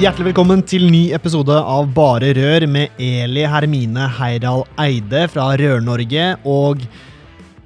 Hjertelig 0.00 0.30
velkommen 0.30 0.62
til 0.64 0.86
ny 0.88 1.10
episode 1.12 1.52
av 1.52 1.90
Bare 1.92 2.30
Rør 2.32 2.64
med 2.72 2.94
Eli 3.04 3.42
Hermine 3.44 4.06
Heidal 4.16 4.62
Eide 4.80 5.26
fra 5.28 5.50
Rør-Norge. 5.60 6.38
Og 6.48 6.86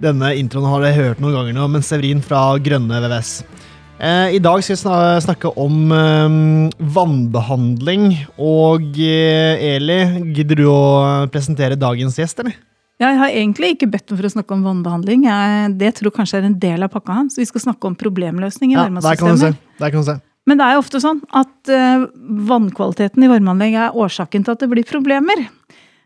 denne 0.02 0.32
introen 0.40 0.66
har 0.66 0.82
dere 0.82 0.96
hørt 0.96 1.20
noen 1.22 1.36
ganger 1.36 1.54
nå, 1.54 1.68
men 1.70 1.86
Severin 1.86 2.24
fra 2.24 2.40
Grønne 2.58 2.98
VVS. 3.04 3.30
Eh, 4.02 4.34
I 4.34 4.42
dag 4.42 4.66
skal 4.66 4.80
vi 4.80 5.22
snakke 5.28 5.54
om 5.62 5.94
eh, 5.94 6.82
vannbehandling. 6.98 8.10
Og 8.42 8.98
eh, 8.98 9.70
Eli, 9.76 10.02
gidder 10.34 10.64
du 10.64 10.66
å 10.72 10.82
presentere 11.30 11.78
dagens 11.78 12.18
gjest, 12.18 12.42
eller? 12.42 12.58
Ja, 12.98 13.12
jeg 13.12 13.22
har 13.22 13.38
egentlig 13.44 13.76
ikke 13.76 13.92
bedt 13.94 14.10
om 14.10 14.18
for 14.18 14.26
å 14.26 14.34
snakke 14.40 14.58
om 14.58 14.66
vannbehandling. 14.66 15.30
Jeg, 15.30 15.74
det 15.78 15.94
tror 16.02 16.18
kanskje 16.18 16.42
er 16.42 16.50
en 16.50 16.58
del 16.58 16.82
av 16.82 16.90
pakka 16.98 17.22
hans. 17.22 17.38
Vi 17.38 17.46
skal 17.46 17.68
snakke 17.70 17.94
om 17.94 17.94
problemløsning 17.94 18.74
i 18.74 18.80
ja, 18.80 18.90
Der 18.90 19.22
kan 19.22 19.38
du 19.38 19.46
se. 19.46 19.54
Der 19.78 19.94
kan 19.94 20.02
du 20.02 20.10
se. 20.16 20.22
Men 20.44 20.60
det 20.60 20.66
er 20.66 20.76
jo 20.76 20.82
ofte 20.84 21.00
sånn 21.00 21.22
at 21.32 21.72
uh, 21.72 22.06
vannkvaliteten 22.50 23.24
i 23.24 23.30
varmeanlegg 23.30 23.76
er 23.80 23.96
årsaken 23.96 24.44
til 24.44 24.54
at 24.54 24.64
det 24.64 24.70
blir 24.72 24.86
problemer. 24.88 25.46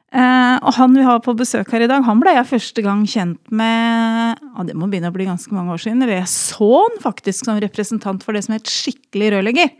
Uh, 0.08 0.56
og 0.64 0.72
han 0.78 0.94
vi 0.96 1.04
har 1.04 1.18
på 1.20 1.34
besøk 1.36 1.68
her 1.74 1.84
i 1.84 1.90
dag, 1.90 2.06
han 2.06 2.22
ble 2.22 2.32
jeg 2.32 2.48
første 2.48 2.84
gang 2.86 3.02
kjent 3.04 3.50
med 3.52 4.38
ja, 4.40 4.64
Det 4.64 4.76
må 4.78 4.86
begynne 4.88 5.10
å 5.10 5.16
bli 5.16 5.26
ganske 5.28 5.52
mange 5.52 5.74
år 5.74 5.82
siden. 5.82 6.00
Eller 6.04 6.20
jeg 6.22 6.30
så 6.32 6.70
han 6.86 7.00
faktisk 7.02 7.48
som 7.48 7.60
representant 7.60 8.24
for 8.24 8.36
det 8.36 8.46
som 8.46 8.56
het 8.56 8.72
skikkelig 8.72 9.34
rørlegger. 9.36 9.74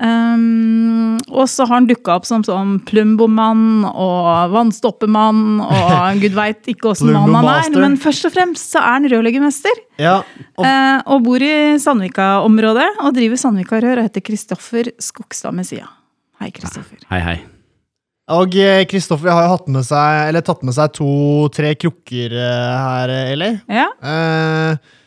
Um, 0.00 1.18
og 1.28 1.44
så 1.52 1.66
har 1.68 1.76
han 1.76 1.86
dukka 1.86 2.14
opp 2.16 2.24
som, 2.24 2.40
sånn 2.46 2.78
plumbomann 2.88 3.84
og 3.86 4.54
vannstoppemann 4.54 5.60
og 5.62 5.92
gud 6.22 6.32
veit 6.34 6.70
ikke 6.72 6.94
åssen 6.94 7.12
mann 7.12 7.36
han 7.36 7.50
er. 7.52 7.68
Men 7.76 7.98
først 8.00 8.26
og 8.26 8.32
fremst 8.34 8.72
så 8.72 8.80
er 8.80 8.96
han 8.96 9.08
rørleggermester. 9.12 9.82
Ja, 10.00 10.20
og... 10.56 10.64
Uh, 10.64 10.98
og 11.12 11.26
bor 11.26 11.44
i 11.44 11.54
Sandvika-området 11.82 12.88
og 13.04 13.12
driver 13.18 13.40
Sandvika 13.40 13.82
Rør 13.84 14.00
og 14.00 14.08
heter 14.08 14.24
Kristoffer 14.24 14.90
Skogstad 15.02 15.56
Messia. 15.56 15.90
Hei, 16.40 16.48
Kristoffer. 16.56 17.02
Hei, 17.12 17.20
hei. 17.22 17.36
Og 18.32 18.54
Kristoffer 18.88 19.28
har 19.28 19.44
jo 19.44 19.52
hatt 19.52 19.70
med 19.74 19.84
seg, 19.84 20.40
tatt 20.46 20.64
med 20.64 20.74
seg 20.78 20.96
to-tre 20.96 21.74
krukker 21.76 22.32
uh, 22.32 22.72
her, 22.80 23.14
Eli. 23.34 23.52
Ja. 23.68 23.90
Uh, 24.00 24.98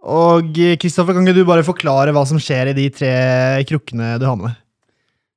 og 0.00 0.56
Kristoffer, 0.80 1.16
kan 1.16 1.26
ikke 1.26 1.36
du 1.36 1.46
bare 1.48 1.66
forklare 1.66 2.12
hva 2.16 2.24
som 2.28 2.40
skjer 2.40 2.70
i 2.70 2.76
de 2.76 2.88
tre 2.94 3.14
krukkene 3.68 4.14
du 4.20 4.26
har 4.28 4.38
med 4.38 4.48
deg? 4.48 4.60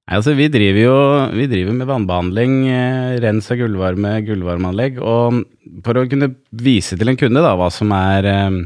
Nei, 0.03 0.17
altså 0.17 0.33
Vi 0.36 0.50
driver 0.52 0.81
jo 0.81 0.95
vi 1.31 1.47
driver 1.47 1.75
med 1.78 1.88
vannbehandling, 1.88 2.55
eh, 2.67 3.17
rens 3.23 3.50
av 3.52 3.59
gulvvarme, 3.61 4.17
gulvvarmeanlegg. 4.28 5.00
Og 5.00 5.44
for 5.86 6.00
å 6.00 6.08
kunne 6.11 6.33
vise 6.52 6.97
til 7.00 7.11
en 7.11 7.20
kunde 7.20 7.44
da, 7.44 7.53
hva 7.55 7.70
som, 7.72 7.92
er, 7.95 8.28
eh, 8.28 8.59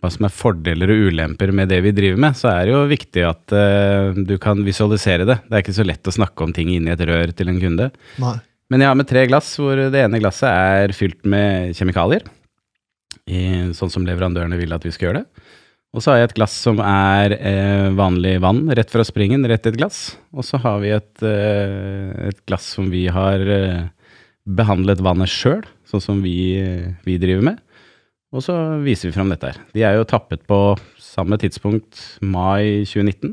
hva 0.00 0.10
som 0.12 0.24
er 0.24 0.32
fordeler 0.32 0.88
og 0.94 1.12
ulemper 1.12 1.52
med 1.52 1.68
det 1.68 1.82
vi 1.84 1.92
driver 1.92 2.20
med, 2.24 2.40
så 2.40 2.52
er 2.54 2.64
det 2.64 2.72
jo 2.72 2.82
viktig 2.88 3.24
at 3.26 3.52
uh, 3.52 4.14
du 4.14 4.36
kan 4.38 4.60
visualisere 4.64 5.26
det. 5.28 5.40
Det 5.44 5.56
er 5.56 5.64
ikke 5.64 5.76
så 5.76 5.84
lett 5.84 6.08
å 6.08 6.14
snakke 6.14 6.44
om 6.44 6.52
ting 6.56 6.70
inni 6.70 6.92
et 6.94 7.04
rør 7.04 7.34
til 7.36 7.50
en 7.50 7.60
kunde. 7.60 7.90
Nei. 8.22 8.36
Men 8.70 8.84
jeg 8.84 8.88
har 8.88 8.98
med 9.00 9.08
tre 9.08 9.26
glass, 9.26 9.56
hvor 9.58 9.80
det 9.90 10.04
ene 10.04 10.20
glasset 10.22 10.48
er 10.48 10.94
fylt 10.96 11.24
med 11.28 11.74
kjemikalier 11.76 12.24
i, 13.28 13.42
sånn 13.76 13.92
som 13.92 14.06
leverandørene 14.08 14.58
vil 14.58 14.72
at 14.74 14.84
vi 14.86 14.92
skal 14.94 15.10
gjøre 15.10 15.22
det. 15.22 15.46
Og 15.96 16.04
så 16.04 16.12
har 16.12 16.20
jeg 16.20 16.28
et 16.28 16.36
glass 16.36 16.54
som 16.66 16.80
er 16.84 17.32
eh, 17.38 17.86
vanlig 17.96 18.34
vann 18.44 18.66
rett 18.76 18.90
fra 18.92 19.04
springen, 19.08 19.46
rett 19.48 19.64
i 19.64 19.70
et 19.70 19.78
glass. 19.78 20.18
Og 20.36 20.44
så 20.44 20.60
har 20.60 20.82
vi 20.82 20.92
et, 20.92 21.14
eh, 21.24 22.28
et 22.28 22.42
glass 22.48 22.66
som 22.76 22.90
vi 22.92 23.06
har 23.12 23.40
eh, 23.40 23.86
behandlet 24.44 25.00
vannet 25.04 25.32
sjøl, 25.32 25.64
sånn 25.88 26.04
som 26.04 26.20
vi, 26.24 26.36
vi, 27.06 27.16
driver 27.20 27.48
med. 27.50 27.64
Og 28.36 28.44
så 28.44 28.54
viser 28.84 29.08
vi 29.08 29.16
fram 29.16 29.32
dette 29.32 29.48
her. 29.48 29.60
De 29.72 29.84
er 29.88 29.96
jo 29.96 30.08
tappet 30.08 30.44
på 30.48 30.60
samme 31.00 31.40
tidspunkt, 31.40 31.96
mai 32.20 32.84
2019. 32.84 33.32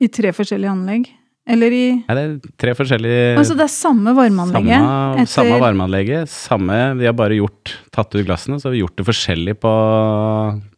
I 0.00 0.08
tre 0.08 0.32
forskjellige 0.32 0.72
anlegg? 0.72 1.10
Eller 1.50 1.74
i 1.74 1.84
Nei, 1.98 2.16
det 2.16 2.24
er 2.24 2.56
tre 2.62 2.74
forskjellige 2.78 3.36
Altså 3.40 3.56
det 3.58 3.66
er 3.66 3.72
samme 3.74 4.14
varmeanlegget? 4.16 4.76
Samme, 4.80 5.22
etter... 5.22 5.32
samme 5.34 5.60
varmeanlegget. 5.62 6.32
Samme 6.32 6.80
Vi 7.00 7.08
har 7.08 7.16
bare 7.18 7.38
gjort, 7.40 7.76
tatt 7.94 8.14
ut 8.14 8.26
glassene, 8.26 8.60
så 8.60 8.70
har 8.70 8.76
vi 8.76 8.84
gjort 8.84 8.98
det 9.00 9.08
forskjellig 9.08 9.56
på, 9.62 9.72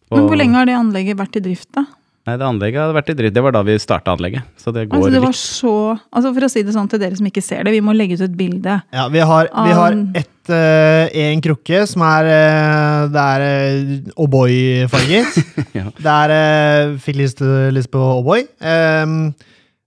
på 0.09 0.19
Men 0.19 0.31
hvor 0.31 0.41
lenge 0.41 0.59
har 0.61 0.71
det 0.71 0.79
anlegget 0.79 1.21
vært 1.21 1.41
i 1.41 1.45
drift, 1.45 1.71
da? 1.77 1.87
Nei, 2.23 2.37
det 2.39 2.47
anlegget 2.47 2.79
hadde 2.79 2.95
vært 2.95 3.09
i 3.11 3.15
drift. 3.19 3.35
Det 3.35 3.43
var 3.43 3.55
da 3.57 3.61
vi 3.67 3.75
starta 3.83 4.13
anlegget. 4.15 4.47
Så 4.55 4.71
det 4.71 4.85
går 4.87 5.01
altså, 5.01 5.11
det 5.11 5.23
var 5.25 5.33
litt. 5.33 5.41
Så, 5.43 5.73
altså 6.15 6.31
For 6.37 6.47
å 6.47 6.51
si 6.53 6.63
det 6.63 6.75
sånn 6.77 6.91
til 6.93 7.01
dere 7.03 7.19
som 7.19 7.27
ikke 7.27 7.43
ser 7.43 7.67
det, 7.67 7.73
vi 7.75 7.81
må 7.83 7.95
legge 7.97 8.15
ut 8.15 8.23
et 8.29 8.37
bilde. 8.39 8.77
Ja, 8.95 9.09
Vi 9.11 9.25
har, 9.27 9.51
vi 9.51 9.73
har 9.75 9.97
ett, 10.21 10.53
uh, 10.53 11.11
en 11.25 11.43
krukke 11.43 11.83
som 11.91 12.05
er 12.07 12.31
uh, 12.31 13.11
Det 13.11 13.25
er 13.25 13.47
uh, 13.49 14.13
O'boy-farget. 14.23 15.41
ja. 15.81 15.89
Det 15.99 16.15
er 16.15 16.37
uh, 16.37 16.95
Fikk 17.03 17.19
lyst, 17.25 17.43
lyst 17.75 17.91
på 17.91 18.05
O'boy. 18.21 18.47
Um, 18.63 19.33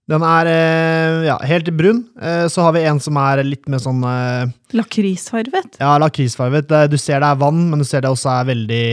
den 0.06 0.22
er 0.22 0.48
eh, 0.50 1.24
ja, 1.26 1.36
helt 1.50 1.68
brun. 1.74 2.04
Eh, 2.22 2.46
så 2.52 2.62
har 2.62 2.76
vi 2.76 2.84
en 2.86 3.00
som 3.02 3.16
er 3.18 3.42
litt 3.46 3.66
mer 3.70 3.82
sånn 3.82 4.04
eh, 4.06 4.52
Lakrisfarvet? 4.78 5.80
Ja, 5.82 5.96
lakrisfarvet. 6.02 6.70
Du 6.92 6.94
ser 7.00 7.22
det 7.22 7.32
er 7.32 7.40
vann, 7.40 7.64
men 7.72 7.82
du 7.82 7.86
ser 7.88 8.04
det 8.04 8.12
også 8.12 8.30
er 8.36 8.50
veldig, 8.52 8.86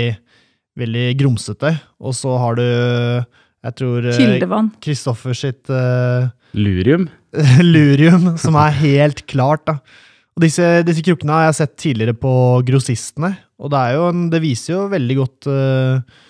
veldig 0.82 1.06
grumsete. 1.22 1.76
Og 2.02 2.18
så 2.18 2.34
har 2.42 2.58
du, 2.58 2.66
jeg 3.70 3.78
tror 3.78 4.10
Kildevann. 4.18 4.72
Kristoffer 4.84 5.38
sitt 5.38 5.70
uh, 5.70 6.32
Lurium. 6.58 7.06
lurium, 7.76 8.34
som 8.42 8.58
er 8.62 8.74
helt 8.82 9.24
klart, 9.30 9.68
da. 9.70 9.78
Og 10.34 10.48
disse, 10.48 10.66
disse 10.86 11.06
krukkene 11.06 11.38
har 11.38 11.48
jeg 11.52 11.60
sett 11.62 11.74
tidligere 11.78 12.18
på 12.18 12.34
Grossistene, 12.66 13.36
og 13.62 13.70
det, 13.70 13.84
jo 13.94 14.08
en, 14.10 14.28
det 14.34 14.42
viser 14.42 14.74
jo 14.74 14.88
veldig 14.90 15.18
godt 15.20 15.50
uh, 15.50 16.24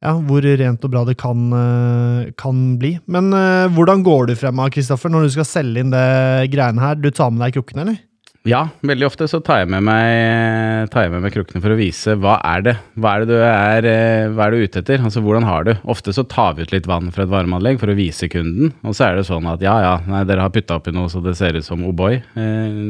ja, 0.00 0.14
hvor 0.16 0.44
rent 0.44 0.84
og 0.86 0.92
bra 0.92 1.04
det 1.04 1.18
kan, 1.20 1.48
eh, 1.52 2.30
kan 2.40 2.60
bli. 2.80 2.94
Men 3.04 3.34
uh, 3.36 3.68
hvordan 3.76 4.04
går 4.06 4.30
du 4.30 4.36
frem 4.38 4.62
av, 4.62 4.70
Kristoffer, 4.72 5.12
når 5.12 5.26
du 5.26 5.34
skal 5.36 5.48
selge 5.48 5.84
inn 5.84 5.92
det 5.92 6.06
greiene 6.54 6.80
her? 6.80 6.96
Du 6.96 7.10
tar 7.12 7.28
med 7.34 7.44
deg 7.44 7.58
krukkene, 7.58 7.84
eller? 7.84 8.00
Ja, 8.48 8.62
veldig 8.80 9.04
ofte 9.04 9.26
så 9.28 9.36
tar 9.44 9.58
jeg 9.60 9.68
med 9.68 9.84
meg, 9.84 10.88
jeg 10.88 11.10
med 11.12 11.20
meg 11.26 11.34
krukkene 11.34 11.60
for 11.60 11.74
å 11.74 11.76
vise 11.76 12.14
hva 12.16 12.38
er 12.48 12.62
det 12.64 12.72
Hva 12.96 13.10
er 13.18 13.26
det 13.28 13.40
er, 13.44 13.88
eh, 13.90 14.28
hva 14.32 14.46
er 14.46 14.54
du 14.54 14.64
ute 14.64 14.80
etter? 14.80 15.02
Altså 15.04 15.20
hvordan 15.20 15.44
har 15.44 15.66
du? 15.68 15.74
Ofte 15.84 16.14
så 16.16 16.24
tar 16.24 16.56
vi 16.56 16.64
ut 16.64 16.72
litt 16.72 16.88
vann 16.88 17.10
fra 17.12 17.26
et 17.26 17.32
varmeanlegg 17.32 17.76
for 17.82 17.92
å 17.92 17.98
vise 17.98 18.30
kunden, 18.32 18.72
og 18.80 18.96
så 18.96 19.10
er 19.10 19.20
det 19.20 19.26
sånn 19.28 19.44
at 19.50 19.60
ja 19.60 19.76
ja, 19.84 19.92
nei, 20.08 20.24
dere 20.24 20.46
har 20.46 20.54
putta 20.54 20.80
oppi 20.80 20.94
noe 20.96 21.12
så 21.12 21.20
det 21.20 21.36
ser 21.36 21.60
ut 21.60 21.68
som 21.68 21.84
O'boy. 21.84 22.16
Eh, 22.16 22.80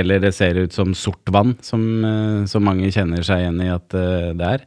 eller 0.00 0.24
det 0.24 0.32
ser 0.32 0.62
ut 0.62 0.72
som 0.72 0.96
sort 0.96 1.28
vann, 1.28 1.52
som, 1.60 1.84
som 2.48 2.64
mange 2.64 2.88
kjenner 2.88 3.28
seg 3.28 3.44
igjen 3.44 3.60
i 3.60 3.70
at 3.76 4.00
det 4.40 4.50
er. 4.54 4.64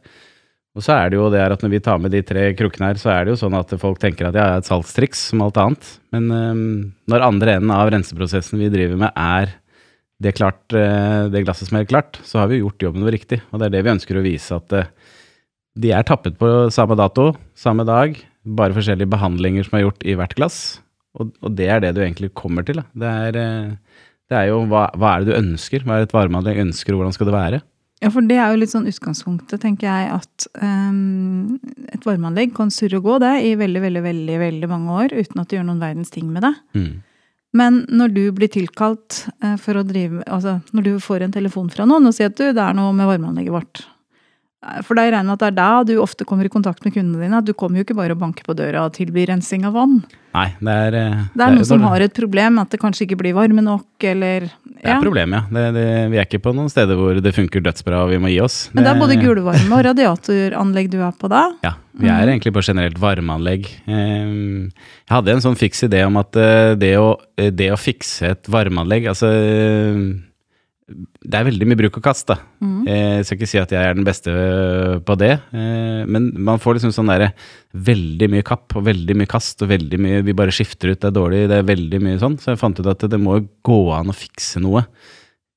Og 0.78 0.84
så 0.86 0.94
er 0.94 1.10
det 1.10 1.18
jo 1.18 1.26
det 1.32 1.40
at 1.42 1.62
når 1.64 1.72
vi 1.72 1.80
tar 1.82 1.98
med 1.98 2.12
de 2.14 2.20
tre 2.22 2.52
krukkene 2.54 2.92
her, 2.92 2.98
så 3.02 3.10
er 3.10 3.24
det 3.26 3.32
jo 3.32 3.40
sånn 3.40 3.56
at 3.58 3.72
folk 3.82 3.98
tenker 3.98 4.28
at 4.28 4.36
ja, 4.36 4.36
det 4.36 4.42
er 4.44 4.60
et 4.62 4.68
salgstriks 4.68 5.24
som 5.32 5.42
alt 5.42 5.56
annet. 5.58 5.88
Men 6.14 6.28
um, 6.30 6.60
når 7.10 7.24
andre 7.26 7.56
enden 7.58 7.72
av 7.74 7.90
renseprosessen 7.90 8.62
vi 8.62 8.70
driver 8.70 9.00
med, 9.00 9.10
er 9.18 9.56
det, 10.22 10.36
klart, 10.38 10.62
uh, 10.70 11.26
det 11.32 11.42
glasset 11.42 11.66
som 11.66 11.80
er 11.80 11.88
klart, 11.90 12.20
så 12.22 12.38
har 12.38 12.52
vi 12.52 12.60
gjort 12.60 12.86
jobben 12.86 13.02
vår 13.02 13.16
riktig. 13.16 13.40
Og 13.50 13.58
det 13.58 13.66
er 13.66 13.74
det 13.74 13.80
vi 13.88 13.92
ønsker 13.96 14.20
å 14.20 14.22
vise, 14.22 14.60
at 14.60 14.76
uh, 14.78 15.16
de 15.82 15.90
er 15.94 16.06
tappet 16.06 16.38
på 16.38 16.52
samme 16.74 16.94
dato, 16.98 17.32
samme 17.58 17.82
dag, 17.88 18.14
bare 18.46 18.76
forskjellige 18.78 19.10
behandlinger 19.10 19.66
som 19.66 19.80
er 19.80 19.88
gjort 19.88 20.06
i 20.06 20.14
hvert 20.20 20.36
glass. 20.38 20.60
Og, 21.18 21.34
og 21.42 21.58
det 21.58 21.66
er 21.74 21.82
det 21.82 21.96
du 21.96 22.04
egentlig 22.04 22.30
kommer 22.38 22.62
til. 22.66 22.84
Det 22.94 23.16
er, 23.26 23.40
uh, 23.42 24.06
det 24.30 24.38
er 24.44 24.52
jo 24.52 24.62
hva, 24.70 24.86
hva, 24.94 25.16
er 25.16 25.26
det 25.26 25.32
du 25.32 25.40
ønsker? 25.40 25.82
Hva 25.82 25.98
er 25.98 26.06
et 26.06 26.14
varmeanlegg 26.14 26.62
ønsker, 26.68 26.94
og 26.94 27.02
hvordan 27.02 27.18
skal 27.18 27.32
det 27.32 27.34
være? 27.34 27.62
Ja, 27.98 28.12
for 28.14 28.22
det 28.22 28.36
er 28.38 28.52
jo 28.52 28.60
litt 28.60 28.70
sånn 28.70 28.86
utgangspunktet, 28.86 29.58
tenker 29.64 29.88
jeg, 29.88 30.20
at 30.20 30.46
um, 30.62 31.58
et 31.90 32.04
varmeanlegg 32.06 32.52
kan 32.54 32.70
surre 32.70 33.00
og 33.00 33.08
gå 33.08 33.16
det 33.24 33.32
i 33.48 33.56
veldig, 33.58 33.82
veldig, 33.82 34.02
veldig 34.04 34.38
veldig 34.44 34.70
mange 34.70 34.98
år 35.02 35.14
uten 35.16 35.42
at 35.42 35.50
det 35.50 35.58
gjør 35.58 35.66
noen 35.66 35.82
verdens 35.82 36.14
ting 36.14 36.28
med 36.30 36.46
det. 36.46 36.54
Mm. 36.78 36.92
Men 37.58 37.80
når 37.90 38.14
du 38.14 38.22
blir 38.36 38.52
tilkalt 38.54 39.24
uh, 39.42 39.56
for 39.58 39.80
å 39.80 39.86
drive 39.88 40.20
Altså 40.28 40.58
når 40.76 40.84
du 40.84 40.90
får 41.00 41.24
en 41.24 41.32
telefon 41.32 41.70
fra 41.72 41.86
noen 41.88 42.10
og 42.10 42.12
sier 42.14 42.28
at 42.28 42.36
du, 42.36 42.50
det 42.52 42.60
er 42.60 42.76
noe 42.76 42.92
med 42.94 43.08
varmeanlegget 43.08 43.54
vårt, 43.54 43.82
For 44.58 44.98
da 44.98 45.04
regner 45.06 45.20
jeg 45.20 45.26
med 45.28 45.36
at 45.36 45.42
det 45.44 45.48
er 45.52 45.54
da 45.54 45.66
du 45.86 45.92
ofte 46.02 46.24
kommer 46.26 46.46
i 46.48 46.50
kontakt 46.50 46.82
med 46.82 46.90
kundene 46.96 47.22
dine. 47.22 47.38
at 47.38 47.46
Du 47.46 47.52
kommer 47.54 47.78
jo 47.78 47.84
ikke 47.86 47.94
bare 47.94 48.16
og 48.16 48.18
banker 48.18 48.42
på 48.42 48.56
døra 48.58 48.88
og 48.88 48.96
tilbyr 48.96 49.30
rensing 49.30 49.62
av 49.68 49.76
vann. 49.78 50.00
Nei, 50.34 50.48
det 50.58 50.74
er 50.74 50.96
eh, 50.98 51.20
Det 51.30 51.44
er 51.44 51.52
jo 51.52 51.58
noen 51.60 51.68
som 51.68 51.84
har 51.86 52.02
et 52.02 52.14
problem, 52.16 52.58
at 52.58 52.74
det 52.74 52.80
kanskje 52.82 53.06
ikke 53.06 53.20
blir 53.22 53.36
varme 53.38 53.62
nok, 53.62 53.86
eller 54.10 54.48
Det 54.50 54.90
er 54.90 55.00
problemet, 55.02 55.46
ja. 55.46 55.54
Det, 55.54 55.64
det, 55.78 55.86
vi 56.10 56.18
er 56.18 56.26
ikke 56.26 56.42
på 56.42 56.52
noen 56.58 56.68
steder 56.74 56.98
hvor 56.98 57.22
det 57.22 57.34
funker 57.38 57.62
dødsbra 57.64 58.02
og 58.02 58.10
vi 58.12 58.18
må 58.18 58.32
gi 58.34 58.40
oss. 58.42 58.58
Men 58.74 58.82
det 58.82 58.92
er 58.92 59.00
både 59.00 59.20
gulvvarme 59.22 59.78
og 59.78 59.86
radiatoranlegg 59.92 60.90
du 60.90 60.98
er 61.06 61.14
på 61.22 61.30
da. 61.30 61.44
Ja, 61.62 61.76
vi 62.02 62.10
er 62.10 62.26
egentlig 62.26 62.52
på 62.58 62.66
generelt 62.66 62.98
varmeanlegg. 63.02 63.70
Eh, 63.86 64.36
Jeg 65.06 65.14
hadde 65.14 65.36
en 65.38 65.44
sånn 65.46 65.58
fiks 65.58 65.86
idé 65.86 66.02
om 66.06 66.18
at 66.18 66.34
eh, 66.36 66.74
det 66.74 66.96
å, 66.98 67.12
eh, 67.38 67.54
det 67.54 67.70
å 67.70 67.78
fikse 67.78 68.34
et 68.34 68.50
varmeanlegg 68.50 69.06
Altså 69.14 69.30
eh, 69.30 70.02
det 70.88 71.36
er 71.36 71.46
veldig 71.48 71.66
mye 71.68 71.78
bruk 71.82 71.98
og 72.00 72.04
kast, 72.06 72.30
da. 72.30 72.38
Mm. 72.64 72.86
Jeg 72.88 73.26
skal 73.26 73.36
ikke 73.36 73.50
si 73.50 73.60
at 73.60 73.72
jeg 73.74 73.84
er 73.84 73.96
den 73.98 74.06
beste 74.06 74.32
eh, 74.32 74.94
på 75.04 75.16
det, 75.20 75.34
eh, 75.52 76.02
men 76.08 76.30
man 76.48 76.62
får 76.62 76.78
liksom 76.78 76.94
sånn 76.96 77.12
derre 77.12 77.34
veldig 77.76 78.30
mye 78.32 78.46
kapp 78.46 78.78
og 78.78 78.86
veldig 78.86 79.18
mye 79.20 79.28
kast 79.28 79.60
og 79.66 79.68
veldig 79.74 79.98
mye 80.00 80.22
Vi 80.24 80.36
bare 80.38 80.54
skifter 80.54 80.94
ut, 80.94 81.00
det 81.02 81.10
er 81.10 81.16
dårlig, 81.18 81.44
det 81.52 81.60
er 81.60 81.68
veldig 81.68 82.00
mye 82.06 82.20
sånn. 82.22 82.38
Så 82.40 82.54
jeg 82.54 82.62
fant 82.62 82.80
ut 82.80 82.88
at 82.88 83.04
det 83.12 83.20
må 83.20 83.36
gå 83.66 83.80
an 83.96 84.12
å 84.12 84.16
fikse 84.16 84.64
noe 84.64 84.86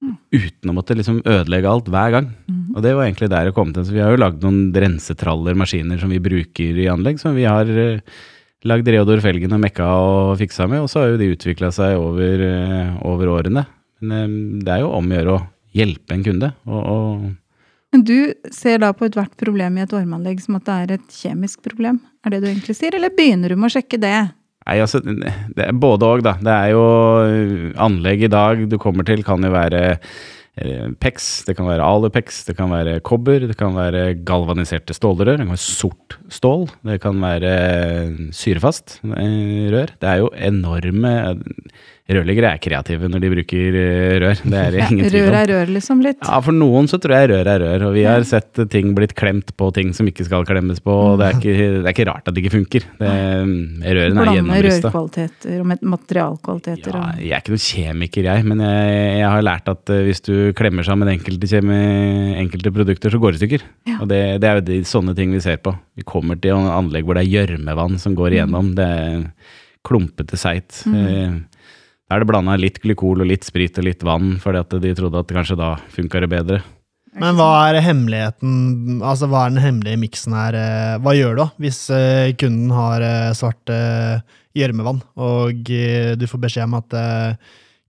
uten 0.01 0.71
å 0.71 0.73
måtte 0.73 0.95
liksom 0.97 1.19
ødelegge 1.21 1.69
alt 1.69 1.89
hver 1.93 2.13
gang. 2.15 2.29
Og 2.73 2.81
det 2.83 2.93
var 2.97 3.05
egentlig 3.05 3.29
der 3.31 3.49
det 3.49 3.55
kom 3.55 3.73
til. 3.73 3.85
Så 3.85 3.93
vi 3.93 4.01
har 4.01 4.13
jo 4.13 4.21
lagd 4.21 4.43
noen 4.43 4.71
rensetraller, 4.73 5.57
maskiner 5.57 6.01
som 6.01 6.09
vi 6.11 6.21
bruker 6.23 6.79
i 6.81 6.89
anlegg, 6.89 7.21
som 7.21 7.37
vi 7.37 7.45
har 7.45 7.69
eh, 7.69 8.01
lagd 8.67 8.89
Reodor 8.89 9.21
Felgen 9.23 9.53
og 9.55 9.61
mekka 9.61 9.87
og 10.01 10.39
fiksa 10.41 10.67
med, 10.71 10.83
og 10.83 10.89
så 10.91 11.03
har 11.03 11.13
jo 11.13 11.21
de 11.21 11.29
utvikla 11.35 11.71
seg 11.75 11.99
over, 12.01 12.45
eh, 12.47 12.97
over 13.07 13.31
årene. 13.37 13.65
Men 14.01 14.57
eh, 14.59 14.65
det 14.65 14.75
er 14.75 14.83
jo 14.83 14.91
om 14.97 15.07
å 15.07 15.17
gjøre 15.19 15.37
å 15.37 15.45
hjelpe 15.77 16.17
en 16.17 16.25
kunde. 16.25 16.51
Og, 16.67 16.81
og 16.81 17.95
Men 17.95 18.05
du 18.07 18.33
ser 18.53 18.81
da 18.83 18.91
på 18.95 19.07
ethvert 19.07 19.33
problem 19.39 19.77
i 19.77 19.85
et 19.85 19.95
varmeanlegg 19.95 20.43
som 20.43 20.59
at 20.59 20.67
det 20.67 20.77
er 20.77 20.93
et 20.97 21.17
kjemisk 21.21 21.63
problem? 21.65 22.01
Er 22.25 22.35
det 22.35 22.43
du 22.43 22.51
egentlig 22.51 22.77
sier, 22.77 22.95
eller 22.97 23.13
begynner 23.15 23.51
du 23.51 23.59
med 23.59 23.71
å 23.71 23.75
sjekke 23.77 24.01
det? 24.01 24.17
Nei, 24.61 24.77
altså, 24.83 25.01
det 25.01 25.63
er 25.65 25.73
både 25.73 26.05
òg, 26.05 26.21
da. 26.25 26.35
Det 26.37 26.53
er 26.53 26.75
jo 26.75 26.83
eh, 27.25 27.71
anlegg 27.81 28.27
i 28.27 28.31
dag 28.31 28.67
du 28.69 28.77
kommer 28.81 29.07
til, 29.07 29.23
kan 29.25 29.41
jo 29.41 29.49
være 29.53 29.81
eh, 29.89 30.91
PEX, 31.01 31.31
det 31.47 31.55
kan 31.57 31.65
være 31.65 31.85
alupex, 31.85 32.43
det 32.45 32.55
kan 32.59 32.69
være 32.71 32.99
kobber, 33.07 33.47
det 33.49 33.57
kan 33.57 33.73
være 33.75 34.19
galvaniserte 34.27 34.93
stålrør, 34.95 35.39
det 35.39 35.47
kan 35.47 35.55
være 35.55 35.63
sort 35.65 36.19
stål, 36.29 36.67
det 36.87 36.99
kan 37.01 37.17
være 37.23 37.53
syrefast 38.37 38.99
rør. 39.01 39.95
Det 39.97 40.11
er 40.13 40.21
jo 40.21 40.29
enorme 40.37 41.15
Rørleggere 42.11 42.49
er 42.55 42.59
kreative 42.59 43.07
når 43.07 43.21
de 43.23 43.29
bruker 43.31 43.75
eh, 43.77 44.15
rør, 44.19 44.39
det 44.51 44.57
er 44.61 44.77
ingen 44.89 45.05
tvil 45.05 45.27
Rør 45.29 45.35
er 45.37 45.51
rør, 45.53 45.69
liksom, 45.77 46.01
litt. 46.03 46.17
Ja, 46.25 46.39
for 46.43 46.51
noen 46.57 46.89
så 46.91 46.97
tror 46.99 47.13
jeg 47.15 47.29
rør 47.31 47.49
er 47.53 47.61
rør, 47.63 47.85
og 47.87 47.93
vi 47.95 48.03
har 48.09 48.25
sett 48.27 48.57
ting 48.73 48.89
blitt 48.97 49.13
klemt 49.15 49.53
på 49.55 49.69
ting 49.75 49.93
som 49.95 50.09
ikke 50.09 50.25
skal 50.27 50.43
klemmes 50.49 50.81
på, 50.83 50.91
og 50.91 51.21
det 51.21 51.27
er 51.29 51.37
ikke, 51.37 51.55
det 51.77 51.85
er 51.85 51.93
ikke 51.93 52.07
rart 52.09 52.27
at 52.27 52.35
det 52.35 52.43
ikke 52.43 52.53
funker. 52.57 52.87
Det, 52.99 53.11
rørene 53.85 54.25
er 54.25 54.31
Blande 54.31 54.59
rørkvaliteter 54.67 55.61
og 55.61 55.69
mat- 55.71 55.85
materialkvaliteter. 55.93 56.97
Ja, 56.97 57.05
jeg 57.21 57.31
er 57.37 57.43
ikke 57.45 57.55
noen 57.55 57.65
kjemiker, 57.69 58.27
jeg, 58.31 58.47
men 58.49 58.65
jeg, 58.65 58.97
jeg 59.21 59.29
har 59.35 59.45
lært 59.47 59.71
at 59.71 59.93
eh, 59.95 60.03
hvis 60.09 60.23
du 60.27 60.33
klemmer 60.57 60.87
sammen 60.87 61.13
enkelte, 61.13 61.47
kjemi, 61.53 61.79
enkelte 62.41 62.73
produkter, 62.75 63.13
så 63.13 63.21
går 63.21 63.35
det 63.37 63.39
i 63.39 63.43
stykker. 63.45 63.65
Ja. 63.87 63.99
Og 64.01 64.09
det, 64.11 64.21
det 64.43 64.49
er 64.51 64.59
jo 64.59 64.65
de, 64.73 64.81
sånne 64.89 65.15
ting 65.17 65.31
vi 65.37 65.41
ser 65.43 65.61
på. 65.63 65.77
Vi 65.95 66.03
kommer 66.07 66.39
til 66.41 66.57
anlegg 66.57 67.05
hvor 67.07 67.15
det 67.19 67.27
er 67.27 67.33
gjørmevann 67.37 67.99
som 68.01 68.17
går 68.17 68.35
igjennom. 68.39 68.73
Det 68.75 68.89
er 68.89 69.25
klumpete 69.87 70.37
seigt. 70.37 70.83
Eh, 70.91 71.31
Da 71.31 71.39
er 72.11 72.21
det 72.21 72.27
blanda 72.29 72.57
litt 72.59 72.81
glykol 72.83 73.23
og 73.23 73.29
litt 73.29 73.47
sprit 73.47 73.79
og 73.79 73.87
litt 73.87 74.03
vann, 74.05 74.35
fordi 74.43 74.61
at 74.61 74.77
de 74.83 74.93
trodde 74.97 75.23
at 75.23 75.31
kanskje 75.31 75.57
da 75.59 75.73
funka 75.95 76.21
det 76.23 76.29
bedre. 76.31 76.59
Men 77.21 77.35
hva 77.35 77.49
er 77.67 77.81
hemmeligheten, 77.83 79.01
altså 79.03 79.27
hva 79.27 79.45
er 79.45 79.55
den 79.55 79.63
hemmelige 79.63 79.99
miksen 79.99 80.35
her? 80.35 80.55
eh, 80.55 80.93
Hva 81.03 81.15
gjør 81.17 81.33
du 81.35 81.41
da, 81.41 81.47
hvis 81.59 81.79
eh, 81.91 82.31
kunden 82.39 82.71
har 82.71 83.03
eh, 83.03 83.33
svart 83.35 83.73
gjørmevann, 84.55 85.01
og 85.15 85.67
du 85.67 86.23
får 86.27 86.41
beskjed 86.43 86.67
om 86.67 86.79
at 86.81 86.95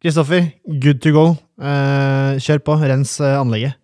Kristoffer, 0.02 0.48
good 0.82 0.98
to 1.02 1.10
go, 1.14 1.24
kjør 1.58 2.60
på, 2.66 2.76
rens 2.86 3.16
anlegget. 3.22 3.74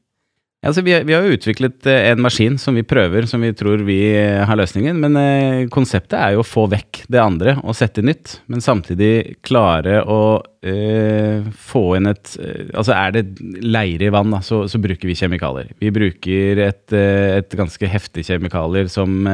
Altså 0.68 0.82
vi, 0.84 0.92
vi 1.08 1.14
har 1.16 1.24
jo 1.24 1.36
utviklet 1.38 1.86
eh, 1.88 2.10
en 2.10 2.20
maskin 2.20 2.58
som 2.60 2.76
vi 2.76 2.84
prøver, 2.84 3.24
som 3.30 3.40
vi 3.40 3.54
tror 3.56 3.80
vi 3.86 3.96
eh, 4.12 4.42
har 4.44 4.58
løsningen. 4.60 4.98
Men 5.00 5.16
eh, 5.16 5.62
konseptet 5.72 6.18
er 6.18 6.34
jo 6.34 6.42
å 6.42 6.46
få 6.46 6.66
vekk 6.68 7.02
det 7.08 7.22
andre 7.22 7.56
og 7.62 7.76
sette 7.78 8.04
nytt. 8.04 8.36
Men 8.52 8.64
samtidig 8.64 9.38
klare 9.46 10.02
å 10.04 10.20
eh, 10.60 11.48
få 11.70 11.84
inn 11.96 12.10
et 12.12 12.34
Altså 12.38 12.92
er 12.92 13.14
det 13.16 13.24
leire 13.64 14.08
i 14.08 14.12
vann, 14.12 14.34
da, 14.34 14.42
så, 14.44 14.66
så 14.68 14.80
bruker 14.82 15.08
vi 15.08 15.16
kjemikalier. 15.16 15.72
Vi 15.80 15.92
bruker 15.94 16.60
et, 16.68 16.86
et 16.92 17.56
ganske 17.56 17.88
heftig 17.88 18.26
kjemikalier 18.28 18.90
som, 18.92 19.24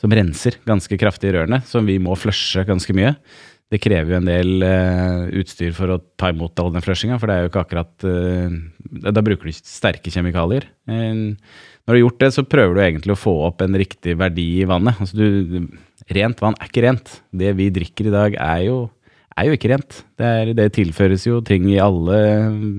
som 0.00 0.14
renser 0.14 0.60
ganske 0.68 0.98
kraftig 1.00 1.32
i 1.32 1.34
rørene, 1.34 1.60
som 1.66 1.88
vi 1.88 1.98
må 2.02 2.14
flushe 2.18 2.62
ganske 2.68 2.94
mye. 2.96 3.16
Det 3.70 3.78
krever 3.78 4.14
jo 4.14 4.18
en 4.18 4.26
del 4.28 4.64
uh, 4.66 5.28
utstyr 5.40 5.74
for 5.76 5.94
å 5.94 6.00
ta 6.18 6.32
imot 6.32 6.58
all 6.58 6.72
den 6.74 6.82
flushinga, 6.82 7.20
for 7.22 7.30
det 7.30 7.36
er 7.36 7.44
jo 7.44 7.50
ikke 7.52 7.62
akkurat 7.62 8.06
uh, 8.06 8.56
Da 9.14 9.22
bruker 9.22 9.46
du 9.46 9.54
sterke 9.54 10.10
kjemikalier. 10.10 10.66
Uh, 10.90 11.38
når 11.86 11.94
du 11.94 11.96
har 11.96 12.02
gjort 12.02 12.24
det, 12.24 12.32
så 12.34 12.46
prøver 12.46 12.74
du 12.74 12.82
egentlig 12.82 13.14
å 13.14 13.20
få 13.20 13.36
opp 13.46 13.62
en 13.64 13.78
riktig 13.78 14.16
verdi 14.18 14.48
i 14.62 14.66
vannet. 14.68 14.98
Altså 15.02 15.16
du, 15.18 15.68
rent 16.14 16.42
vann 16.42 16.58
er 16.58 16.70
ikke 16.70 16.84
rent. 16.86 17.16
Det 17.30 17.54
vi 17.58 17.70
drikker 17.74 18.10
i 18.10 18.14
dag, 18.14 18.36
er 18.42 18.66
jo, 18.66 18.76
er 19.38 19.48
jo 19.48 19.56
ikke 19.56 19.72
rent. 19.72 20.02
Det, 20.18 20.34
er, 20.42 20.52
det 20.58 20.70
tilføres 20.76 21.26
jo 21.26 21.40
ting 21.46 21.66
i 21.70 21.80
alle 21.82 22.20
mm, 22.50 22.78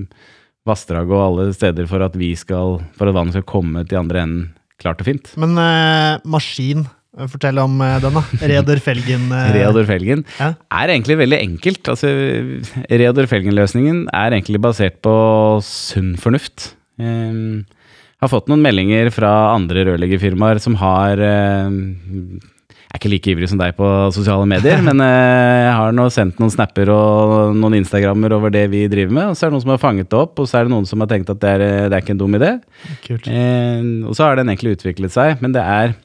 vassdrag 0.68 1.12
og 1.12 1.24
alle 1.26 1.52
steder 1.56 1.88
for 1.92 2.04
at, 2.06 2.16
vi 2.20 2.34
skal, 2.40 2.82
for 2.98 3.10
at 3.10 3.18
vannet 3.18 3.38
skal 3.38 3.48
komme 3.48 3.84
til 3.88 4.04
andre 4.04 4.26
enden 4.26 4.50
klart 4.82 5.02
og 5.04 5.08
fint. 5.08 5.32
Men 5.42 5.56
eh, 5.62 6.22
maskin, 6.26 6.86
eh, 6.86 7.01
fortell 7.32 7.60
om 7.60 7.74
eh, 7.84 7.98
den 8.04 8.16
da. 8.16 8.24
Reodor 8.54 8.80
Felgen. 8.84 9.28
eh, 9.36 9.50
Reodor 9.58 9.88
Felgen 9.90 10.24
Ja. 10.40 10.54
er 10.82 10.94
egentlig 10.94 11.18
veldig 11.20 11.40
enkelt. 11.42 11.84
Altså, 11.92 12.12
Reodor 12.88 13.28
Felgen-løsningen 13.32 14.06
er 14.16 14.32
egentlig 14.38 14.62
basert 14.64 15.02
på 15.04 15.14
sunn 15.66 16.16
fornuft. 16.22 16.74
Um, 17.02 17.66
har 18.22 18.30
fått 18.30 18.50
noen 18.52 18.62
meldinger 18.62 19.10
fra 19.10 19.32
andre 19.56 19.84
rørleggerfirmaer 19.88 20.60
som 20.62 20.76
har 20.78 21.18
um, 21.18 21.78
Jeg 22.38 22.92
er 22.92 23.00
ikke 23.00 23.10
like 23.10 23.32
ivrig 23.32 23.48
som 23.50 23.58
deg 23.58 23.74
på 23.78 23.88
sosiale 24.14 24.46
medier, 24.46 24.84
men 24.88 25.02
eh, 25.02 25.64
jeg 25.66 25.74
har 25.80 25.96
nå 25.98 26.06
sendt 26.14 26.40
noen 26.44 26.54
snapper 26.54 26.92
og 26.94 27.56
noen 27.58 27.80
Instagrammer 27.80 28.36
over 28.38 28.54
det 28.54 28.68
vi 28.72 28.86
driver 28.92 29.18
med. 29.18 29.32
Og 29.32 29.40
så 29.40 29.48
er 29.48 29.50
det 29.52 29.58
noen 29.58 29.66
som 29.66 29.74
har 29.74 29.82
fanget 29.84 30.12
det 30.12 30.20
opp, 30.20 30.40
og 30.40 30.48
så 30.48 30.60
er 30.62 30.68
det 30.70 30.76
noen 30.76 30.88
som 30.88 31.02
har 31.04 31.10
tenkt 31.12 31.32
at 31.34 31.42
det 31.44 31.56
er, 31.58 31.66
det 31.90 31.98
er 31.98 32.06
ikke 32.06 32.16
en 32.16 32.22
dum 32.24 32.40
idé. 32.40 32.54
Kult. 33.08 33.28
Eh, 33.32 33.84
og 34.06 34.16
så 34.16 34.28
har 34.30 34.40
den 34.40 34.54
egentlig 34.54 34.78
utviklet 34.78 35.16
seg, 35.16 35.42
men 35.44 35.56
det 35.58 35.66
er 35.66 35.96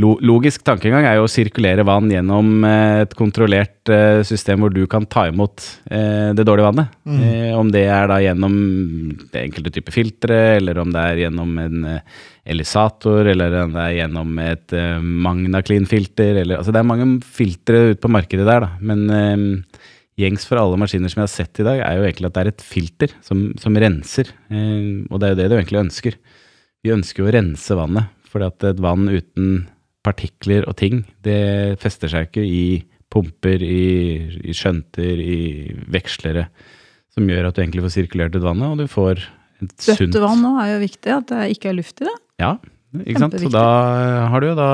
Logisk 0.00 0.62
tankegang 0.64 1.04
er 1.04 1.18
jo 1.18 1.26
å 1.26 1.28
sirkulere 1.28 1.84
vann 1.84 2.06
gjennom 2.08 2.62
eh, 2.64 3.02
et 3.02 3.12
kontrollert 3.12 3.90
eh, 3.92 4.22
system 4.24 4.62
hvor 4.64 4.72
du 4.72 4.86
kan 4.88 5.04
ta 5.04 5.26
imot 5.28 5.60
eh, 5.92 6.30
det 6.32 6.46
dårlige 6.48 6.70
vannet. 6.70 6.94
Mm. 7.04 7.58
om 7.58 7.68
det 7.68 7.82
er 7.92 8.06
da 8.08 8.16
gjennom 8.24 8.54
det 9.34 9.42
enkelte 9.42 9.72
type 9.74 9.92
filtre, 9.92 10.38
eller 10.56 10.80
om 10.80 10.94
det 10.94 11.02
er 11.10 11.20
gjennom 11.26 11.50
en 11.60 11.84
elisator, 12.48 13.28
eller 13.34 13.58
om 13.66 13.74
det 13.76 13.82
er 13.84 13.96
gjennom 13.98 14.30
et 14.40 14.74
Magna-clean-filter. 15.02 16.40
eller- 16.40 16.56
Altså 16.62 16.72
det 16.72 16.80
er 16.80 16.88
mange 16.88 17.20
filtre 17.20 17.82
ute 17.92 18.00
på 18.00 18.10
markedet 18.10 18.46
der, 18.48 18.64
da. 18.64 18.70
Men 18.80 19.66
gjengs 20.16 20.46
for 20.48 20.56
alle 20.56 20.80
maskiner 20.80 21.12
som 21.12 21.20
jeg 21.20 21.28
har 21.28 21.34
sett 21.36 21.60
i 21.60 21.68
dag, 21.68 21.84
er 21.84 22.00
jo 22.00 22.08
egentlig 22.08 22.30
at 22.30 22.38
det 22.38 22.42
er 22.46 22.52
et 22.54 22.64
filter 22.64 23.12
som, 23.20 23.52
som 23.60 23.76
renser. 23.76 24.32
Og 24.48 25.20
det 25.20 25.28
er 25.28 25.34
jo 25.36 25.40
det 25.42 25.50
du 25.52 25.56
egentlig 25.58 25.84
ønsker. 25.84 26.16
Vi 26.82 26.96
ønsker 26.96 27.22
jo 27.22 27.28
å 27.28 27.36
rense 27.36 27.76
vannet, 27.76 28.08
fordi 28.32 28.48
at 28.48 28.64
et 28.72 28.80
vann 28.80 29.06
uten 29.12 29.66
partikler 30.02 30.66
og 30.68 30.76
ting, 30.80 31.04
det 31.22 31.78
fester 31.82 32.08
seg 32.10 32.28
ikke 32.30 32.42
i 32.46 32.82
pumper, 33.12 33.62
i, 33.62 34.40
i 34.48 34.54
skjønter, 34.56 35.20
i 35.20 35.74
vekslere, 35.92 36.46
som 37.12 37.26
gjør 37.28 37.50
at 37.50 37.54
du 37.58 37.62
egentlig 37.62 37.82
får 37.84 37.92
sirkulert 37.98 38.34
ut 38.38 38.42
vannet, 38.46 38.70
og 38.72 38.78
du 38.80 38.86
får 38.88 39.20
et 39.62 39.74
sunt 39.84 40.00
Dødt 40.10 40.22
vann 40.24 40.40
nå 40.42 40.54
er 40.62 40.72
jo 40.74 40.78
viktig, 40.86 41.10
at 41.12 41.26
det 41.28 41.50
ikke 41.56 41.68
er 41.70 41.76
luft 41.78 42.00
i 42.00 42.08
det. 42.08 42.14
Ja, 42.40 42.54
ikke 43.06 43.20
sant? 43.22 43.36
Så 43.40 43.48
da 43.52 43.66
har 44.28 44.40
du 44.42 44.46
jo 44.50 44.56
da 44.58 44.66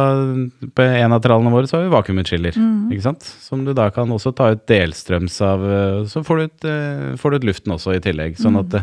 På 0.74 0.82
en 0.82 1.12
av 1.14 1.20
trallene 1.22 1.52
våre 1.54 1.68
så 1.70 1.76
har 1.78 1.84
vi 1.84 1.92
vakuumutskiller, 1.92 2.56
Mm. 2.58 2.88
ikke 2.94 3.04
sant? 3.04 3.22
Som 3.22 3.64
du 3.66 3.74
da 3.74 3.90
kan 3.94 4.08
også 4.10 4.32
ta 4.34 4.48
ut 4.54 4.64
delstrøms 4.66 5.36
av. 5.44 5.62
eh, 5.62 6.04
Så 6.10 6.24
får 6.26 6.36
du 6.38 6.42
ut, 6.48 6.64
eh, 6.64 7.16
får 7.20 7.30
du 7.30 7.36
ut 7.36 7.44
luften 7.50 7.72
også 7.76 7.94
i 7.94 8.00
tillegg. 8.00 8.36
Sånn 8.38 8.56
Mm. 8.56 8.64
at 8.64 8.74
eh, 8.74 8.82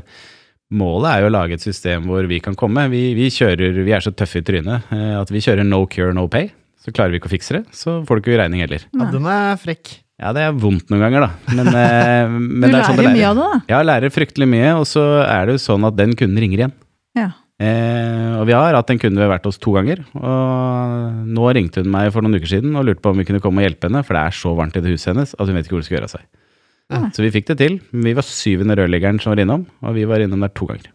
målet 0.74 1.10
er 1.12 1.24
jo 1.24 1.30
å 1.30 1.34
lage 1.36 1.58
et 1.58 1.64
system 1.66 2.08
hvor 2.10 2.26
vi 2.30 2.40
kan 2.44 2.56
komme. 2.58 2.88
Vi, 2.92 3.14
vi 3.18 3.28
kjører, 3.34 3.78
vi 3.86 3.94
er 3.96 4.02
så 4.06 4.14
tøffe 4.16 4.42
i 4.42 4.46
trynet 4.48 4.90
eh, 4.96 5.14
at 5.20 5.30
vi 5.34 5.44
kjører 5.44 5.68
no 5.68 5.84
cure, 5.92 6.14
no 6.18 6.28
pay. 6.32 6.50
Så 6.82 6.94
klarer 6.94 7.14
vi 7.16 7.20
ikke 7.22 7.30
å 7.30 7.34
fikse 7.34 7.56
det, 7.58 7.64
så 7.74 8.00
får 8.06 8.20
du 8.20 8.26
ikke 8.26 8.42
regning 8.44 8.62
heller. 8.62 8.84
Ja, 8.94 9.08
den 9.14 9.30
er 9.30 9.56
frekk. 9.58 9.96
Ja, 10.22 10.30
det 10.38 10.44
er 10.46 10.54
vondt 10.56 10.92
noen 10.94 11.02
ganger, 11.02 11.26
da. 11.26 11.56
Men, 11.58 11.70
eh, 11.74 12.36
men 12.62 12.70
Du 12.70 12.70
det 12.70 12.78
er 12.80 12.86
sånn 12.88 13.00
det 13.00 13.08
lærer 13.08 13.16
mye 13.16 13.24
lærer. 13.24 13.32
av 13.32 13.40
det, 13.40 13.48
da. 13.56 13.62
Ja, 13.74 13.80
lærer 13.90 14.14
fryktelig 14.14 14.48
mye, 14.52 14.70
og 14.80 14.86
så 14.90 15.06
er 15.26 15.50
det 15.50 15.58
jo 15.58 15.64
sånn 15.66 15.88
at 15.90 15.98
den 15.98 16.14
kunden 16.18 16.40
ringer 16.46 16.62
igjen. 16.64 16.76
Ja. 17.18 17.32
Eh, 17.56 18.32
og 18.36 18.46
vi 18.50 18.54
har 18.56 18.76
hatt 18.76 18.90
en 18.92 19.00
kunde 19.00 19.16
vi 19.18 19.24
har 19.26 19.32
vært 19.32 19.46
hos 19.50 19.58
to 19.64 19.74
ganger. 19.76 20.02
Og 20.20 21.26
nå 21.36 21.52
ringte 21.56 21.82
hun 21.84 21.92
meg 21.94 22.10
for 22.14 22.26
noen 22.26 22.38
uker 22.38 22.52
siden 22.52 22.76
og 22.76 22.86
lurte 22.88 23.02
på 23.04 23.14
om 23.16 23.22
vi 23.22 23.26
kunne 23.28 23.42
komme 23.44 23.64
og 23.64 23.68
hjelpe 23.70 23.88
henne, 23.90 24.02
for 24.08 24.18
det 24.18 24.24
er 24.28 24.36
så 24.36 24.54
varmt 24.58 24.76
i 24.78 24.84
det 24.84 24.92
huset 24.94 25.14
hennes 25.14 25.34
at 25.36 25.48
hun 25.48 25.56
vet 25.58 25.68
ikke 25.68 25.78
hvor 25.78 25.84
det 25.86 25.88
skal 25.90 25.98
gjøre 26.00 26.10
av 26.10 26.16
seg. 26.18 26.26
Ja. 26.94 27.08
Så 27.16 27.24
vi 27.26 27.32
fikk 27.34 27.48
det 27.50 27.58
til. 27.62 27.80
Vi 27.92 28.14
var 28.14 28.26
syvende 28.28 28.76
rørleggeren 28.78 29.18
som 29.22 29.34
var 29.34 29.42
innom, 29.42 29.64
og 29.82 29.96
vi 29.98 30.04
var 30.06 30.22
innom 30.22 30.44
der 30.46 30.52
to 30.54 30.68
ganger. 30.70 30.92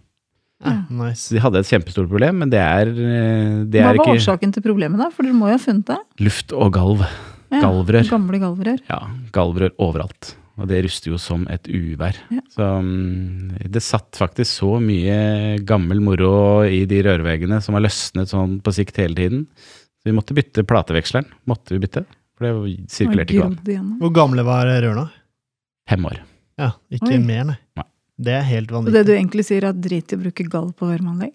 Ja, 0.61 0.75
nice. 0.92 1.30
De 1.32 1.40
hadde 1.40 1.62
et 1.62 1.70
kjempestort 1.70 2.11
problem, 2.11 2.42
men 2.42 2.50
det 2.52 2.61
er, 2.61 2.90
eh, 2.92 3.64
det 3.64 3.80
Hva 3.80 3.94
er 3.94 3.99
var 4.02 4.12
årsaken 4.12 4.52
til 4.52 4.62
problemet, 4.62 5.00
da? 5.00 5.09
For 5.11 5.25
dere 5.25 5.35
må 5.38 5.49
jo 5.49 5.56
ha 5.56 5.62
funnet 5.62 5.87
det. 5.88 5.99
luft 6.20 6.52
og 6.52 6.73
galv. 6.76 7.06
Ja, 7.50 7.62
Galvrør. 7.64 8.04
Gamle 8.06 8.38
galvrør. 8.38 8.78
Ja, 8.88 9.00
galvrør 9.35 9.73
overalt. 9.82 10.35
Og 10.61 10.68
det 10.68 10.82
ruster 10.85 11.11
jo 11.11 11.18
som 11.18 11.47
et 11.50 11.64
uvær. 11.66 12.14
Ja. 12.30 12.42
Så 12.52 12.66
mm, 12.85 13.56
det 13.73 13.80
satt 13.82 14.12
faktisk 14.20 14.61
så 14.61 14.76
mye 14.85 15.59
gammel 15.66 16.02
moro 16.04 16.62
i 16.68 16.85
de 16.87 17.00
rørveggene 17.02 17.59
som 17.64 17.75
har 17.75 17.82
løsnet 17.87 18.28
sånn 18.30 18.59
på 18.62 18.75
sikt 18.76 19.00
hele 19.00 19.16
tiden. 19.16 19.47
Så 19.56 20.11
vi 20.11 20.14
måtte 20.14 20.37
bytte 20.37 20.62
plateveksleren. 20.68 21.26
Måtte 21.49 21.75
vi 21.75 21.80
bytte. 21.82 22.04
For 22.37 22.47
det 22.47 22.76
sirkulerte 22.92 23.35
ikke 23.35 23.49
vann. 23.49 23.97
Hvor 23.99 24.12
gamle 24.14 24.44
var 24.47 24.68
rørene? 24.68 25.09
Fem 25.90 26.06
år. 26.06 26.20
Ja, 26.61 26.75
ikke 26.92 27.14
Oi. 27.16 27.23
mer, 27.23 27.47
nei. 27.52 27.59
Nei. 27.78 27.87
Det 28.20 28.35
er 28.37 28.42
helt 28.44 28.73
vanvittig. 28.73 28.92
Og 28.92 28.99
det 28.99 29.09
du 29.09 29.14
egentlig 29.16 29.47
sier, 29.49 29.64
er 29.64 29.76
drit 29.76 30.12
i 30.12 30.18
å 30.18 30.20
bruke 30.20 30.44
gall 30.52 30.75
på 30.76 30.88
varmeanlegg? 30.90 31.32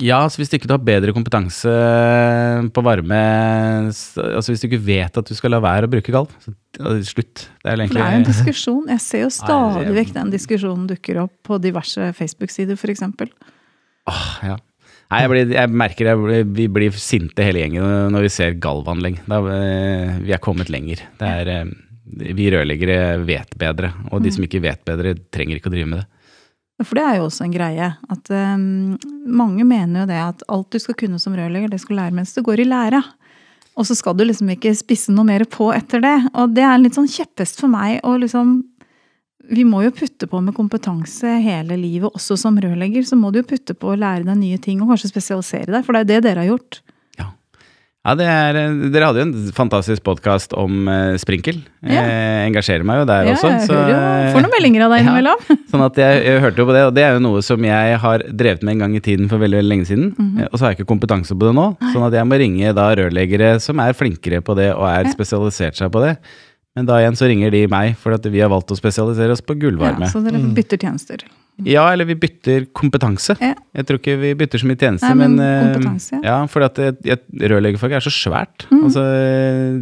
Ja, 0.00 0.20
så 0.32 0.40
hvis 0.40 0.48
du 0.48 0.56
ikke 0.56 0.70
har 0.70 0.80
bedre 0.80 1.12
kompetanse 1.12 1.72
på 2.72 2.82
varme 2.84 3.18
Altså 3.90 4.46
hvis 4.48 4.62
du 4.62 4.68
ikke 4.70 4.80
vet 4.80 5.18
at 5.20 5.28
du 5.28 5.36
skal 5.36 5.52
la 5.52 5.60
være 5.60 5.88
å 5.88 5.92
bruke 5.92 6.14
galv, 6.14 6.32
slutt. 7.04 7.44
Det 7.60 7.68
er 7.68 7.76
egentlig, 7.76 8.00
det 8.00 8.06
er 8.06 8.14
jo 8.14 8.22
en 8.22 8.28
diskusjon. 8.30 8.82
Jeg 8.94 9.04
ser 9.04 9.24
jo 9.26 9.30
stadig 9.42 9.92
vekk 9.98 10.14
den 10.16 10.32
diskusjonen 10.32 10.88
dukker 10.88 11.20
opp 11.26 11.36
på 11.46 11.60
diverse 11.60 12.10
Facebook-sider, 12.16 12.80
f.eks. 12.80 13.04
Åh, 14.10 14.26
ja. 14.48 14.56
Nei, 15.10 15.20
jeg, 15.24 15.30
blir, 15.32 15.52
jeg 15.56 15.74
merker 15.74 16.12
jeg 16.12 16.22
blir, 16.22 16.42
vi 16.54 16.66
blir 16.70 16.98
sinte 17.02 17.42
hele 17.42 17.64
gjengen 17.64 18.14
når 18.14 18.28
vi 18.28 18.32
ser 18.32 18.58
galvanlegg. 18.62 19.18
Da, 19.28 19.40
eh, 19.52 20.18
vi 20.22 20.34
er 20.36 20.42
kommet 20.42 20.70
lenger. 20.70 21.02
Det 21.18 21.30
er, 21.42 21.50
eh, 21.50 21.72
vi 22.04 22.48
rørleggere 22.52 23.20
vet 23.26 23.52
bedre, 23.58 23.92
og 24.10 24.24
de 24.24 24.32
som 24.34 24.44
ikke 24.46 24.62
vet 24.64 24.82
bedre, 24.88 25.14
trenger 25.32 25.58
ikke 25.58 25.70
å 25.70 25.74
drive 25.74 25.90
med 25.90 26.02
det. 26.02 26.08
For 26.80 26.96
det 26.96 27.04
er 27.04 27.18
jo 27.18 27.26
også 27.28 27.44
en 27.44 27.54
greie. 27.54 27.90
At 28.12 28.30
um, 28.32 28.96
mange 29.28 29.66
mener 29.68 30.02
jo 30.02 30.08
det 30.08 30.20
at 30.20 30.44
alt 30.48 30.70
du 30.72 30.80
skal 30.80 30.96
kunne 30.96 31.20
som 31.20 31.34
rørlegger, 31.36 31.68
det 31.68 31.80
skal 31.82 31.96
du 31.96 32.00
lære 32.00 32.16
mens 32.16 32.32
du 32.36 32.40
går 32.46 32.62
i 32.62 32.68
læra. 32.70 33.02
Og 33.78 33.86
så 33.86 33.96
skal 33.96 34.16
du 34.16 34.24
liksom 34.26 34.48
ikke 34.52 34.72
spisse 34.76 35.12
noe 35.14 35.28
mer 35.28 35.44
på 35.48 35.70
etter 35.76 36.02
det. 36.04 36.16
Og 36.32 36.56
det 36.56 36.64
er 36.64 36.72
en 36.72 36.84
litt 36.84 36.96
sånn 36.96 37.10
kjepphest 37.10 37.60
for 37.60 37.72
meg 37.72 38.00
å 38.06 38.16
liksom 38.20 38.60
Vi 39.50 39.64
må 39.66 39.80
jo 39.82 39.90
putte 39.90 40.28
på 40.30 40.38
med 40.44 40.54
kompetanse 40.54 41.26
hele 41.42 41.74
livet, 41.80 42.12
også 42.14 42.36
som 42.38 42.58
rørlegger. 42.60 43.02
Så 43.08 43.16
må 43.18 43.32
du 43.32 43.40
jo 43.40 43.48
putte 43.50 43.74
på 43.74 43.88
å 43.90 43.96
lære 43.98 44.22
deg 44.28 44.36
nye 44.38 44.58
ting, 44.62 44.78
og 44.78 44.92
kanskje 44.92 45.10
spesialisere 45.10 45.72
deg. 45.72 45.82
For 45.82 45.96
det 45.96 46.00
er 46.00 46.04
jo 46.04 46.10
det 46.10 46.20
dere 46.28 46.44
har 46.44 46.50
gjort. 46.52 46.78
Ja, 48.00 48.14
det 48.16 48.24
er, 48.24 48.56
eh, 48.56 48.76
Dere 48.94 49.08
hadde 49.10 49.20
jo 49.20 49.26
en 49.28 49.50
fantastisk 49.52 50.00
podkast 50.06 50.54
om 50.56 50.86
eh, 50.88 51.18
sprinkel. 51.20 51.58
Ja. 51.84 52.00
Jeg 52.00 52.46
engasjerer 52.48 52.86
meg 52.88 53.02
jo 53.02 53.08
der 53.10 53.26
Ja, 53.28 53.34
også. 53.34 53.50
jeg 53.52 53.66
så- 53.68 53.74
hører 53.76 53.90
jo, 53.92 54.30
får 54.32 54.44
noen 54.46 54.54
meldinger 54.54 54.84
av 54.86 54.94
deg 54.94 55.04
Ja. 55.28 55.34
Sånn 55.70 55.84
at 55.84 56.00
jeg, 56.00 56.22
jeg 56.24 56.40
hørte 56.40 56.56
jo 56.62 56.66
på 56.70 56.72
det, 56.72 56.84
og 56.88 56.94
det 56.96 57.04
er 57.04 57.12
jo 57.12 57.20
noe 57.20 57.42
som 57.44 57.62
jeg 57.62 57.98
har 58.00 58.24
drevet 58.32 58.62
med 58.64 58.72
en 58.72 58.78
gang 58.86 58.96
i 58.96 59.00
tiden 59.04 59.28
for 59.28 59.36
veldig, 59.36 59.60
veldig 59.60 59.72
lenge 59.74 59.86
siden. 59.90 60.14
Mm 60.16 60.30
-hmm. 60.32 60.48
Og 60.48 60.54
så 60.58 60.64
har 60.64 60.70
jeg 60.72 60.78
ikke 60.80 60.92
kompetanse 60.96 61.36
på 61.36 61.44
det 61.44 61.54
nå, 61.54 61.66
sånn 61.92 62.06
at 62.06 62.12
jeg 62.16 62.24
må 62.24 62.38
ringe 62.40 62.72
da 62.74 62.94
rørleggere 62.96 63.60
som 63.60 63.78
er 63.80 63.92
flinkere 63.92 64.40
på 64.40 64.56
det 64.56 64.72
og 64.74 64.88
er 64.88 65.04
spesialisert 65.12 65.76
seg 65.76 65.92
på 65.92 66.00
det. 66.00 66.16
Men 66.76 66.86
da 66.86 66.94
igjen 67.02 67.16
så 67.18 67.26
ringer 67.28 67.50
de 67.50 67.66
meg, 67.66 67.96
for 67.98 68.12
at 68.14 68.22
vi 68.24 68.40
har 68.40 68.48
valgt 68.48 68.70
å 68.70 68.76
spesialisere 68.78 69.32
oss 69.32 69.42
på 69.42 69.58
gullvarme. 69.58 70.00
Ja, 70.00 70.06
så 70.06 70.22
dere 70.24 70.38
Mm. 70.40 70.54
bytter 70.54 70.78
tjenester. 70.78 71.18
Ja, 71.68 71.86
eller 71.92 72.06
vi 72.08 72.14
bytter 72.20 72.66
kompetanse. 72.76 73.36
Ja. 73.40 73.54
Jeg 73.76 73.86
tror 73.86 73.98
ikke 74.00 74.14
vi 74.20 74.32
bytter 74.34 74.58
så 74.62 74.66
mye 74.66 74.78
tjenester, 74.80 75.14
men 75.14 75.36
men, 75.36 75.44
eh, 75.44 75.98
ja. 76.16 76.20
ja. 76.24 76.36
for 76.50 76.64
at 76.66 76.78
et, 76.82 76.98
et 77.16 77.22
rørleggerfag 77.52 77.92
er 77.98 78.02
så 78.04 78.10
svært. 78.12 78.64
Mm. 78.70 78.80
Altså, 78.88 79.04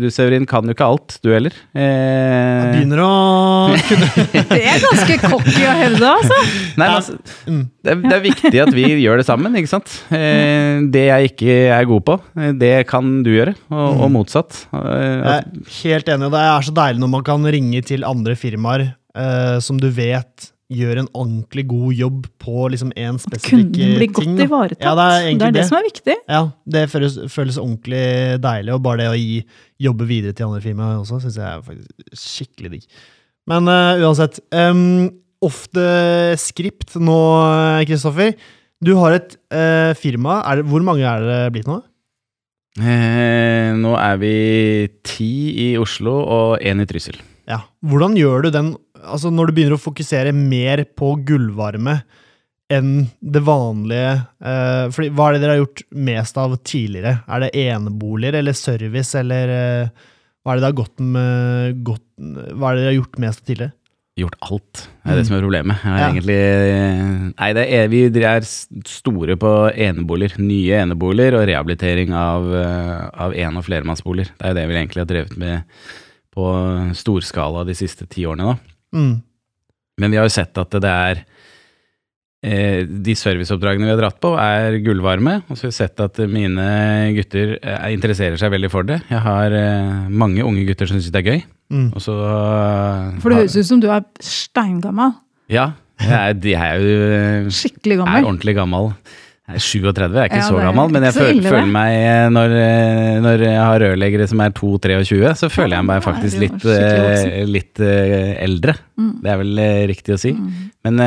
du 0.01 0.07
Severin 0.13 0.45
kan 0.51 0.67
jo 0.69 0.75
ikke 0.77 0.89
alt, 0.89 1.17
du 1.25 1.31
heller. 1.33 1.55
Eh, 1.73 2.67
begynner 2.75 3.01
å 3.05 3.11
kunne 3.89 4.09
Det 4.53 4.61
er 4.61 4.83
ganske 4.85 5.19
cocky 5.25 5.65
å 5.69 5.77
hevde, 5.79 6.11
altså. 6.19 6.41
nei, 6.79 6.85
men 6.85 6.97
altså, 6.99 7.17
Mm. 7.49 7.63
det, 7.85 7.93
er, 7.95 8.01
det 8.05 8.13
er 8.19 8.23
viktig 8.27 8.61
at 8.67 8.73
vi 8.77 8.85
gjør 9.01 9.21
det 9.23 9.27
sammen, 9.29 9.55
ikke 9.57 9.71
sant. 9.71 9.95
Eh, 10.13 10.83
det 10.93 11.07
jeg 11.09 11.31
ikke 11.33 11.57
er 11.79 11.89
god 11.89 12.05
på, 12.11 12.19
eh, 12.41 12.53
det 12.61 12.75
kan 12.91 13.23
du 13.25 13.31
gjøre, 13.33 13.55
og, 13.73 14.03
og 14.05 14.13
motsatt. 14.19 14.65
Eh, 14.75 14.83
Jeg 14.83 15.33
er 15.33 15.49
helt 15.81 16.13
enig, 16.15 16.29
og 16.29 16.35
det 16.37 16.45
er 16.51 16.69
så 16.69 16.75
deilig 16.83 17.03
når 17.05 17.13
man 17.17 17.25
kan 17.27 17.49
ringe 17.57 17.83
til 17.89 18.05
andre 18.09 18.37
firmaer 18.39 18.89
eh, 19.17 19.57
som 19.65 19.81
du 19.81 19.89
vet 19.95 20.51
gjør 20.69 20.99
en 21.01 21.09
ordentlig 21.17 21.65
god 21.71 21.93
jobb 21.97 22.27
på 22.43 22.67
liksom 22.75 22.91
en 23.01 23.19
spesifikk 23.23 23.71
Kunden 23.71 23.95
blir 23.97 24.03
eh, 24.05 24.13
ting. 24.13 24.35
godt 24.35 24.43
ivaretatt. 24.45 24.83
Ja, 24.85 24.95
det 24.99 25.07
er 25.07 25.23
det 25.25 25.47
er 25.47 25.55
det 25.55 25.61
det. 25.63 25.67
som 25.71 25.79
er 25.79 25.87
viktig. 25.87 26.17
Ja, 26.29 26.41
det 26.77 26.83
føles, 26.93 27.17
føles 27.33 27.61
ordentlig 27.63 28.03
deilig, 28.45 28.75
og 28.77 28.83
bare 28.85 29.01
det 29.03 29.09
å 29.09 29.17
gi 29.17 29.39
jobbe 29.89 30.09
videre 30.11 30.37
til 30.37 30.49
andre 30.51 30.61
firmaer 30.65 31.01
også, 31.01 31.23
syns 31.25 31.39
jeg 31.41 31.49
er 31.49 31.65
faktisk 31.65 32.21
skikkelig 32.27 32.75
digg. 32.77 33.01
Men 33.49 33.71
uh, 33.73 33.97
uansett, 34.05 34.43
um, 34.53 35.09
ofte 35.41 35.85
skript 36.43 36.99
nå, 37.01 37.19
Kristoffer. 37.89 38.35
Du 38.85 38.93
har 39.01 39.17
et 39.17 39.39
uh, 39.55 39.95
firma. 39.97 40.43
Er 40.45 40.61
det, 40.61 40.69
hvor 40.69 40.85
mange 40.85 41.07
er 41.09 41.25
det 41.25 41.41
blitt 41.57 41.71
nå? 41.71 41.81
eh, 42.79 43.73
nå 43.75 43.95
er 43.99 44.21
vi 44.21 44.35
ti 45.07 45.31
i 45.65 45.69
Oslo 45.81 46.19
og 46.23 46.63
én 46.63 46.83
i 46.83 46.87
Trysil. 46.87 47.19
Ja. 47.49 47.63
Hvordan 47.89 48.17
gjør 48.19 48.45
du 48.45 48.51
den 48.55 48.69
altså 49.05 49.31
når 49.35 49.49
du 49.51 49.53
begynner 49.57 49.77
å 49.79 49.83
fokusere 49.83 50.33
mer 50.35 50.85
på 50.99 51.13
gullvarme 51.29 52.01
enn 52.69 53.07
det 53.25 53.41
vanlige 53.47 54.11
eh, 54.45 54.91
fordi, 54.93 55.09
Hva 55.17 55.29
er 55.31 55.37
det 55.39 55.41
dere 55.45 55.55
har 55.57 55.63
gjort 55.63 55.83
mest 55.97 56.37
av 56.37 56.57
tidligere? 56.69 57.15
Er 57.25 57.41
det 57.47 57.55
eneboliger 57.57 58.37
eller 58.43 58.53
service, 58.59 59.15
eller 59.17 59.49
eh, 59.55 60.07
hva 60.45 60.53
er 60.53 60.59
det 60.59 60.65
dere 60.65 60.73
har 60.75 60.81
gått 60.83 61.01
med 61.01 61.83
gått, 61.87 62.05
Hva 62.19 62.71
er 62.71 62.77
det 62.77 62.83
dere 62.85 62.93
har 62.93 62.99
gjort 63.01 63.21
mest 63.25 63.41
av 63.43 63.49
tidligere? 63.53 63.73
Gjort 64.19 64.39
alt, 64.43 64.81
det 65.07 65.13
er 65.13 65.15
det 65.15 65.23
Mm. 65.23 65.27
som 65.29 65.37
er 65.37 65.43
problemet. 65.47 65.83
Ja. 65.87 65.97
egentlig, 66.09 66.39
nei, 67.39 67.51
det 67.55 67.65
er, 67.71 67.89
vi 67.89 68.01
er 68.27 68.41
store 68.43 69.37
på 69.39 69.53
eneboliger, 69.79 70.41
nye 70.43 70.81
eneboliger 70.83 71.37
og 71.39 71.47
rehabilitering 71.47 72.11
av, 72.13 72.49
eh, 72.53 73.11
av 73.15 73.33
en- 73.33 73.57
og 73.57 73.65
flermannsboliger. 73.65 74.33
Det 74.37 74.51
er 74.51 74.55
det 74.59 74.67
vi 74.69 74.75
egentlig 74.75 75.05
har 75.05 75.13
drevet 75.13 75.37
med 75.39 75.63
på 76.35 76.49
storskala 76.99 77.65
de 77.65 77.75
siste 77.79 78.09
ti 78.11 78.27
årene. 78.27 78.57
da. 78.57 78.59
Mm. 78.95 79.17
Men 79.99 80.15
vi 80.15 80.19
har 80.21 80.29
jo 80.29 80.33
sett 80.33 80.59
at 80.63 80.77
det 80.79 80.91
er 80.93 81.21
eh, 82.47 82.85
De 82.87 83.15
serviceoppdragene 83.19 83.89
vi 83.89 83.93
har 83.93 84.01
dratt 84.01 84.21
på, 84.23 84.31
er 84.39 84.79
gullvarme. 84.85 85.41
Og 85.49 85.59
så 85.59 85.67
har 85.67 85.73
vi 85.73 85.79
sett 85.81 86.03
at 86.05 86.21
mine 86.31 86.67
gutter 87.19 87.57
eh, 87.59 87.89
interesserer 87.97 88.39
seg 88.41 88.53
veldig 88.55 88.71
for 88.73 88.87
det. 88.89 89.01
Jeg 89.11 89.23
har 89.27 89.55
eh, 89.59 90.09
mange 90.09 90.45
unge 90.47 90.65
gutter 90.69 90.89
som 90.91 91.01
syns 91.01 91.11
det 91.15 91.25
er 91.25 91.33
gøy. 91.35 91.43
Mm. 91.75 91.89
Og 91.93 92.01
så 92.01 92.15
eh, 92.17 93.19
For 93.23 93.33
det 93.35 93.43
høres 93.43 93.59
ut 93.59 93.71
som 93.73 93.83
du 93.83 93.89
er 93.93 94.07
steingammal. 94.25 95.17
Ja. 95.53 95.73
Jeg 95.99 96.15
er, 96.15 96.37
de 96.39 96.53
er 96.55 96.79
jo 96.79 97.51
Skikkelig 97.51 97.97
gammel. 97.99 98.21
er 98.23 98.29
ordentlig 98.29 98.55
gammel. 98.55 98.93
Jeg 99.49 99.57
er 99.57 99.65
37, 99.65 100.13
jeg 100.13 100.21
er 100.21 100.29
ikke 100.29 100.41
Ja, 100.43 100.45
så 100.45 100.61
gammel, 100.61 100.91
men 100.93 101.05
jeg 101.07 101.15
føl, 101.17 101.29
ille, 101.39 101.49
føler 101.49 101.71
meg 101.73 101.95
eh, 101.97 102.27
når, 102.35 102.55
eh, 102.61 103.13
når 103.25 103.45
jeg 103.47 103.61
har 103.65 103.79
rørleggere 103.81 104.27
som 104.29 104.43
er 104.45 104.51
2-23, 104.59 105.21
så 105.41 105.49
føler 105.49 105.79
jeg 105.79 105.87
meg 105.89 106.03
faktisk 106.05 106.41
litt, 106.43 106.67
eh, 106.69 107.45
litt 107.49 107.81
eldre. 107.81 108.75
Mm. 109.01 109.15
Det 109.25 109.31
er 109.33 109.39
vel 109.41 109.63
riktig 109.89 110.17
å 110.17 110.19
si. 110.21 110.35
Mm. 110.37 110.51
Men 110.85 111.01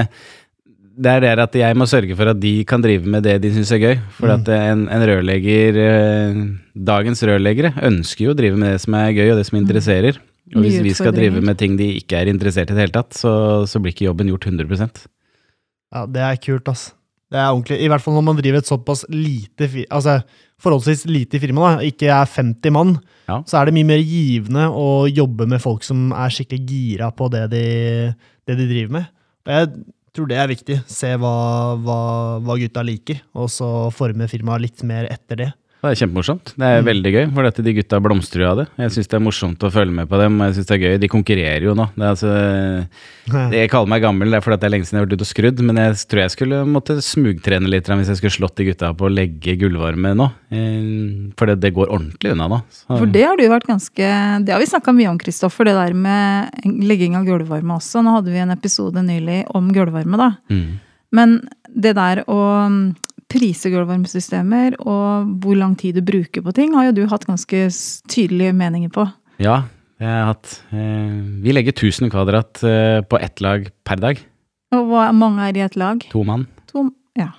det 1.02 1.12
er 1.14 1.22
det 1.28 1.44
at 1.46 1.58
jeg 1.62 1.78
må 1.78 1.86
sørge 1.90 2.18
for 2.18 2.32
at 2.34 2.40
de 2.42 2.54
kan 2.66 2.82
drive 2.82 3.06
med 3.14 3.28
det 3.28 3.36
de 3.44 3.52
syns 3.54 3.74
er 3.78 3.84
gøy. 3.84 3.94
For 4.18 4.32
Mm. 4.32 4.34
at 4.40 4.50
en, 4.58 4.82
en 4.90 5.06
rørlegger 5.12 5.78
Dagens 6.74 7.22
rørleggere 7.30 7.74
ønsker 7.78 8.26
jo 8.26 8.34
å 8.34 8.38
drive 8.42 8.58
med 8.58 8.74
det 8.74 8.82
som 8.82 8.98
er 8.98 9.14
gøy, 9.14 9.30
og 9.36 9.38
det 9.38 9.46
som 9.52 9.60
interesserer. 9.62 10.18
Og 10.56 10.66
hvis 10.66 10.82
vi 10.82 10.96
skal 10.98 11.14
drive 11.14 11.44
med 11.46 11.60
ting 11.62 11.78
de 11.78 11.92
ikke 12.02 12.18
er 12.18 12.32
interessert 12.32 12.72
i 12.72 12.74
i 12.74 12.76
det 12.80 12.88
hele 12.88 12.96
tatt, 12.98 13.14
så, 13.14 13.68
så 13.70 13.80
blir 13.80 13.94
ikke 13.94 14.10
jobben 14.10 14.34
gjort 14.34 14.50
100% 14.50 15.06
Ja, 15.94 16.08
det 16.08 16.26
er 16.26 16.42
kult, 16.42 16.68
ass. 16.72 16.90
Det 17.32 17.40
er 17.40 17.48
ordentlig. 17.54 17.78
I 17.80 17.88
hvert 17.92 18.04
fall 18.04 18.18
når 18.18 18.26
man 18.28 18.40
driver 18.42 18.60
et 18.60 18.68
såpass 18.68 19.06
lite 19.10 19.70
altså 19.90 20.18
forholdsvis 20.62 21.06
lite 21.10 21.40
firma, 21.42 21.78
da, 21.78 21.86
ikke 21.88 22.10
er 22.12 22.28
50 22.30 22.74
mann, 22.76 22.98
Ja. 23.30 23.40
så 23.48 23.62
er 23.62 23.66
det 23.70 23.74
mye 23.78 23.88
mer 23.88 24.02
givende 24.04 24.68
å 24.70 25.08
jobbe 25.10 25.48
med 25.50 25.62
folk 25.64 25.84
som 25.88 26.12
er 26.12 26.30
skikkelig 26.30 26.68
gira 26.70 27.08
på 27.16 27.30
det 27.32 27.46
de, 27.54 27.64
det 28.46 28.58
de 28.60 28.68
driver 28.70 28.92
med. 29.00 29.08
Og 29.48 29.54
jeg 29.56 29.72
tror 30.14 30.28
det 30.28 30.38
er 30.38 30.52
viktig. 30.52 30.78
Se 30.92 31.14
hva, 31.18 31.32
hva, 31.82 31.98
hva 32.44 32.58
gutta 32.60 32.84
liker, 32.86 33.22
og 33.34 33.48
så 33.50 33.72
forme 33.96 34.28
firmaet 34.30 34.62
litt 34.68 34.84
mer 34.84 35.08
etter 35.10 35.40
det. 35.46 35.50
Det 35.82 35.90
er 35.90 35.96
kjempemorsomt. 36.06 36.52
Det 36.56 36.62
er 36.68 36.82
Mm. 36.82 36.86
veldig 36.86 37.12
gøy, 37.14 37.34
for 37.34 37.42
dette, 37.44 37.64
de 37.66 37.74
gutta 37.74 38.00
blomstrer 38.00 38.42
jo 38.46 38.50
av 38.52 38.58
det. 38.58 38.68
Jeg 38.78 38.92
syns 38.92 39.08
det 39.10 39.14
er 39.18 39.24
morsomt 39.26 39.58
å 39.66 39.72
følge 39.74 39.92
med 39.92 40.08
på 40.08 40.18
dem, 40.22 40.40
og 40.40 40.46
jeg 40.48 40.54
synes 40.56 40.68
det 40.68 40.76
er 40.78 40.84
gøy. 40.86 41.00
De 41.02 41.08
konkurrerer 41.10 41.62
jo 41.64 41.74
nå. 41.74 41.88
Det 41.98 42.06
er 42.06 42.12
altså, 42.14 43.52
jeg 43.52 43.70
kaller 43.72 43.88
meg 43.90 44.02
gammel, 44.04 44.30
det 44.30 44.38
er 44.38 44.42
fordi 44.46 44.60
det 44.62 44.68
er 44.68 44.74
lenge 44.76 44.86
siden 44.86 45.00
jeg 45.00 45.02
har 45.02 45.08
vært 45.08 45.18
ute 45.18 45.26
og 45.26 45.32
skrudd, 45.32 45.60
men 45.66 45.76
jeg 45.82 45.94
tror 46.12 46.22
jeg 46.22 46.34
skulle 46.36 46.60
måtte 46.70 46.98
smugtrene 47.02 47.68
litt 47.68 47.86
hvis 47.90 48.08
jeg 48.14 48.18
skulle 48.22 48.38
slått 48.38 48.56
de 48.62 48.66
gutta 48.70 48.94
på 48.94 49.10
å 49.10 49.14
legge 49.14 49.58
gullvarme 49.58 50.14
nå. 50.16 50.28
Eh, 50.54 51.32
For 51.36 51.48
det, 51.48 51.60
det 51.62 51.74
går 51.74 51.90
ordentlig 51.90 52.32
unna 52.36 52.48
nå. 52.48 52.62
Så- 52.70 53.00
For 53.00 53.06
det 53.08 53.26
har 53.26 53.36
du 53.38 53.48
vært 53.50 53.66
ganske 53.66 54.46
Det 54.46 54.50
har 54.54 54.60
vi 54.60 54.66
snakka 54.70 54.94
mye 54.94 55.10
om, 55.10 55.18
Kristoffer, 55.18 55.66
det 55.66 55.74
der 55.74 55.94
med 55.94 56.52
legging 56.64 57.16
av 57.16 57.26
gulvvarme 57.26 57.74
også. 57.78 58.04
Nå 58.04 58.14
hadde 58.22 58.32
vi 58.32 58.38
en 58.38 58.52
episode 58.52 59.02
nylig 59.02 59.46
om 59.56 59.72
gulvvarme, 59.74 60.18
da. 60.18 60.38
Mm. 60.50 60.80
Men 61.12 61.48
det 61.76 61.96
der 61.96 62.24
å 62.28 62.94
mm, 63.32 63.40
prise 63.40 63.72
gulvvarmesystemer 63.74 64.76
og 64.84 65.32
hvor 65.44 65.56
lang 65.58 65.76
tid 65.80 65.96
du 65.96 66.02
bruker 66.06 66.44
på 66.46 66.54
ting, 66.58 66.74
har 66.76 66.90
jo 66.92 66.98
du 67.02 67.06
hatt 67.12 67.26
ganske 67.30 67.66
tydelige 68.12 68.54
meninger 68.54 68.90
på. 68.94 69.08
Ja, 69.42 69.64
det 70.00 70.08
har 70.08 70.18
jeg 70.20 70.30
hatt. 70.34 70.56
Eh, 70.74 71.22
Vi 71.46 71.52
legger 71.56 71.72
1000 71.74 72.12
kvadrat 72.12 72.64
eh, 72.64 73.02
på 73.08 73.20
ett 73.22 73.42
lag 73.42 73.70
per 73.86 73.96
dag. 74.02 74.20
Og 74.72 74.86
hvor 74.88 75.12
mange 75.14 75.48
er 75.50 75.58
i 75.58 75.62
et 75.66 75.76
lag? 75.76 76.00
To 76.12 76.24
mann. 76.24 76.48
To 76.72 76.90
Ja. 77.18 77.32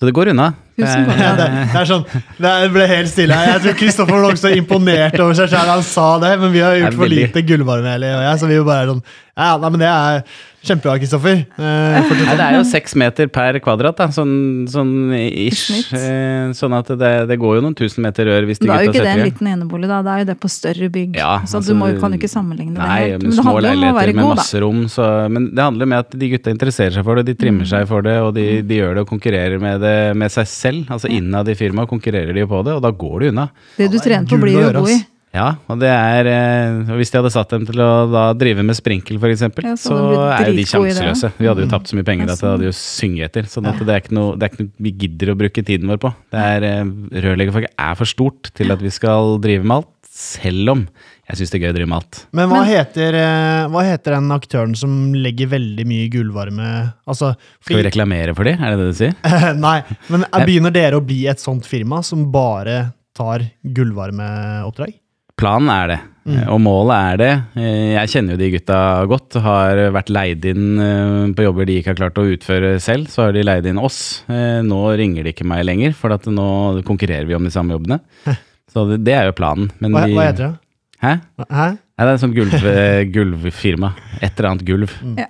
Så 0.00 0.06
det 0.08 0.14
går 0.16 0.30
unna. 0.32 0.54
Tusen 0.78 1.02
Det 1.04 1.12
er- 1.12 1.18
Ja, 1.20 1.32
det, 1.36 1.46
det 1.74 1.76
er 1.76 1.84
sånn, 1.84 2.04
det 2.40 2.52
ble 2.72 2.86
helt 2.88 3.08
stille 3.10 3.36
her. 3.36 3.50
Jeg 3.58 3.60
tror 3.66 3.74
Kristoffer 3.76 4.22
var 4.24 4.38
så 4.40 4.48
imponert 4.56 5.18
over 5.20 5.34
seg 5.36 5.50
selv 5.52 5.66
da 5.68 5.74
han 5.74 5.82
sa 5.84 6.06
det, 6.22 6.30
men 6.40 6.52
vi 6.54 6.62
har 6.64 6.78
gjort 6.78 6.96
for 6.96 7.12
lite 7.12 7.42
gullvarme, 7.44 7.90
Eli 7.98 8.08
og 8.08 8.22
jeg, 8.24 8.38
så 8.40 8.48
vi 8.48 8.56
jo 8.56 8.64
bare 8.64 8.86
er 8.86 8.92
sånn 8.94 9.02
Ja, 9.36 9.50
nei, 9.60 9.70
men 9.74 9.82
det 9.82 9.90
er 9.92 10.22
kjempebra, 10.66 10.98
Kristoffer. 11.00 11.38
Eh, 11.56 12.10
Nei, 12.10 12.34
det 12.36 12.44
er 12.44 12.54
jo 12.58 12.64
seks 12.68 12.94
meter 13.00 13.28
per 13.32 13.56
kvadrat, 13.64 13.96
da, 13.96 14.06
sånn, 14.12 14.66
sånn 14.70 14.90
ish. 15.16 15.92
Eh, 15.96 16.50
Sånn 16.56 16.74
at 16.76 16.88
det, 16.98 17.10
det 17.30 17.36
går 17.40 17.56
jo 17.58 17.62
noen 17.64 17.74
tusen 17.78 18.02
meter 18.04 18.26
rør 18.26 18.46
hvis 18.48 18.58
de 18.60 18.66
Da 18.68 18.76
er 18.80 18.84
jo 18.88 18.90
ikke 18.92 19.04
det 19.04 19.12
en 19.14 19.22
liten 19.24 19.48
enebolig, 19.52 19.88
da. 19.90 20.00
Det 20.04 20.10
er 20.14 20.22
jo 20.24 20.28
det 20.32 20.36
på 20.42 20.50
større 20.50 20.88
bygg. 20.92 21.16
Ja, 21.20 21.40
så 21.46 21.60
altså, 21.60 21.72
du 21.74 21.78
må, 21.78 21.88
kan 22.00 22.12
jo 22.12 22.18
ikke 22.20 22.30
sammenligne 22.32 22.74
det 22.76 22.82
Nei, 22.82 22.98
helt. 23.10 23.22
men 23.22 23.30
det 23.30 23.36
små 23.38 23.44
handler 23.54 23.76
om 23.76 23.84
å 23.90 23.94
være 24.00 24.14
med 24.16 24.24
god, 24.24 24.32
da. 24.34 24.40
masse 24.42 24.62
rom. 24.64 24.82
Så, 24.90 25.06
men 25.30 25.48
det 25.54 25.64
handler 25.64 25.90
med 25.94 25.98
at 26.06 26.18
de 26.20 26.30
gutta 26.34 26.50
interesserer 26.54 26.96
seg 26.98 27.06
for 27.06 27.20
det, 27.20 27.26
de 27.30 27.36
trimmer 27.40 27.64
Mm. 27.64 27.70
seg 27.72 27.86
for 27.90 28.02
det, 28.06 28.16
og 28.24 28.34
de, 28.34 28.46
de 28.66 28.76
gjør 28.80 28.94
det 28.98 29.02
og 29.04 29.08
konkurrerer 29.10 29.60
med 29.60 29.80
det 29.84 29.96
med 30.16 30.30
seg 30.32 30.46
selv. 30.48 30.84
Altså 30.90 31.08
innad 31.12 31.48
i 31.48 31.54
firmaet 31.58 31.88
konkurrerer 31.90 32.32
de 32.36 32.40
jo 32.44 32.50
på 32.50 32.62
det, 32.66 32.74
og 32.78 32.82
da 32.84 32.90
går 32.90 33.16
det 33.20 33.32
unna. 33.34 33.48
Det 33.76 33.88
du 33.90 33.96
Ja, 33.96 34.00
er 34.00 34.06
trener 34.08 34.28
på, 34.30 34.38
blir 34.40 34.56
jo 34.60 34.70
god 34.80 34.90
i. 34.90 34.98
Ja, 35.30 35.44
og 35.70 35.78
det 35.78 35.86
er 35.86 36.26
eh, 36.26 36.88
Hvis 36.98 37.12
de 37.12 37.20
hadde 37.20 37.30
satt 37.30 37.52
dem 37.54 37.62
til 37.68 37.78
å 37.78 37.90
da 38.10 38.22
drive 38.34 38.64
med 38.66 38.74
sprinkel, 38.74 39.14
f.eks., 39.22 39.44
Ja, 39.62 39.76
så 39.78 39.94
så 39.94 40.24
er 40.34 40.48
jo 40.50 40.56
de 40.56 40.64
sjanseløse. 40.66 41.30
Vi 41.38 41.46
hadde 41.46 41.62
jo 41.66 41.70
tapt 41.70 41.86
så 41.92 41.94
mye 41.98 42.06
penger 42.08 42.32
at 42.32 42.40
det 42.42 42.50
hadde 42.50 42.66
jo 42.66 42.74
synget 42.74 43.28
etter. 43.30 43.46
sånn 43.52 43.68
at 43.70 43.78
det 43.78 43.94
er 43.94 44.02
ikke 44.02 44.16
noe, 44.18 44.34
det 44.34 44.48
er 44.48 44.50
ikke 44.54 44.64
noe 44.66 44.74
vi 44.88 44.92
gidder 45.04 45.30
å 45.30 45.36
bruke 45.38 45.62
tiden 45.62 45.86
vår 45.92 46.00
på. 46.02 46.10
Det 46.34 46.42
er 46.56 46.66
eh, 46.72 46.82
Rørleggerfaget 47.22 47.70
er 47.78 47.94
for 48.00 48.10
stort 48.10 48.50
til 48.58 48.74
at 48.74 48.82
vi 48.82 48.90
skal 48.90 49.36
drive 49.44 49.62
med 49.62 49.76
alt, 49.84 49.92
selv 50.10 50.72
om 50.74 50.82
jeg 51.30 51.38
syns 51.38 51.52
det 51.52 51.58
er 51.60 51.62
gøy 51.62 51.70
å 51.70 51.76
drive 51.78 51.90
med 51.92 51.98
alt. 52.00 52.18
Men 52.34 52.48
hva, 52.50 52.58
Men- 52.64 52.70
heter, 52.72 53.18
eh, 53.20 53.66
hva 53.70 53.84
heter 53.86 54.16
den 54.16 54.32
aktøren 54.34 54.74
som 54.76 54.96
legger 55.14 55.46
veldig 55.52 55.84
mye 55.86 56.08
gullvarme 56.10 56.70
Altså 57.06 57.36
Skal 57.62 57.78
vi 57.78 57.84
reklamere 57.86 58.34
for 58.34 58.50
de, 58.50 58.56
er 58.58 58.74
det 58.74 58.80
det 58.82 58.88
du 58.90 58.98
sier? 58.98 59.14
Nei, 59.62 59.76
men 60.10 60.26
er- 60.26 60.42
begynner 60.42 60.74
dere 60.74 60.98
å 60.98 61.04
bli 61.06 61.20
et 61.30 61.38
sånt 61.38 61.62
firma 61.70 62.02
som 62.02 62.26
bare 62.34 62.88
tar 63.14 63.46
gullvarmeoppdrag? 63.62 64.96
Planen 65.40 65.70
er 65.74 65.86
det, 65.94 66.00
Mm. 66.30 66.42
og 66.52 66.58
målet 66.60 66.96
er 67.00 67.16
det. 67.16 67.30
Eh, 67.56 67.94
Jeg 67.96 68.08
kjenner 68.12 68.34
jo 68.34 68.36
de 68.42 68.50
gutta 68.52 68.78
godt. 69.08 69.38
Har 69.40 69.78
vært 69.96 70.10
leid 70.12 70.44
inn 70.44 70.78
eh, 70.78 71.32
på 71.34 71.46
jobber 71.46 71.64
de 71.66 71.78
ikke 71.80 71.94
har 71.94 71.96
klart 71.96 72.20
å 72.20 72.26
utføre 72.28 72.74
selv. 72.78 73.08
Så 73.08 73.24
har 73.24 73.32
de 73.32 73.42
leid 73.42 73.66
inn 73.66 73.78
oss. 73.80 74.22
Eh, 74.28 74.60
Nå 74.62 74.82
ringer 75.00 75.24
de 75.24 75.32
ikke 75.32 75.46
meg 75.48 75.64
lenger, 75.64 75.94
for 75.96 76.12
at 76.12 76.28
nå 76.28 76.82
konkurrerer 76.84 77.26
vi 77.26 77.34
om 77.34 77.42
de 77.48 77.50
samme 77.50 77.72
jobbene. 77.72 77.98
Så 78.70 78.84
det, 78.90 79.00
det 79.08 79.14
er 79.16 79.24
jo 79.30 79.32
planen. 79.40 79.70
Men 79.80 79.92
Hva, 79.96 80.04
de, 80.06 80.14
hva 80.14 80.26
heter 80.28 80.44
det? 80.44 80.58
Hæ? 81.00 81.14
Hæ? 81.48 81.68
Nei, 81.72 82.04
det 82.04 82.10
er 82.12 82.14
et 82.14 82.22
sånt 82.22 82.36
gulv, 82.36 82.54
eh, 82.68 83.04
gulvfirma. 83.16 83.94
Et 84.20 84.30
eller 84.38 84.50
annet 84.52 84.64
gulv. 84.68 84.92
Ja, 85.16 85.26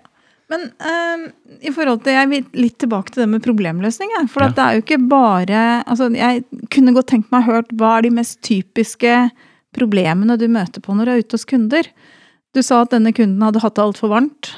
Men 0.51 0.65
ehm, 0.83 1.23
i 1.63 1.71
forhold 1.71 2.03
til, 2.03 2.13
jeg 2.19 2.29
vil 2.33 2.45
litt 2.67 2.77
tilbake 2.83 3.15
til 3.15 3.23
det 3.23 3.29
med 3.31 3.45
problemløsning. 3.47 4.11
For 4.29 4.43
Ja. 4.43 4.49
at 4.51 4.57
det 4.59 4.65
er 4.67 4.75
jo 4.75 4.83
ikke 4.83 5.09
bare 5.09 5.85
altså 5.87 6.11
Jeg 6.19 6.43
kunne 6.69 6.93
godt 6.99 7.07
tenkt 7.15 7.31
meg 7.31 7.45
hørt 7.47 7.71
hva 7.79 7.99
er 7.99 8.03
de 8.03 8.11
mest 8.11 8.43
typiske 8.43 9.31
problemene 9.77 10.39
du 10.41 10.47
møter 10.51 10.83
på 10.85 10.97
når 10.97 11.07
du 11.07 11.13
er 11.13 11.23
ute 11.23 11.39
hos 11.39 11.47
kunder. 11.49 11.87
Du 12.55 12.63
sa 12.67 12.83
at 12.85 12.93
denne 12.95 13.13
kunden 13.15 13.43
hadde 13.45 13.63
hatt 13.63 13.77
det 13.79 13.85
altfor 13.85 14.13
varmt. 14.13 14.51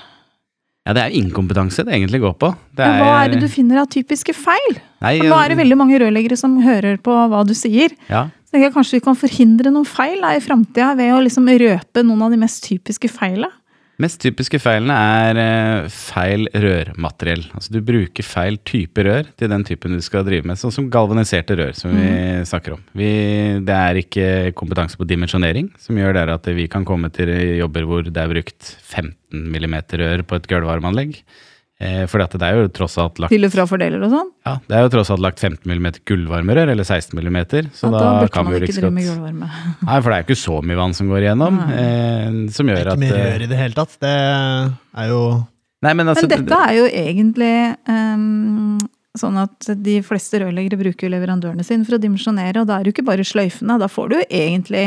Ja, 0.83 0.95
det 0.97 1.03
er 1.05 1.15
inkompetanse 1.15 1.85
det 1.87 1.95
egentlig 1.95 2.23
går 2.25 2.35
på. 2.41 2.49
Det 2.75 2.83
Men 2.83 3.05
hva 3.05 3.11
er 3.21 3.31
det 3.31 3.43
du 3.45 3.49
finner 3.51 3.85
av 3.85 3.91
typiske 3.93 4.35
feil? 4.35 4.79
Nei, 5.05 5.19
For 5.21 5.31
nå 5.31 5.39
er 5.39 5.53
det 5.53 5.59
veldig 5.61 5.79
mange 5.79 6.01
rørleggere 6.03 6.39
som 6.39 6.57
hører 6.65 6.99
på 7.03 7.15
hva 7.31 7.45
du 7.47 7.55
sier. 7.55 7.95
Ja, 8.11 8.27
Så 8.51 8.59
jeg 8.59 8.75
kanskje 8.75 8.99
vi 8.99 9.05
kan 9.05 9.19
forhindre 9.19 9.71
noen 9.71 9.87
feil 9.87 10.19
da, 10.25 10.33
i 10.35 10.43
framtida 10.43 10.91
ved 10.99 11.15
å 11.15 11.23
liksom 11.23 11.47
røpe 11.47 12.03
noen 12.03 12.27
av 12.27 12.35
de 12.35 12.41
mest 12.43 12.65
typiske 12.67 13.11
feila. 13.13 13.53
Mest 14.03 14.19
typiske 14.23 14.59
feilene 14.59 14.95
er 14.97 15.39
eh, 15.39 15.91
feil 15.93 16.49
rørmateriell. 16.51 17.45
Altså 17.55 17.75
du 17.75 17.79
bruker 17.87 18.27
feil 18.27 18.59
type 18.67 19.05
rør 19.07 19.29
til 19.39 19.53
den 19.53 19.63
typen 19.69 19.95
du 19.95 20.03
skal 20.03 20.27
drive 20.27 20.49
med, 20.49 20.59
sånn 20.59 20.75
som 20.75 20.89
galvaniserte 20.91 21.57
rør, 21.61 21.77
som 21.79 21.95
vi 21.95 22.09
snakker 22.49 22.77
om. 22.79 22.83
Vi, 22.99 23.13
det 23.63 23.77
er 23.77 24.01
ikke 24.01 24.27
kompetanse 24.59 24.99
på 24.99 25.07
dimensjonering 25.07 25.71
som 25.83 26.01
gjør 26.01 26.19
det 26.19 26.27
at 26.35 26.51
vi 26.57 26.67
kan 26.73 26.87
komme 26.89 27.13
til 27.15 27.31
jobber 27.61 27.87
hvor 27.87 28.09
det 28.09 28.19
er 28.19 28.33
brukt 28.33 28.75
15 28.81 29.15
mm 29.33 29.79
rør 30.03 30.27
på 30.27 30.41
et 30.41 30.51
gulvarmanlegg. 30.51 31.23
Eh, 31.83 32.03
for 32.07 32.23
det 32.23 32.47
er 32.47 32.59
jo 32.61 32.69
tross 32.71 32.95
alt 33.03 33.19
lagt 33.19 33.33
Til 33.35 33.47
og 33.47 33.51
fra 33.51 33.65
fordeler 33.67 34.03
og 34.07 34.13
sånn. 34.13 34.29
ja, 34.47 34.53
det 34.69 34.77
er 34.79 34.85
jo 34.85 34.91
tross 34.93 35.11
alt 35.11 35.23
lagt 35.25 35.41
15 35.43 35.67
mm 35.67 35.89
gullvarmerør, 36.07 36.71
eller 36.75 36.87
16 36.87 37.19
mm, 37.19 37.39
så 37.75 37.89
Ja, 37.89 37.91
da, 37.91 37.99
da 37.99 38.13
burde 38.21 38.33
kan 38.37 38.47
man 38.47 38.55
vi 38.55 38.61
jo 38.61 38.69
ikke 38.69 38.77
drive 38.77 38.93
med 38.95 39.09
godt 39.09 39.17
gulvvarme. 39.17 39.49
Nei, 39.89 39.97
for 39.97 40.07
det 40.07 40.15
er 40.15 40.23
jo 40.23 40.27
ikke 40.29 40.43
så 40.43 40.59
mye 40.63 40.79
vann 40.79 40.95
som 40.99 41.11
går 41.11 41.27
igjennom, 41.27 41.59
eh, 41.75 42.29
som 42.55 42.71
Det 42.71 42.77
gjør 42.77 42.83
er 42.85 42.93
at 42.93 43.01
ikke 43.01 43.03
mer 43.03 43.17
eh, 43.19 43.27
rør 43.33 43.47
i 43.47 43.51
det 43.51 43.61
hele 43.63 43.79
tatt. 43.81 43.97
Det 44.07 44.15
er 44.15 45.11
jo 45.11 45.23
Nei, 45.83 45.95
men 45.99 46.13
altså 46.13 46.29
Men 46.29 46.35
dette 46.37 46.59
er 46.63 46.77
jo 46.77 46.85
egentlig 46.87 47.55
um, 47.91 48.77
sånn 49.19 49.41
at 49.43 49.73
de 49.83 49.97
fleste 50.07 50.39
rørleggere 50.39 50.79
bruker 50.79 51.11
leverandørene 51.11 51.67
sine 51.67 51.83
for 51.89 51.99
å 51.99 52.03
dimensjonere, 52.05 52.63
og 52.63 52.69
da 52.71 52.77
er 52.77 52.85
det 52.85 52.93
jo 52.93 52.97
ikke 53.01 53.09
bare 53.09 53.27
sløyfene. 53.27 53.81
Da 53.83 53.89
får 53.91 54.13
du 54.13 54.15
jo 54.21 54.29
egentlig 54.29 54.85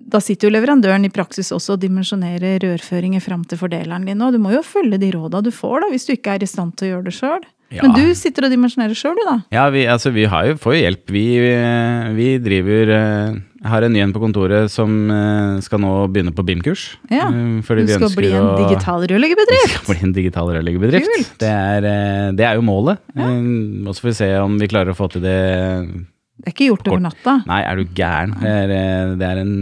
Da 0.00 0.18
sitter 0.24 0.48
jo 0.48 0.54
leverandøren 0.56 1.04
i 1.04 1.12
praksis 1.12 1.52
også 1.52 1.76
og 1.76 1.82
dimensjonerer 1.84 2.58
rørføringer 2.64 3.20
fram 3.22 3.44
til 3.44 3.60
fordeleren 3.60 4.06
din, 4.08 4.20
og 4.24 4.32
du 4.34 4.40
må 4.42 4.54
jo 4.56 4.62
følge 4.66 4.98
de 4.98 5.10
råda 5.14 5.42
du 5.44 5.50
får, 5.54 5.84
da, 5.84 5.90
hvis 5.92 6.08
du 6.08 6.14
ikke 6.16 6.38
er 6.38 6.44
i 6.46 6.48
stand 6.50 6.72
til 6.80 6.88
å 6.88 6.92
gjøre 6.94 7.10
det 7.10 7.16
sjøl. 7.18 7.44
Ja. 7.70 7.84
Men 7.84 7.92
du 7.94 8.16
sitter 8.18 8.48
og 8.48 8.50
dimensjonerer 8.50 8.98
sjøl, 8.98 9.14
du, 9.14 9.22
da. 9.28 9.36
Ja, 9.54 9.68
vi, 9.70 9.84
altså, 9.86 10.10
vi 10.10 10.24
har 10.26 10.48
jo, 10.48 10.56
får 10.58 10.74
jo 10.74 10.80
hjelp. 10.80 11.04
Vi, 11.14 11.22
eh, 11.52 12.08
vi 12.16 12.26
driver 12.42 12.90
eh, 12.96 13.36
Jeg 13.60 13.70
har 13.70 13.86
en 13.86 13.94
ny 13.94 14.00
en 14.02 14.14
på 14.16 14.22
kontoret 14.24 14.72
som 14.74 14.96
eh, 15.14 15.60
skal 15.62 15.78
nå 15.84 15.92
begynne 16.10 16.34
på 16.34 16.42
BIM-kurs. 16.48 16.88
Ja, 17.14 17.28
eh, 17.30 17.60
Du 17.62 17.92
skal 17.94 18.10
bli 18.16 18.32
en 18.34 18.48
digital 18.58 19.06
rørleggerbedrift. 19.06 19.76
skal 19.84 19.94
bli 19.94 20.06
en 20.08 20.16
digital 20.16 20.50
rørleggerbedrift. 20.56 21.36
Det, 21.38 21.52
er, 21.52 21.86
eh, 21.86 22.32
det 22.34 22.48
er 22.48 22.58
jo 22.58 22.66
målet. 22.66 22.98
Ja. 23.14 23.30
Og 23.86 23.94
så 23.94 24.02
får 24.02 24.10
vi 24.10 24.18
se 24.18 24.32
om 24.42 24.58
vi 24.58 24.70
klarer 24.74 24.90
å 24.90 24.98
få 24.98 25.06
til 25.14 25.22
det 25.28 25.38
Det 26.40 26.50
er 26.50 26.54
ikke 26.56 26.68
gjort 26.70 26.88
over 26.90 27.02
natta. 27.04 27.36
Nei, 27.48 27.60
er 27.68 27.80
du 27.80 27.84
gæren? 27.96 28.36
Det 28.40 28.52
er, 28.64 28.74
eh, 28.76 29.14
det 29.20 29.26
er 29.30 29.40
en 29.42 29.56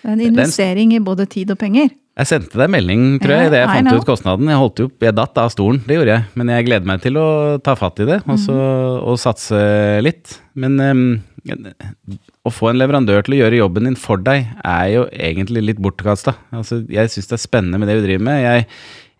Det 0.00 0.08
er 0.08 0.12
en 0.16 0.20
investering 0.30 0.94
i 0.96 1.00
både 1.04 1.26
tid 1.28 1.50
og 1.52 1.58
penger. 1.60 1.90
Jeg 2.20 2.26
sendte 2.26 2.58
deg 2.58 2.68
melding, 2.72 3.02
tror 3.22 3.32
jeg, 3.32 3.48
idet 3.48 3.60
jeg 3.62 3.68
fant 3.70 3.92
ut 3.94 4.06
kostnaden. 4.08 4.48
Jeg 4.50 4.58
holdt 4.60 4.80
opp, 4.84 4.94
jeg 5.06 5.14
datt 5.16 5.38
av 5.40 5.50
stolen, 5.54 5.78
det 5.86 5.96
gjorde 5.96 6.12
jeg. 6.16 6.24
Men 6.36 6.50
jeg 6.52 6.66
gleder 6.66 6.88
meg 6.90 7.00
til 7.04 7.16
å 7.16 7.26
ta 7.64 7.74
fatt 7.78 8.00
i 8.02 8.08
det 8.08 8.18
og, 8.26 8.36
så, 8.42 8.56
Mm. 8.56 9.06
og 9.08 9.20
satse 9.22 9.60
litt. 10.04 10.40
Men 10.54 10.80
um, 10.80 11.04
å 12.44 12.52
få 12.52 12.70
en 12.70 12.80
leverandør 12.80 13.24
til 13.24 13.38
å 13.38 13.40
gjøre 13.40 13.60
jobben 13.62 13.88
din 13.88 13.96
for 13.96 14.20
deg, 14.20 14.48
er 14.64 14.86
jo 14.92 15.06
egentlig 15.12 15.62
litt 15.64 15.80
bortkasta. 15.80 16.34
Altså, 16.52 16.82
jeg 16.90 17.08
syns 17.08 17.30
det 17.30 17.38
er 17.38 17.44
spennende 17.46 17.80
med 17.80 17.88
det 17.88 17.96
vi 18.00 18.06
driver 18.08 18.26
med. 18.26 18.42
Jeg, 18.44 18.66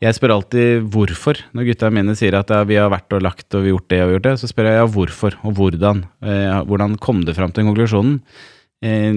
jeg 0.01 0.17
spør 0.17 0.33
alltid 0.39 0.87
hvorfor. 0.95 1.43
Når 1.57 1.67
gutta 1.69 1.91
mine 1.93 2.15
sier 2.17 2.39
at 2.39 2.49
ja, 2.53 2.63
vi 2.65 2.79
har 2.81 2.89
vært 2.93 3.13
og 3.17 3.21
lagt 3.27 3.53
og 3.53 3.67
vi 3.67 3.69
har 3.69 3.77
gjort 3.77 3.91
det 3.93 3.99
og 4.01 4.07
vi 4.07 4.07
har 4.07 4.17
gjort 4.17 4.29
det, 4.31 4.39
så 4.41 4.49
spør 4.49 4.71
jeg 4.71 4.79
ja, 4.79 4.87
hvorfor 4.95 5.37
og 5.45 5.59
hvordan. 5.59 6.01
Eh, 6.25 6.57
hvordan 6.71 6.97
kom 7.05 7.21
det 7.27 7.37
fram 7.37 7.53
til 7.53 7.63
den 7.63 7.71
konklusjonen? 7.71 8.17
Eh, 8.81 9.13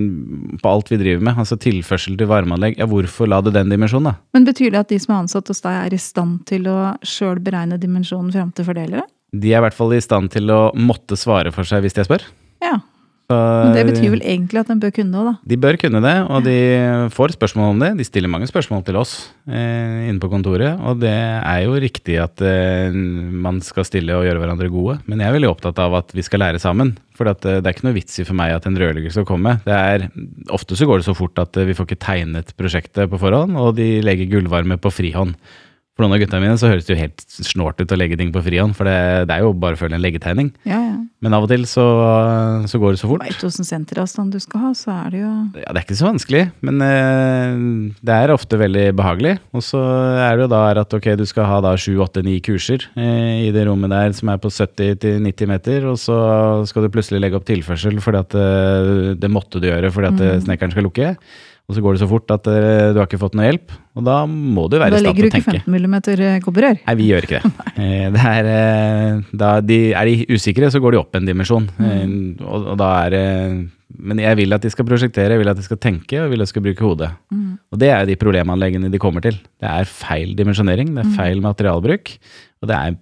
på 0.60 0.74
alt 0.74 0.92
vi 0.92 1.00
driver 1.00 1.24
med, 1.24 1.40
altså 1.40 1.56
tilførsel 1.56 2.20
til 2.20 2.28
varmeanlegg. 2.28 2.76
Ja, 2.82 2.90
hvorfor 2.92 3.32
la 3.32 3.40
du 3.40 3.48
den 3.56 3.72
dimensjonen, 3.72 4.12
da? 4.12 4.16
Men 4.36 4.48
betyr 4.50 4.76
det 4.76 4.84
at 4.84 4.92
de 4.92 5.00
som 5.00 5.16
er 5.16 5.24
ansatt 5.24 5.54
hos 5.54 5.64
deg, 5.64 5.80
er 5.86 5.96
i 5.96 6.04
stand 6.04 6.44
til 6.52 6.68
å 6.68 6.78
sjøl 7.08 7.40
beregne 7.44 7.80
dimensjonen 7.80 8.34
fram 8.36 8.52
til 8.52 8.68
fordelere? 8.68 9.08
De 9.34 9.54
er 9.54 9.62
i 9.62 9.66
hvert 9.66 9.78
fall 9.78 9.96
i 9.96 10.04
stand 10.04 10.36
til 10.36 10.52
å 10.52 10.66
måtte 10.76 11.16
svare 11.18 11.56
for 11.56 11.66
seg 11.66 11.88
hvis 11.88 11.96
jeg 11.96 12.12
spør. 12.12 12.28
Så, 13.34 13.40
Men 13.66 13.78
det 13.78 13.86
betyr 13.90 14.12
vel 14.14 14.24
egentlig 14.24 14.62
at 14.62 14.70
de 14.70 14.78
bør 14.80 14.94
kunne 14.94 15.14
det 15.14 15.26
da. 15.28 15.34
De 15.54 15.60
bør 15.66 15.78
kunne 15.82 16.02
det, 16.04 16.16
og 16.30 16.46
de 16.46 16.58
får 17.14 17.36
spørsmål 17.38 17.74
om 17.74 17.82
det. 17.84 17.92
De 18.00 18.08
stiller 18.08 18.32
mange 18.32 18.50
spørsmål 18.50 18.84
til 18.88 19.00
oss 19.02 19.16
eh, 19.48 20.10
inne 20.10 20.22
på 20.22 20.30
kontoret, 20.32 20.78
og 20.84 21.02
det 21.02 21.14
er 21.14 21.64
jo 21.66 21.80
riktig 21.82 22.20
at 22.22 22.44
eh, 22.46 22.94
man 22.94 23.62
skal 23.66 23.88
stille 23.88 24.16
og 24.18 24.28
gjøre 24.28 24.44
hverandre 24.44 24.70
gode, 24.74 25.00
men 25.08 25.24
jeg 25.24 25.32
er 25.32 25.38
veldig 25.38 25.52
opptatt 25.52 25.82
av 25.82 25.98
at 26.04 26.14
vi 26.16 26.26
skal 26.26 26.44
lære 26.46 26.62
sammen. 26.62 26.96
For 27.18 27.30
at, 27.30 27.46
eh, 27.46 27.60
det 27.62 27.70
er 27.70 27.76
ikke 27.76 27.88
noe 27.88 27.98
vits 27.98 28.22
i 28.22 28.28
for 28.28 28.38
meg 28.38 28.56
at 28.56 28.70
en 28.70 28.78
rørlegger 28.80 29.14
skal 29.14 29.28
komme. 29.30 29.58
Det 29.66 29.76
er, 29.76 30.08
ofte 30.54 30.78
så 30.78 30.88
går 30.90 31.02
det 31.02 31.10
så 31.10 31.18
fort 31.18 31.42
at 31.42 31.58
eh, 31.60 31.68
vi 31.70 31.78
får 31.78 31.90
ikke 31.90 32.06
tegnet 32.06 32.56
prosjektet 32.60 33.12
på 33.12 33.22
forhånd, 33.22 33.58
og 33.60 33.76
de 33.80 33.98
legger 34.06 34.32
gullvarme 34.32 34.80
på 34.82 34.94
frihånd. 34.94 35.38
For 35.94 36.02
noen 36.02 36.16
av 36.16 36.24
gutta 36.24 36.40
mine 36.42 36.58
så 36.58 36.72
høres 36.72 36.88
det 36.88 36.96
jo 36.96 37.02
helt 37.04 37.22
snålt 37.22 37.82
ut 37.84 37.92
å 37.94 37.98
legge 38.00 38.18
ting 38.18 38.32
på 38.34 38.42
frihånd, 38.42 38.74
for 38.74 38.90
det, 38.90 39.28
det 39.30 39.36
er 39.36 39.46
jo 39.46 39.52
bare 39.54 39.78
å 39.78 39.80
følge 39.80 40.00
en 40.00 40.02
leggetegning. 40.02 40.50
Ja, 40.66 40.80
ja. 40.82 40.96
Men 41.24 41.36
av 41.38 41.46
og 41.46 41.52
til 41.54 41.62
så, 41.70 41.84
så 42.68 42.80
går 42.82 42.96
det 42.96 43.00
så 43.00 43.08
fort. 43.08 43.22
Veit 43.24 43.44
åssen 43.48 43.68
senteravstand 43.68 44.34
du 44.36 44.42
skal 44.44 44.60
ha, 44.66 44.72
så 44.76 44.92
er 44.92 45.14
det 45.14 45.22
jo 45.22 45.30
Ja, 45.62 45.70
Det 45.70 45.78
er 45.78 45.86
ikke 45.86 46.00
så 46.02 46.10
vanskelig, 46.10 46.42
men 46.68 46.84
eh, 46.84 47.62
det 48.04 48.18
er 48.18 48.34
ofte 48.34 48.60
veldig 48.60 48.88
behagelig. 48.98 49.38
Og 49.56 49.64
så 49.64 49.80
er 50.26 50.36
det 50.36 50.48
jo 50.48 50.50
da 50.52 50.64
at 50.82 50.98
ok, 50.98 51.14
du 51.22 51.24
skal 51.30 51.48
ha 51.48 51.62
da 51.64 51.76
7-8-9 51.80 52.36
kurser 52.44 52.90
eh, 52.98 53.46
i 53.46 53.54
det 53.56 53.64
rommet 53.70 53.94
der 53.94 54.18
som 54.18 54.34
er 54.34 54.42
på 54.44 54.52
70-90 54.52 55.54
meter, 55.54 55.88
og 55.94 56.02
så 56.02 56.18
skal 56.68 56.84
du 56.84 56.92
plutselig 56.92 57.24
legge 57.24 57.40
opp 57.40 57.48
tilførsel 57.48 58.04
fordi 58.04 58.24
at 58.26 58.38
eh, 58.42 59.16
det 59.16 59.32
måtte 59.32 59.64
du 59.64 59.70
gjøre 59.70 59.94
fordi 59.96 60.12
at 60.12 60.20
mm. 60.20 60.46
snekkeren 60.50 60.76
skal 60.76 60.90
lukke. 60.90 61.16
Og 61.64 61.78
så 61.78 61.82
går 61.84 61.96
det 61.96 62.02
så 62.02 62.10
fort 62.12 62.32
at 62.34 62.48
eh, 62.52 62.90
du 62.92 62.98
har 63.00 63.08
ikke 63.08 63.22
fått 63.22 63.38
noe 63.40 63.46
hjelp, 63.48 63.72
og 63.96 64.04
da 64.04 64.18
må 64.28 64.66
du 64.68 64.76
være 64.82 65.00
i 65.00 65.04
stand 65.04 65.16
til 65.16 65.30
å 65.30 65.32
tenke. 65.32 65.32
legger 65.32 65.32
til 65.32 65.32
du 65.32 65.38
ikke 65.38 65.46
tenke. 65.48 65.62
15 65.64 66.34
mm 66.34 66.44
kobberrør. 66.44 66.82
Nei, 66.82 66.96
vi 67.00 67.08
gjør 67.12 67.28
ikke 67.30 67.40
det. 67.40 67.54
Eh, 67.74 68.08
det 68.14 68.22
er, 68.30 68.48
eh, 68.54 69.22
da 69.34 69.48
de, 69.66 69.78
er 69.98 70.10
de 70.10 70.36
usikre, 70.36 70.68
så 70.70 70.82
går 70.84 70.94
de 70.94 71.00
opp 71.00 71.16
en 71.18 71.26
dimensjon. 71.26 71.66
Mm. 71.80 72.44
og, 72.44 72.68
og 72.74 72.76
da 72.78 72.90
er 73.06 73.16
det 73.16 73.24
Men 74.04 74.22
jeg 74.22 74.38
vil 74.38 74.56
at 74.56 74.64
de 74.64 74.70
skal 74.74 74.86
prosjektere, 74.86 75.34
jeg 75.34 75.42
vil 75.42 75.52
at 75.52 75.58
de 75.58 75.66
skal 75.66 75.80
tenke, 75.82 76.20
og 76.20 76.28
jeg 76.28 76.34
vil 76.34 76.44
at 76.44 76.50
de 76.50 76.54
skal 76.54 76.66
bruke 76.68 76.86
hodet. 76.86 77.10
Og 77.74 77.80
det 77.82 77.90
er 77.90 78.06
de 78.06 78.20
problemanleggene 78.20 78.92
de 78.94 79.02
kommer 79.02 79.26
til. 79.26 79.40
Det 79.62 79.70
er 79.70 79.90
feil 79.90 80.36
dimensjonering, 80.38 80.94
det 80.94 81.06
er 81.06 81.16
feil 81.16 81.42
materialbruk, 81.42 82.14
og 82.62 82.70
det 82.70 82.78
er 82.78 83.00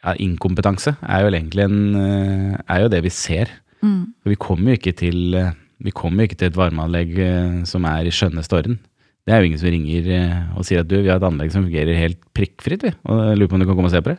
ja, 0.00 0.14
inkompetanse 0.22 0.94
er 1.02 1.24
jo 1.24 1.32
egentlig 1.32 1.66
en, 1.66 1.80
eh, 1.98 2.54
er 2.68 2.84
jo 2.84 2.92
det 2.92 3.02
vi 3.04 3.12
ser. 3.12 3.50
Mm. 3.82 4.12
Vi 4.24 4.38
kommer 4.40 4.72
jo 4.72 4.80
ikke 4.80 4.96
til 4.96 5.34
eh, 5.34 5.52
vi 5.80 5.92
kommer 5.96 6.22
jo 6.24 6.30
ikke 6.30 6.38
til 6.42 6.50
et 6.50 6.58
varmeanlegg 6.58 7.12
eh, 7.24 7.58
som 7.68 7.86
er 7.88 8.08
i 8.08 8.12
skjønneste 8.14 8.56
orden. 8.58 8.78
Det 9.26 9.34
er 9.34 9.42
jo 9.42 9.50
ingen 9.50 9.60
som 9.60 9.70
ringer 9.72 10.06
eh, 10.16 10.38
og 10.58 10.64
sier 10.68 10.82
at 10.82 10.88
du, 10.90 10.96
vi 11.00 11.08
har 11.12 11.20
et 11.20 11.26
anlegg 11.28 11.52
som 11.54 11.64
fungerer 11.66 11.98
helt 11.98 12.20
prikkfritt, 12.36 12.84
vi, 12.86 12.92
og 13.08 13.20
lurer 13.38 13.50
på 13.52 13.58
om 13.58 13.64
du 13.64 13.68
kan 13.68 13.76
komme 13.78 13.90
og 13.90 13.94
se 13.94 14.02
på 14.04 14.14
det. 14.14 14.18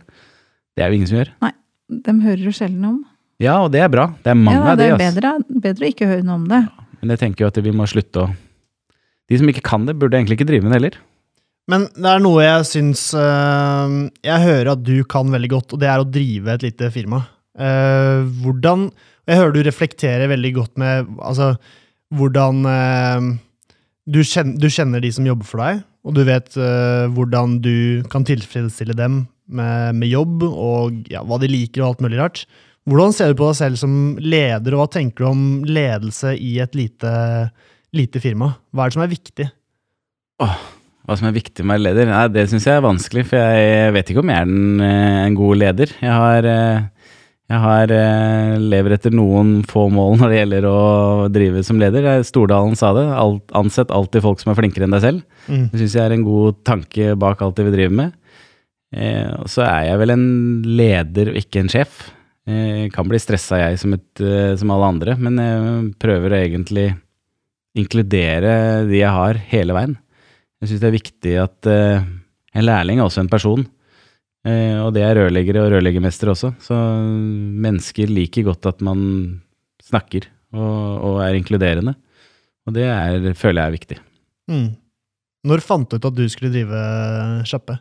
Det 0.77 0.83
er 0.85 0.91
jo 0.93 0.99
ingen 0.99 1.09
som 1.09 1.19
gjør. 1.19 1.33
Nei, 1.45 1.51
Dem 2.05 2.21
hører 2.23 2.45
jo 2.47 2.53
sjelden 2.55 2.85
om. 2.87 2.99
Ja, 3.41 3.57
og 3.65 3.71
det 3.73 3.81
er 3.83 3.89
bra. 3.91 4.05
Det 4.23 4.31
er 4.31 4.37
mange 4.37 4.61
Ja, 4.61 4.75
det 4.79 4.85
er 4.85 4.93
av 4.93 4.99
de. 5.01 5.07
bedre, 5.09 5.31
bedre 5.65 5.87
å 5.87 5.91
ikke 5.91 6.07
høre 6.07 6.23
noe 6.23 6.37
om 6.39 6.45
det. 6.47 6.61
Men 7.01 7.13
jeg 7.15 7.21
tenker 7.23 7.43
jo 7.43 7.49
at 7.49 7.57
vi 7.65 7.73
må 7.75 7.87
slutte 7.89 8.25
å 8.27 8.27
De 9.31 9.37
som 9.39 9.49
ikke 9.49 9.63
kan 9.65 9.85
det, 9.87 9.95
burde 9.97 10.17
egentlig 10.19 10.37
ikke 10.37 10.47
drive 10.49 10.63
med 10.67 10.73
det 10.73 10.77
heller. 10.79 10.97
Men 11.71 11.85
det 11.95 12.09
er 12.11 12.21
noe 12.23 12.41
jeg 12.43 12.65
syns 12.67 13.03
eh, 13.17 13.93
Jeg 14.27 14.43
hører 14.45 14.71
at 14.73 14.81
du 14.83 14.95
kan 15.09 15.29
veldig 15.31 15.49
godt, 15.53 15.73
og 15.75 15.81
det 15.81 15.89
er 15.91 16.01
å 16.03 16.07
drive 16.07 16.53
et 16.55 16.65
lite 16.65 16.89
firma. 16.93 17.21
Eh, 17.57 18.23
hvordan 18.43 18.89
Jeg 19.31 19.39
hører 19.39 19.53
du 19.55 19.61
reflekterer 19.63 20.27
veldig 20.27 20.51
godt 20.57 20.81
med 20.81 21.07
altså, 21.23 21.53
hvordan 22.19 22.65
eh, 22.67 23.27
du, 24.11 24.19
kjenner, 24.27 24.57
du 24.59 24.67
kjenner 24.67 25.03
de 25.03 25.11
som 25.15 25.27
jobber 25.27 25.47
for 25.47 25.63
deg, 25.63 25.85
og 26.03 26.17
du 26.17 26.25
vet 26.27 26.57
eh, 26.59 27.05
hvordan 27.15 27.61
du 27.63 28.03
kan 28.11 28.27
tilfredsstille 28.27 28.97
dem 28.99 29.23
med, 29.47 30.01
med 30.01 30.11
jobb, 30.11 30.43
og 30.49 31.07
ja, 31.11 31.23
hva 31.23 31.39
de 31.39 31.47
liker, 31.51 31.83
og 31.83 31.93
alt 31.93 32.03
mulig 32.03 32.19
rart. 32.19 32.43
Hvordan 32.89 33.15
ser 33.15 33.31
du 33.31 33.39
på 33.39 33.47
deg 33.51 33.59
selv 33.59 33.79
som 33.79 33.95
leder, 34.19 34.73
og 34.73 34.83
hva 34.83 34.89
tenker 34.97 35.23
du 35.23 35.29
om 35.29 35.47
ledelse 35.69 36.33
i 36.35 36.57
et 36.63 36.75
lite, 36.75 37.15
lite 37.95 38.21
firma? 38.23 38.55
Hva 38.73 38.83
er 38.83 38.91
det 38.91 38.97
som 38.97 39.05
er 39.05 39.11
viktig? 39.15 39.47
Hva 40.41 41.17
som 41.17 41.29
er 41.29 41.35
viktig 41.37 41.63
med 41.63 41.75
å 41.75 41.77
være 41.77 41.85
leder? 41.87 42.09
Nei, 42.09 42.25
det 42.33 42.47
syns 42.49 42.65
jeg 42.67 42.79
er 42.79 42.85
vanskelig, 42.85 43.27
for 43.29 43.37
jeg 43.39 43.93
vet 43.95 44.11
ikke 44.11 44.23
om 44.23 44.33
jeg 44.33 44.43
er 44.43 44.49
den, 44.49 44.81
eh, 44.85 45.21
en 45.27 45.37
god 45.37 45.61
leder. 45.61 45.93
Jeg 46.01 46.17
har, 46.23 46.45
eh, 46.45 46.81
jeg 47.51 47.59
har 47.59 47.91
eh, 47.91 48.53
lever 48.71 48.95
etter 48.95 49.11
noen 49.11 49.57
få 49.67 49.89
mål 49.91 50.21
når 50.21 50.31
det 50.31 50.37
gjelder 50.39 50.67
å 50.69 50.79
drive 51.33 51.63
som 51.67 51.81
leder. 51.81 52.07
Stordalen 52.27 52.77
sa 52.79 52.93
det. 52.95 53.03
Alt, 53.11 53.43
ansett 53.57 53.91
alltid 53.91 54.23
folk 54.23 54.39
som 54.39 54.53
er 54.53 54.59
flinkere 54.61 54.87
enn 54.87 54.95
deg 54.95 55.03
selv. 55.03 55.25
Mm. 55.51 55.65
Det 55.73 55.81
syns 55.81 55.97
jeg 55.97 56.05
er 56.05 56.15
en 56.15 56.25
god 56.27 56.61
tanke 56.67 57.13
bak 57.19 57.43
alt 57.43 57.59
det 57.59 57.67
vi 57.67 57.75
driver 57.75 57.97
med. 57.99 58.15
Eh, 58.95 59.27
og 59.35 59.51
så 59.51 59.65
er 59.67 59.89
jeg 59.89 60.01
vel 60.03 60.15
en 60.15 60.25
leder 60.79 61.33
og 61.33 61.39
ikke 61.43 61.63
en 61.63 61.71
sjef. 61.71 62.01
Eh, 62.47 62.87
kan 62.93 63.07
bli 63.09 63.19
stressa 63.21 63.59
jeg 63.61 63.81
som, 63.83 63.93
et, 63.99 64.23
eh, 64.23 64.53
som 64.57 64.71
alle 64.73 64.93
andre, 64.95 65.17
men 65.19 65.37
jeg 65.37 65.91
prøver 66.01 66.33
å 66.33 66.39
egentlig 66.39 66.87
inkludere 67.77 68.55
de 68.87 68.97
jeg 68.97 69.17
har, 69.17 69.37
hele 69.51 69.75
veien. 69.77 69.99
Jeg 70.61 70.71
syns 70.71 70.81
det 70.81 70.89
er 70.89 70.97
viktig 70.97 71.35
at 71.41 71.69
eh, 71.69 72.07
en 72.57 72.67
lærling 72.67 72.99
er 72.99 73.07
også 73.07 73.23
en 73.23 73.31
person. 73.31 73.67
Eh, 74.47 74.77
og 74.81 74.89
det 74.95 75.03
er 75.05 75.19
rørleggere 75.19 75.61
og 75.65 75.73
rørleggermestere 75.75 76.33
også. 76.33 76.53
Så 76.63 76.77
mennesker 77.65 78.09
liker 78.09 78.47
godt 78.49 78.65
at 78.71 78.81
man 78.85 79.03
snakker 79.85 80.25
og, 80.55 80.79
og 81.05 81.21
er 81.25 81.37
inkluderende. 81.37 81.93
Og 82.67 82.75
det 82.75 82.87
er, 82.89 83.31
føler 83.37 83.61
jeg 83.61 83.67
er 83.69 83.77
viktig. 83.77 83.99
Mm. 84.51 84.67
Når 85.49 85.63
fant 85.65 85.89
du 85.89 85.97
ut 85.97 86.09
at 86.11 86.17
du 86.17 86.27
skulle 86.29 86.51
drive 86.53 86.81
sjappe? 87.49 87.79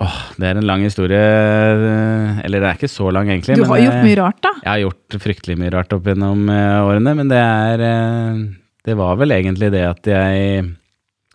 Åh, 0.00 0.18
det 0.40 0.46
er 0.48 0.56
en 0.56 0.64
lang 0.64 0.82
historie. 0.86 1.18
eh, 1.20 2.38
Eller 2.46 2.62
det 2.62 2.68
er 2.70 2.78
ikke 2.78 2.88
så 2.88 3.10
lang, 3.12 3.28
egentlig. 3.28 3.58
Du 3.58 3.66
men, 3.66 3.70
har 3.74 3.82
gjort 3.82 3.98
eh, 3.98 4.04
mye 4.06 4.18
rart, 4.22 4.38
da. 4.46 4.52
Jeg 4.62 4.70
har 4.70 4.82
gjort 4.86 5.16
fryktelig 5.26 5.58
mye 5.60 5.72
rart 5.74 5.92
opp 5.96 6.06
gjennom 6.08 6.46
eh, 6.48 6.76
årene, 6.86 7.14
men 7.18 7.32
det 7.32 7.40
er 7.42 7.84
eh, 7.84 8.44
Det 8.88 8.96
var 8.96 9.18
vel 9.20 9.34
egentlig 9.36 9.68
det 9.74 9.82
at 9.84 10.08
jeg 10.08 10.62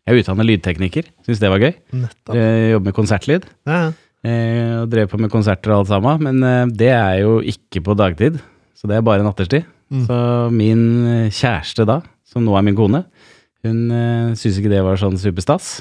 Jeg 0.06 0.14
er 0.14 0.22
utdannet 0.22 0.46
lydtekniker. 0.50 1.08
Syns 1.26 1.40
det 1.42 1.50
var 1.50 1.64
gøy. 1.64 1.72
Nettopp. 1.98 2.36
Jeg 2.38 2.74
jobber 2.76 2.86
med 2.92 2.98
konsertlyd. 2.98 3.48
Ja, 3.66 3.80
eh, 4.26 4.76
Og 4.84 4.90
drev 4.94 5.10
på 5.10 5.18
med 5.22 5.32
konserter 5.34 5.74
og 5.74 5.80
alt 5.84 5.94
sammen. 5.94 6.22
Men 6.28 6.44
eh, 6.46 6.76
det 6.84 6.92
er 6.94 7.24
jo 7.24 7.40
ikke 7.42 7.82
på 7.88 7.96
dagtid, 7.98 8.38
så 8.78 8.88
det 8.92 9.00
er 9.00 9.08
bare 9.08 9.26
natterstid. 9.26 9.66
Mm. 9.90 10.06
Så 10.06 10.20
min 10.54 10.86
eh, 11.10 11.34
kjæreste 11.34 11.88
da, 11.90 12.02
som 12.26 12.46
nå 12.46 12.54
er 12.58 12.66
min 12.68 12.78
kone, 12.78 13.04
hun 13.66 13.90
syntes 14.38 14.60
ikke 14.62 14.70
det 14.76 14.84
var 14.86 15.00
sånn 15.02 15.18
superstas. 15.18 15.80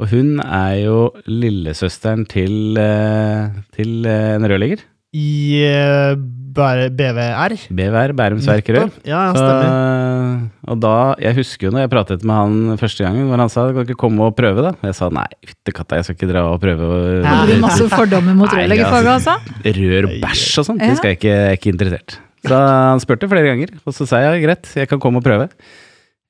Og 0.00 0.08
hun 0.14 0.38
er 0.40 0.78
jo 0.86 0.98
lillesøsteren 1.28 2.22
til, 2.28 2.76
eh, 2.80 3.52
til 3.76 4.06
eh, 4.08 4.34
en 4.38 4.46
rørlegger. 4.48 4.80
I 5.12 5.60
eh, 5.66 6.14
BVR. 6.50 7.54
BVR, 7.70 8.12
Bærums 8.18 8.46
Verk 8.48 8.68
Rør. 8.72 8.86
Nettopp. 8.88 9.06
Ja, 9.06 9.20
ja, 9.28 9.32
Så, 9.34 9.44
stemmer. 9.44 10.40
og 10.72 10.80
da, 10.82 10.94
Jeg 11.22 11.36
husker 11.38 11.66
jo 11.68 11.72
når 11.74 11.84
jeg 11.84 11.90
pratet 11.92 12.24
med 12.26 12.34
han 12.40 12.78
første 12.80 13.04
gangen, 13.06 13.28
hvor 13.30 13.38
han 13.44 13.52
sa 13.52 13.66
kan 13.70 13.84
du 13.84 13.92
ikke 13.92 13.98
komme 14.02 14.26
og 14.26 14.34
prøve, 14.38 14.62
da. 14.66 14.72
Jeg 14.88 14.94
sa 14.98 15.08
nei, 15.14 15.26
fytte 15.46 15.74
katta, 15.76 15.96
jeg 16.00 16.08
skal 16.08 16.16
ikke 16.18 16.30
dra 16.32 16.42
og 16.50 16.60
prøve 16.62 16.88
å 16.90 16.98
Hadde 17.26 17.54
du 17.54 17.60
masse 17.66 17.86
fordommer 17.92 18.34
mot 18.40 18.50
rørleggerfaget, 18.50 19.12
altså? 19.18 19.36
rør 19.80 20.08
og 20.10 20.16
bæsj 20.24 20.48
og 20.62 20.68
sånt. 20.72 20.82
Ja. 20.82 20.88
Det 20.90 20.98
skal 21.02 21.12
jeg 21.14 21.20
ikke, 21.20 21.34
jeg 21.36 21.46
er 21.52 21.60
ikke 21.60 21.74
interessert. 21.76 22.18
Så 22.46 22.56
han 22.56 23.00
spurte 23.04 23.28
flere 23.28 23.50
ganger, 23.52 23.74
og 23.84 23.92
så 23.94 24.06
sa 24.08 24.22
jeg 24.24 24.42
greit, 24.46 24.70
jeg 24.74 24.88
kan 24.90 25.00
komme 25.02 25.20
og 25.20 25.26
prøve. 25.26 25.50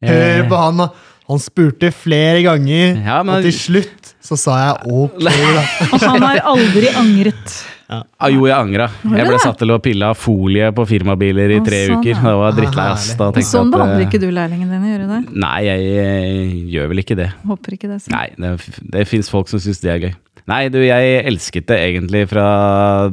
Hør 0.05 0.47
på 0.51 0.59
han, 0.65 0.81
da. 0.85 0.91
Han 1.31 1.39
spurte 1.39 1.93
flere 1.95 2.41
ganger, 2.43 2.97
Ja, 3.07 3.21
men- 3.23 3.37
og 3.37 3.45
til 3.47 3.55
slutt 3.55 4.15
så 4.21 4.37
sa 4.37 4.57
jeg 4.59 4.91
ok, 4.91 5.21
da. 5.23 5.63
Og 5.95 6.01
han 6.03 6.23
har 6.27 6.41
aldri 6.51 6.89
angret. 6.99 7.55
Ah, 7.91 8.29
jo, 8.31 8.45
jeg 8.47 8.55
angra. 8.55 8.87
Jeg 9.03 9.27
ble 9.27 9.39
satt 9.43 9.57
til 9.59 9.73
å 9.75 9.81
pille 9.83 10.07
av 10.13 10.19
folie 10.19 10.69
på 10.77 10.85
firmabiler 10.87 11.57
i 11.57 11.59
tre 11.67 11.81
sånn, 11.89 11.99
uker. 12.05 12.21
Det 12.23 12.35
var 12.39 12.55
drittlei 12.55 12.87
ass. 12.93 13.09
Sånn 13.49 13.73
behandler 13.73 14.05
eh, 14.05 14.07
ikke 14.07 14.21
du 14.23 14.29
lærlingen 14.31 14.71
din, 14.71 14.85
gjør 14.93 15.03
du 15.03 15.11
det? 15.11 15.21
Nei, 15.43 15.57
jeg, 15.67 15.89
jeg 15.97 16.61
gjør 16.77 16.91
vel 16.93 17.03
ikke 17.03 17.17
det. 17.19 17.29
Håper 17.51 17.77
ikke 17.77 17.91
det. 17.91 17.99
Så. 18.05 18.13
Nei, 18.15 18.27
det, 18.39 18.53
det 18.95 19.07
fins 19.11 19.31
folk 19.33 19.51
som 19.51 19.63
syns 19.63 19.83
det 19.83 19.91
er 19.91 20.05
gøy. 20.07 20.13
Nei, 20.51 20.61
du, 20.73 20.79
jeg 20.83 21.25
elsket 21.31 21.67
det 21.71 21.79
egentlig 21.89 22.25
fra 22.31 22.47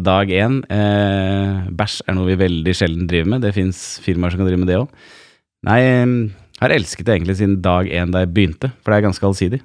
dag 0.02 0.30
én. 0.34 0.60
Eh, 0.74 1.66
bæsj 1.78 2.00
er 2.06 2.18
noe 2.18 2.30
vi 2.30 2.38
veldig 2.44 2.76
sjelden 2.78 3.10
driver 3.10 3.34
med. 3.34 3.46
Det 3.46 3.56
fins 3.58 3.82
firmaer 4.06 4.34
som 4.34 4.44
kan 4.44 4.50
drive 4.50 4.62
med 4.62 4.70
det 4.70 4.78
òg. 4.84 4.94
Nei, 5.68 5.80
jeg 5.82 6.62
har 6.62 6.74
elsket 6.78 7.10
det 7.10 7.18
egentlig 7.18 7.40
siden 7.42 7.58
dag 7.66 7.90
én 7.90 8.14
da 8.14 8.22
jeg 8.24 8.34
begynte, 8.34 8.72
for 8.82 8.94
det 8.94 9.02
er 9.02 9.08
ganske 9.10 9.26
allsidig. 9.26 9.62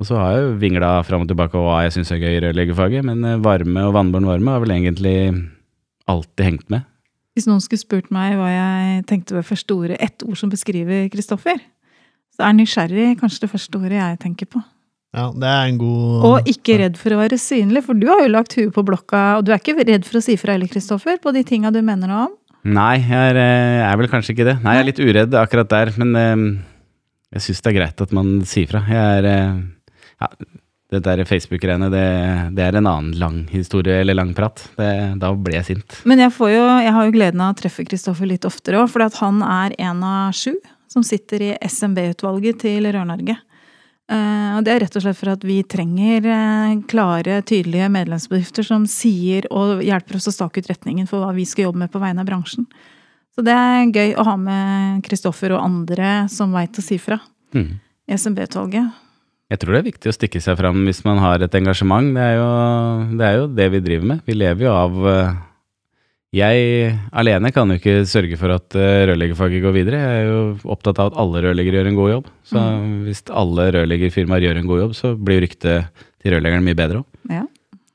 Og 0.00 0.08
så 0.08 0.16
har 0.16 0.32
jeg 0.32 0.44
jo 0.46 0.52
vingla 0.62 0.90
fram 1.04 1.26
og 1.26 1.28
tilbake 1.28 1.58
og 1.60 1.66
hva 1.66 1.82
jeg 1.84 1.98
syns 1.98 2.10
er 2.14 2.22
gøy 2.22 2.38
i 2.38 2.42
rørleggerfaget, 2.46 3.04
men 3.04 3.20
eh, 3.28 3.40
varme 3.44 3.84
og 3.84 3.92
vannbåren 3.98 4.30
varme 4.30 4.54
har 4.54 4.62
vel 4.64 4.72
egentlig 4.78 5.16
alltid 6.08 6.46
hengt 6.46 6.70
med. 6.72 6.86
Hvis 7.36 7.46
noen 7.46 7.60
skulle 7.62 7.82
spurt 7.82 8.08
meg 8.14 8.34
hva 8.38 8.48
jeg 8.50 9.04
tenkte 9.10 9.36
ved 9.36 9.46
første 9.46 9.76
ordet, 9.76 10.00
ett 10.02 10.24
ord 10.26 10.40
som 10.40 10.50
beskriver 10.50 11.04
Kristoffer, 11.12 11.60
så 12.34 12.48
er 12.48 12.56
nysgjerrig 12.56 13.12
kanskje 13.20 13.44
det 13.44 13.50
første 13.52 13.78
ordet 13.78 13.98
jeg 14.00 14.20
tenker 14.24 14.48
på. 14.50 14.62
Ja, 15.10 15.26
det 15.34 15.48
er 15.50 15.66
en 15.66 15.78
god 15.80 16.24
Og 16.28 16.48
ikke 16.50 16.76
redd 16.78 16.98
for 16.98 17.12
å 17.12 17.18
være 17.18 17.38
synlig, 17.42 17.82
for 17.86 17.98
du 17.98 18.06
har 18.08 18.22
jo 18.22 18.30
lagt 18.30 18.54
huet 18.56 18.72
på 18.74 18.84
blokka, 18.86 19.22
og 19.38 19.44
du 19.46 19.52
er 19.52 19.60
ikke 19.60 19.76
redd 19.82 20.06
for 20.06 20.20
å 20.20 20.24
si 20.24 20.36
fra 20.40 20.54
heller, 20.54 20.70
Kristoffer, 20.70 21.18
på 21.22 21.34
de 21.34 21.42
tinga 21.46 21.72
du 21.74 21.80
mener 21.82 22.08
noe 22.08 22.28
om. 22.28 22.36
Nei, 22.70 23.00
jeg 23.00 23.34
er, 23.34 23.40
jeg 23.40 23.86
er 23.88 24.00
vel 24.00 24.10
kanskje 24.12 24.34
ikke 24.34 24.46
det. 24.48 24.56
Nei, 24.64 24.76
jeg 24.76 24.84
er 24.84 24.88
litt 24.90 25.02
uredd 25.02 25.36
akkurat 25.40 25.70
der, 25.70 25.92
men 26.00 26.16
eh, 26.20 26.46
jeg 27.36 27.46
syns 27.46 27.62
det 27.64 27.72
er 27.72 27.78
greit 27.78 28.04
at 28.04 28.14
man 28.16 28.32
sier 28.48 28.70
fra. 28.70 28.84
Jeg 28.90 29.20
er 29.20 29.28
eh, 29.30 29.60
Ja, 30.20 30.28
det 30.90 31.04
der 31.06 31.22
Facebook-greiene, 31.24 31.86
det, 31.92 32.06
det 32.56 32.64
er 32.64 32.76
en 32.78 32.88
annen 32.90 33.14
lang 33.18 33.44
historie, 33.52 34.00
eller 34.02 34.16
lang 34.18 34.32
prat. 34.34 34.62
Det, 34.76 34.90
da 35.22 35.30
ble 35.38 35.54
jeg 35.54 35.68
sint. 35.68 36.00
Men 36.08 36.22
jeg, 36.24 36.34
får 36.34 36.50
jo, 36.50 36.64
jeg 36.82 36.94
har 36.96 37.06
jo 37.06 37.14
gleden 37.14 37.44
av 37.44 37.54
å 37.54 37.58
treffe 37.60 37.84
Kristoffer 37.86 38.26
litt 38.26 38.46
oftere 38.48 38.80
òg, 38.80 38.90
for 38.90 39.06
han 39.22 39.44
er 39.46 39.76
en 39.86 40.02
av 40.06 40.34
sju 40.34 40.56
som 40.90 41.06
sitter 41.06 41.44
i 41.46 41.52
SMB-utvalget 41.62 42.58
til 42.64 42.90
Rør-Norge. 42.90 43.36
Uh, 44.10 44.56
og 44.58 44.64
det 44.66 44.72
er 44.72 44.80
rett 44.82 44.96
og 44.98 45.04
slett 45.04 45.18
for 45.20 45.30
at 45.30 45.44
vi 45.46 45.60
trenger 45.62 46.24
uh, 46.26 46.72
klare, 46.90 47.36
tydelige 47.46 47.86
medlemsbedrifter 47.94 48.66
som 48.66 48.88
sier 48.90 49.46
og 49.54 49.84
hjelper 49.86 50.18
oss 50.18 50.26
å 50.26 50.34
stake 50.34 50.58
ut 50.58 50.70
retningen 50.72 51.06
for 51.06 51.22
hva 51.22 51.30
vi 51.36 51.44
skal 51.46 51.68
jobbe 51.68 51.84
med 51.84 51.92
på 51.92 52.00
vegne 52.02 52.24
av 52.24 52.26
bransjen. 52.26 52.66
Så 53.30 53.44
det 53.46 53.54
er 53.54 53.92
gøy 53.94 54.16
å 54.18 54.24
ha 54.26 54.34
med 54.34 55.04
Kristoffer 55.06 55.54
og 55.54 55.62
andre 55.62 56.24
som 56.32 56.50
veit 56.50 56.74
å 56.74 56.82
si 56.82 56.98
fra. 56.98 57.20
Mm. 57.54 57.78
i 58.10 58.14
SMB-utvalget. 58.18 58.90
Jeg 59.50 59.58
tror 59.58 59.74
det 59.74 59.80
er 59.80 59.88
viktig 59.88 60.10
å 60.10 60.14
stikke 60.14 60.40
seg 60.42 60.58
fram 60.60 60.84
hvis 60.86 61.02
man 61.02 61.18
har 61.18 61.42
et 61.42 61.54
engasjement. 61.58 62.12
Det 62.14 62.22
er 62.22 62.36
jo 62.38 62.50
det, 63.18 63.24
er 63.26 63.38
jo 63.40 63.46
det 63.58 63.70
vi 63.74 63.80
driver 63.82 64.10
med. 64.12 64.20
Vi 64.28 64.36
lever 64.38 64.68
jo 64.68 64.74
av 64.76 65.00
eh, 65.10 65.38
Jeg 66.38 66.92
alene 67.10 67.50
kan 67.50 67.72
jo 67.72 67.80
ikke 67.80 67.96
sørge 68.06 68.38
for 68.38 68.54
at 68.54 68.78
eh, 68.78 69.06
rørleggerfaget 69.10 69.64
går 69.64 69.74
videre. 69.74 70.02
Jeg 70.04 70.20
er 70.20 70.28
jo 70.30 70.44
opptatt 70.70 71.02
av 71.02 71.10
at 71.10 71.18
alle 71.18 71.42
rørleggere 71.48 71.80
gjør 71.80 71.90
en 71.90 71.98
god 71.98 72.12
jobb. 72.14 72.30
Så 72.46 72.62
hvis 73.08 73.24
alle 73.42 73.66
rørleggerfirmaer 73.74 74.46
gjør 74.46 74.62
en 74.62 74.70
god 74.70 74.84
jobb, 74.84 74.94
så 75.00 75.16
blir 75.18 75.42
ryktet 75.42 76.06
til 76.20 76.36
rørleggeren 76.36 76.66
mye 76.70 76.78
bedre 76.78 77.02
òg. 77.02 77.08
Ja. 77.34 77.46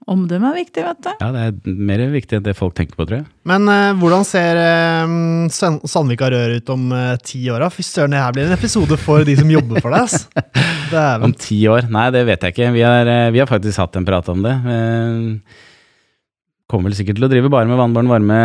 Omdømme 0.05 0.51
er 0.51 0.59
viktig, 0.59 0.83
vet 0.85 0.99
du. 1.01 1.07
Ja, 1.17 1.27
det 1.33 1.43
er 1.47 1.77
mer 1.89 2.01
viktig 2.13 2.37
enn 2.37 2.43
det 2.45 2.53
folk 2.53 2.75
tenker 2.77 2.93
på, 2.93 3.07
tror 3.09 3.23
jeg. 3.23 3.25
Men 3.49 3.65
uh, 3.65 3.95
hvordan 3.97 4.25
ser 4.27 4.59
uh, 4.61 5.79
Sandvika 5.89 6.29
Rør 6.29 6.53
ut 6.59 6.69
om 6.75 6.83
uh, 6.93 7.15
ti 7.25 7.41
år? 7.49 7.63
da? 7.65 7.71
Fy 7.73 7.81
søren, 7.87 8.13
det 8.13 8.21
her 8.21 8.35
blir 8.35 8.45
en 8.45 8.53
episode 8.53 8.99
for 9.01 9.25
de 9.25 9.33
som 9.39 9.49
jobber 9.49 9.81
for 9.81 9.95
deg. 9.95 10.05
ass. 10.05 10.27
Om 11.25 11.33
ti 11.41 11.57
år? 11.71 11.87
Nei, 11.89 12.05
det 12.13 12.21
vet 12.29 12.45
jeg 12.45 12.53
ikke. 12.53 12.69
Vi 12.77 12.83
har, 12.85 13.09
uh, 13.09 13.31
vi 13.33 13.41
har 13.41 13.49
faktisk 13.49 13.81
hatt 13.81 13.97
en 13.97 14.05
prat 14.05 14.29
om 14.29 14.45
det. 14.45 14.53
Eh, 14.75 15.63
Kommer 16.69 16.89
vel 16.89 16.97
sikkert 16.97 17.17
til 17.19 17.25
å 17.27 17.29
drive 17.29 17.49
bare 17.53 17.69
med 17.69 17.77
vannbåren 17.77 18.09
varme, 18.09 18.37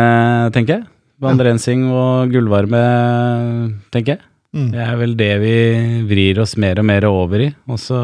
tenker 0.53 0.79
jeg. 0.79 0.83
Vannrensing 1.21 1.87
og 1.93 2.33
gullvarme, 2.33 2.81
tenker 3.93 4.15
jeg. 4.15 4.25
Mm. 4.51 4.67
Det 4.73 4.81
er 4.83 4.97
vel 4.99 5.13
det 5.15 5.29
vi 5.39 5.51
vrir 6.09 6.41
oss 6.43 6.57
mer 6.59 6.81
og 6.81 6.87
mer 6.87 7.05
over 7.07 7.39
i. 7.45 7.47
Og 7.71 7.79
så 7.79 7.95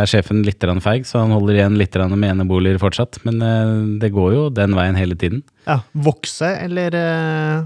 er 0.00 0.10
sjefen 0.10 0.40
litt 0.42 0.64
feig, 0.82 1.06
så 1.06 1.20
han 1.22 1.34
holder 1.34 1.60
igjen 1.60 1.78
litt 1.78 1.94
med 2.10 2.26
eneboliger 2.32 2.80
fortsatt. 2.82 3.20
Men 3.26 3.38
eh, 3.46 4.00
det 4.02 4.10
går 4.14 4.34
jo 4.34 4.48
den 4.50 4.74
veien 4.74 4.98
hele 4.98 5.14
tiden. 5.14 5.44
Ja, 5.68 5.78
Vokse 5.94 6.56
eller 6.64 6.98
eh, 6.98 7.62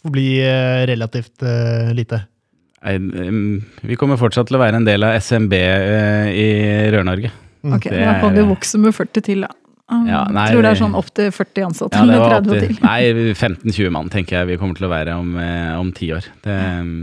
forbli 0.00 0.40
eh, 0.40 0.86
relativt 0.88 1.44
eh, 1.44 1.92
lite? 1.92 2.24
Nei, 2.78 2.96
Vi 3.82 3.98
kommer 4.00 4.16
fortsatt 4.16 4.48
til 4.48 4.56
å 4.56 4.62
være 4.62 4.80
en 4.80 4.88
del 4.88 5.04
av 5.04 5.18
SMB 5.20 5.52
i 6.32 6.48
Rør-Norge. 6.94 7.34
Mm. 7.66 7.74
Ok, 7.74 7.90
Det 7.90 8.00
Da 8.00 8.18
kan 8.22 8.36
du 8.38 8.44
vokse 8.48 8.80
med 8.80 8.96
40 8.96 9.28
til, 9.28 9.44
da. 9.44 9.52
Jeg 9.88 10.12
Ja, 10.12 10.24
nei, 10.32 10.50
tror 10.52 10.64
det 10.64 10.70
er 10.70 10.78
sånn 10.78 10.96
opp 10.96 11.08
til 11.16 11.30
40 11.32 11.64
ansatte. 11.68 11.96
Ja, 11.96 12.04
eller 12.04 12.40
30 12.40 12.52
og 12.52 12.64
til. 12.64 12.76
nei, 12.84 13.32
15-20 13.34 13.92
mann 13.92 14.08
tenker 14.12 14.38
jeg 14.38 14.54
vi 14.54 14.58
kommer 14.60 14.76
til 14.78 14.88
å 14.88 14.92
være 14.92 15.16
om, 15.20 15.32
om 15.80 15.92
ti 15.96 16.12
år. 16.16 16.28
Det 16.44 16.56
mm, 16.84 17.00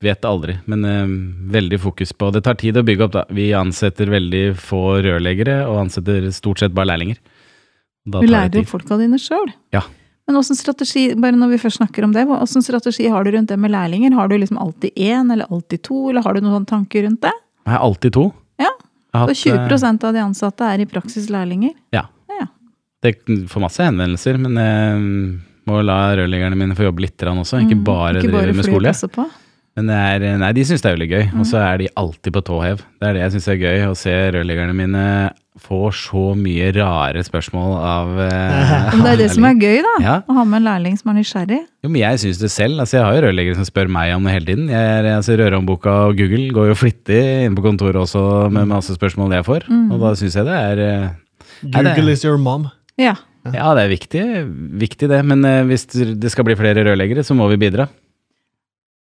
vet 0.00 0.24
aldri, 0.24 0.54
men 0.70 0.84
eh, 0.84 1.06
veldig 1.52 1.80
fokus 1.82 2.12
på 2.14 2.30
Det 2.32 2.44
tar 2.46 2.54
tid 2.60 2.76
å 2.78 2.84
bygge 2.86 3.04
opp, 3.08 3.12
da. 3.16 3.24
Vi 3.34 3.48
ansetter 3.56 4.06
veldig 4.12 4.42
få 4.60 5.02
rørleggere, 5.02 5.60
og 5.66 5.80
ansetter 5.86 6.28
stort 6.34 6.62
sett 6.62 6.74
bare 6.76 6.92
lærlinger. 6.92 7.18
Da 8.08 8.20
Du 8.22 8.26
lærer 8.30 8.60
jo 8.62 8.64
folka 8.70 8.96
dine 9.00 9.18
sjøl. 9.20 9.50
Ja. 9.74 9.82
Men 10.28 10.36
åssen 10.36 10.56
strategi, 10.56 11.14
bare 11.16 11.36
når 11.40 11.54
vi 11.54 11.58
først 11.62 11.80
snakker 11.80 12.04
om 12.04 12.12
det, 12.12 12.26
hvordan 12.28 12.62
strategi 12.64 13.08
har 13.08 13.24
du 13.24 13.32
rundt 13.32 13.48
det 13.48 13.58
med 13.58 13.72
lærlinger? 13.72 14.12
Har 14.14 14.28
du 14.28 14.36
liksom 14.38 14.58
alltid 14.60 14.92
én 14.94 15.32
eller 15.32 15.48
alltid 15.50 15.82
to, 15.82 16.10
eller 16.10 16.22
har 16.22 16.34
du 16.36 16.40
noen 16.44 16.66
tanker 16.68 17.02
rundt 17.08 17.22
det? 17.24 17.32
Jeg 17.64 17.72
har 17.74 17.84
alltid 17.84 18.12
to. 18.12 18.26
Ja, 18.60 18.70
Så 19.14 19.24
hatt, 19.24 19.30
eh, 19.30 19.68
20% 19.68 20.04
av 20.04 20.12
de 20.14 20.20
ansatte 20.20 20.60
er 20.68 20.80
i 20.80 20.86
praksis 20.86 21.28
lærlinger? 21.32 21.74
Ja. 21.92 22.06
Det 23.02 23.12
får 23.46 23.62
masse 23.62 23.84
henvendelser, 23.84 24.38
men 24.42 24.56
jeg 24.58 25.02
må 25.70 25.82
la 25.86 25.98
rørleggerne 26.18 26.56
mine 26.58 26.74
få 26.74 26.88
jobbe 26.88 27.04
litt 27.04 27.16
også. 27.22 27.60
Ikke 27.62 27.76
Mm, 27.78 27.84
bare 27.84 28.20
drive 28.20 28.54
med 28.54 28.64
fly 28.64 28.72
og 28.72 28.74
skole. 28.74 28.88
passer 28.88 29.08
på. 29.14 29.26
Men 29.78 29.86
det 29.92 29.94
er, 29.94 30.24
nei, 30.42 30.48
de 30.56 30.62
syns 30.66 30.82
det 30.82 30.88
er 30.90 30.96
veldig 30.98 31.10
gøy. 31.12 31.24
Og 31.30 31.42
Mm. 31.44 31.50
så 31.52 31.58
er 31.62 31.76
de 31.78 31.86
alltid 31.94 32.32
på 32.34 32.40
tå 32.48 32.56
hev. 32.64 32.80
Det 32.98 33.06
er 33.08 33.12
det 33.14 33.20
jeg 33.22 33.32
syns 33.36 33.46
er 33.52 33.60
gøy, 33.62 33.82
å 33.86 33.94
se 33.96 34.14
rørleggerne 34.34 34.74
mine 34.74 35.02
få 35.58 35.88
så 35.90 36.22
mye 36.38 36.68
rare 36.76 37.18
spørsmål 37.26 37.72
av 37.82 38.10
eh, 38.22 38.90
Men 38.94 39.00
det 39.02 39.12
er 39.12 39.20
det 39.22 39.30
som 39.34 39.46
er 39.48 39.56
gøy, 39.58 39.78
da. 39.86 39.94
Ja. 40.02 40.16
Å 40.26 40.36
ha 40.36 40.44
med 40.46 40.60
en 40.60 40.66
lærling 40.68 40.98
som 40.98 41.10
er 41.12 41.16
nysgjerrig. 41.18 41.60
Jo, 41.82 41.90
men 41.90 42.00
jeg 42.02 42.20
syns 42.24 42.38
det 42.42 42.50
selv. 42.54 42.78
Altså, 42.82 42.98
jeg 42.98 43.04
har 43.06 43.14
jo 43.18 43.22
rørleggere 43.26 43.58
som 43.58 43.66
spør 43.70 43.90
meg 43.90 44.12
om 44.14 44.26
det 44.28 44.34
hele 44.36 44.46
tiden. 44.50 44.68
Jeg, 44.70 44.90
er- 44.98 45.10
altså, 45.16 45.38
Rørhåndboka 45.40 45.94
og 46.08 46.16
Google 46.18 46.50
går 46.58 46.70
jo 46.72 46.76
flittig 46.78 47.22
inn 47.46 47.54
på 47.58 47.64
kontoret 47.66 47.98
også 48.02 48.24
med 48.54 48.70
masse 48.70 48.94
spørsmål 48.98 49.34
jeg 49.38 49.46
får. 49.50 49.66
Mm. 49.70 49.86
Og 49.94 50.00
da 50.06 50.12
syns 50.18 50.34
jeg 50.38 50.46
det 50.46 50.58
er 50.58 50.84
eh, 50.86 51.08
er 51.74 51.82
det- 51.82 51.96
Google 51.96 52.12
is 52.18 52.24
your 52.26 52.38
mom. 52.38 52.68
Ja. 52.98 53.14
Ja, 53.48 53.70
det 53.78 53.82
er 53.86 53.94
viktig, 53.94 54.22
viktig 54.78 55.08
det. 55.08 55.22
Men 55.24 55.44
eh, 55.44 55.62
hvis 55.70 55.86
det 55.90 56.30
skal 56.34 56.44
bli 56.46 56.54
flere 56.58 56.82
rørleggere, 56.86 57.22
så 57.26 57.34
må 57.38 57.46
vi 57.50 57.56
bidra. 57.66 57.86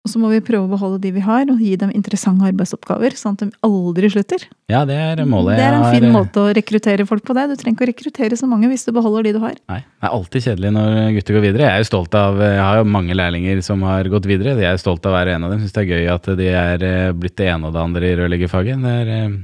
Og 0.07 0.11
så 0.13 0.21
må 0.23 0.29
vi 0.31 0.39
prøve 0.39 0.63
å 0.63 0.71
beholde 0.71 1.01
de 1.03 1.09
vi 1.17 1.21
har, 1.25 1.43
og 1.51 1.59
gi 1.59 1.73
dem 1.75 1.89
interessante 1.91 2.47
arbeidsoppgaver, 2.47 3.17
sånn 3.19 3.35
at 3.35 3.41
de 3.43 3.47
aldri 3.67 4.07
slutter. 4.13 4.45
Ja, 4.71 4.85
det 4.87 4.95
er 4.95 5.21
målet. 5.27 5.57
Det 5.59 5.65
er 5.65 5.75
en 5.75 5.83
Jeg 5.83 5.97
fin 5.97 6.05
har, 6.05 6.13
eh, 6.13 6.15
måte 6.15 6.39
å 6.39 6.53
rekruttere 6.55 7.03
folk 7.09 7.25
på 7.27 7.35
det. 7.35 7.43
Du 7.51 7.55
trenger 7.59 7.75
ikke 7.75 7.83
å 7.83 7.89
rekruttere 7.91 8.37
så 8.39 8.47
mange 8.47 8.69
hvis 8.71 8.87
du 8.87 8.93
beholder 8.95 9.27
de 9.27 9.33
du 9.35 9.41
har. 9.43 9.59
Nei, 9.67 9.81
det 9.83 10.07
er 10.07 10.15
alltid 10.15 10.45
kjedelig 10.47 10.71
når 10.77 10.95
gutter 11.17 11.35
går 11.35 11.43
videre. 11.43 11.67
Jeg 11.67 11.73
er 11.73 11.83
jo 11.83 11.89
stolt 11.91 12.15
av, 12.15 12.39
jeg 12.39 12.63
har 12.63 12.79
jo 12.79 12.87
mange 12.87 13.19
lærlinger 13.19 13.61
som 13.67 13.83
har 13.83 14.07
gått 14.15 14.31
videre. 14.31 14.55
Jeg 14.55 14.71
er 14.71 14.79
stolt 14.79 15.03
av 15.03 15.17
hver 15.17 15.33
en 15.35 15.43
av 15.43 15.51
dem. 15.51 15.59
Syns 15.59 15.75
det 15.75 15.83
er 15.83 15.91
gøy 15.91 16.09
at 16.15 16.31
de 16.39 16.49
er 16.63 16.87
eh, 16.87 17.11
blitt 17.11 17.35
det 17.35 17.51
ene 17.51 17.67
og 17.67 17.75
det 17.75 17.83
andre 17.83 18.07
i 18.07 18.15
rørleggerfaget. 18.15 18.79
Det 18.87 18.95
er 19.03 19.13
eh, 19.17 19.37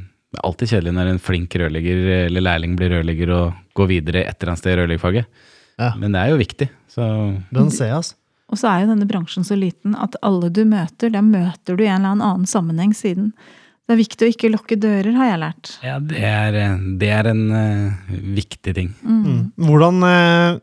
alltid 0.48 0.78
kjedelig 0.78 0.96
når 0.96 1.12
en 1.12 1.24
flink 1.28 1.60
rørlegger 1.60 2.04
eller 2.24 2.48
lærling 2.48 2.80
blir 2.80 2.96
rørlegger 2.96 3.36
og 3.36 3.62
går 3.76 3.92
videre 3.98 4.24
et 4.24 4.40
eller 4.40 4.54
annet 4.54 4.64
sted 4.64 4.78
i 4.78 4.80
rørleggerfaget. 4.80 5.46
Ja. 5.76 5.92
Men 6.00 6.16
det 6.16 6.24
er 6.24 6.32
jo 6.32 6.40
viktig. 6.40 6.72
Så 6.88 7.04
Den 7.52 7.72
ser 7.74 7.92
jeg, 7.92 8.00
altså. 8.00 8.16
Og 8.54 8.60
så 8.62 8.70
er 8.70 8.84
jo 8.84 8.92
denne 8.94 9.10
bransjen 9.10 9.46
så 9.48 9.58
liten 9.58 9.98
at 9.98 10.16
alle 10.22 10.52
du 10.54 10.62
møter, 10.70 11.10
der 11.10 11.26
møter 11.26 11.74
du 11.74 11.82
i 11.82 11.90
en 11.90 12.06
eller 12.06 12.22
annen 12.22 12.46
sammenheng 12.50 12.94
siden. 12.94 13.32
Det 13.84 13.96
er 13.96 14.00
viktig 14.00 14.26
å 14.28 14.32
ikke 14.32 14.52
lukke 14.54 14.78
dører, 14.80 15.12
har 15.18 15.32
jeg 15.32 15.40
lært. 15.42 15.72
ja, 15.84 15.98
det 16.00 16.22
er, 16.24 16.58
det 17.02 17.10
er 17.12 17.30
en 17.34 17.44
uh, 17.52 18.14
viktig 18.38 18.76
ting. 18.78 18.94
Mm. 19.02 19.24
Mm. 19.26 19.42
Hvordan 19.68 20.06
uh, 20.08 20.60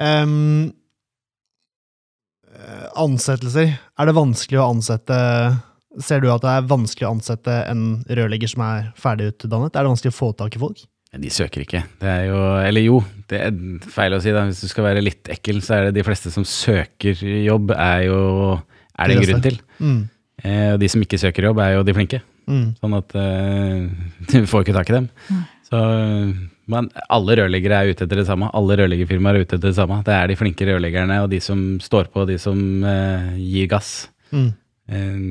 eh, 0.00 0.46
Ansettelser. 3.00 3.76
Er 3.76 4.08
det 4.08 4.16
vanskelig 4.16 4.58
å 4.60 4.70
ansette 4.72 5.18
Ser 6.00 6.20
du 6.22 6.28
at 6.30 6.42
det 6.44 6.50
er 6.54 6.66
vanskelig 6.70 7.06
å 7.08 7.12
ansette 7.16 7.54
en 7.66 8.04
rørlegger 8.06 8.50
som 8.52 8.62
er 8.62 8.90
ferdig 8.98 9.32
utdannet? 9.32 9.74
Er 9.74 9.82
det 9.82 9.90
vanskelig 9.90 10.12
å 10.14 10.18
få 10.20 10.28
tak 10.38 10.54
i 10.54 10.60
folk? 10.62 10.84
De 11.18 11.30
søker 11.34 11.64
ikke. 11.64 11.82
Det 11.98 12.06
er 12.06 12.28
jo 12.28 12.38
Eller 12.62 12.84
jo, 12.86 13.00
det 13.30 13.40
er 13.48 13.56
feil 13.90 14.14
å 14.14 14.20
si. 14.22 14.30
da. 14.34 14.44
Hvis 14.46 14.62
du 14.62 14.70
skal 14.70 14.86
være 14.86 15.02
litt 15.02 15.30
ekkel, 15.32 15.58
så 15.66 15.76
er 15.76 15.88
det 15.88 15.98
de 15.98 16.06
fleste 16.06 16.30
som 16.30 16.46
søker 16.46 17.18
jobb, 17.18 17.74
er 17.74 18.06
jo 18.06 18.20
Er 18.94 19.10
det 19.10 19.16
en 19.16 19.26
grunn 19.26 19.42
til. 19.48 19.58
Mm. 19.80 20.00
Eh, 20.44 20.68
og 20.74 20.78
de 20.80 20.88
som 20.92 21.02
ikke 21.02 21.18
søker 21.18 21.48
jobb, 21.50 21.58
er 21.64 21.74
jo 21.74 21.82
de 21.86 21.96
flinke. 21.96 22.22
Mm. 22.46 22.68
Sånn 22.78 22.96
at 22.98 23.16
eh, 23.18 23.90
du 24.30 24.46
får 24.46 24.64
ikke 24.64 24.76
tak 24.78 24.92
i 24.92 24.98
dem. 25.00 25.10
Så 25.66 25.82
men 26.70 26.86
alle 27.10 27.34
rørleggere 27.40 27.80
er 27.80 27.90
ute 27.90 28.06
etter 28.06 28.20
det 28.20 28.26
samme. 28.28 28.50
Alle 28.54 28.76
rørleggerfirmaer 28.78 29.40
er 29.40 29.46
ute 29.46 29.56
etter 29.58 29.72
det 29.72 29.78
samme. 29.78 30.00
Det 30.06 30.14
er 30.14 30.30
de 30.30 30.36
flinke 30.38 30.68
rørleggerne 30.68 31.16
og 31.24 31.30
de 31.32 31.40
som 31.42 31.64
står 31.82 32.12
på, 32.12 32.22
og 32.22 32.30
de 32.30 32.36
som 32.38 32.60
eh, 32.86 33.32
gir 33.40 33.66
gass. 33.72 33.90
Mm. 34.30 34.52
Eh, 34.94 35.24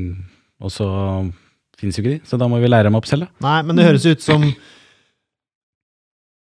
og 0.60 0.74
så 0.76 0.90
finnes 1.80 1.96
jo 1.96 2.04
ikke 2.04 2.18
de, 2.18 2.28
så 2.28 2.36
da 2.40 2.50
må 2.52 2.60
vi 2.60 2.68
lære 2.68 2.90
dem 2.90 2.98
opp 3.00 3.08
selv, 3.08 3.30
da. 3.30 3.46
Nei, 3.46 3.60
men 3.70 3.80
det 3.80 3.88
høres 3.88 4.08
ut 4.10 4.26
som 4.26 4.44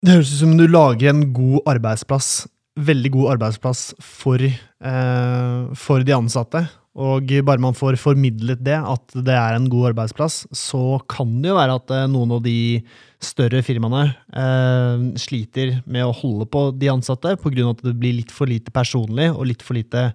Det 0.05 0.15
høres 0.15 0.31
ut 0.31 0.43
som 0.45 0.55
du 0.59 0.67
lager 0.71 1.11
en 1.11 1.25
god 1.35 1.67
arbeidsplass, 1.75 2.47
veldig 2.79 3.11
god 3.17 3.33
arbeidsplass 3.35 3.89
for, 3.99 4.39
eh, 4.39 5.75
for 5.75 6.07
de 6.07 6.15
ansatte. 6.15 6.69
Og 6.99 7.31
bare 7.47 7.63
man 7.63 7.77
får 7.79 7.99
formidlet 7.99 8.63
det, 8.65 8.79
at 8.79 9.13
det 9.15 9.35
er 9.35 9.55
en 9.55 9.69
god 9.71 9.93
arbeidsplass, 9.93 10.47
så 10.55 10.99
kan 11.11 11.37
det 11.43 11.53
jo 11.53 11.59
være 11.59 11.77
at 11.79 11.91
eh, 11.95 12.07
noen 12.11 12.33
av 12.39 12.43
de 12.43 12.83
større 13.23 13.63
firmaene 13.67 14.15
eh, 14.35 15.05
sliter 15.19 15.77
med 15.87 16.07
å 16.07 16.15
holde 16.15 16.47
på 16.51 16.65
de 16.75 16.91
ansatte, 16.91 17.37
pga. 17.39 17.71
at 17.71 17.85
det 17.87 17.95
blir 17.99 18.19
litt 18.19 18.35
for 18.35 18.51
lite 18.51 18.75
personlig 18.75 19.31
og 19.31 19.47
litt 19.51 19.63
for 19.63 19.79
lite 19.79 20.09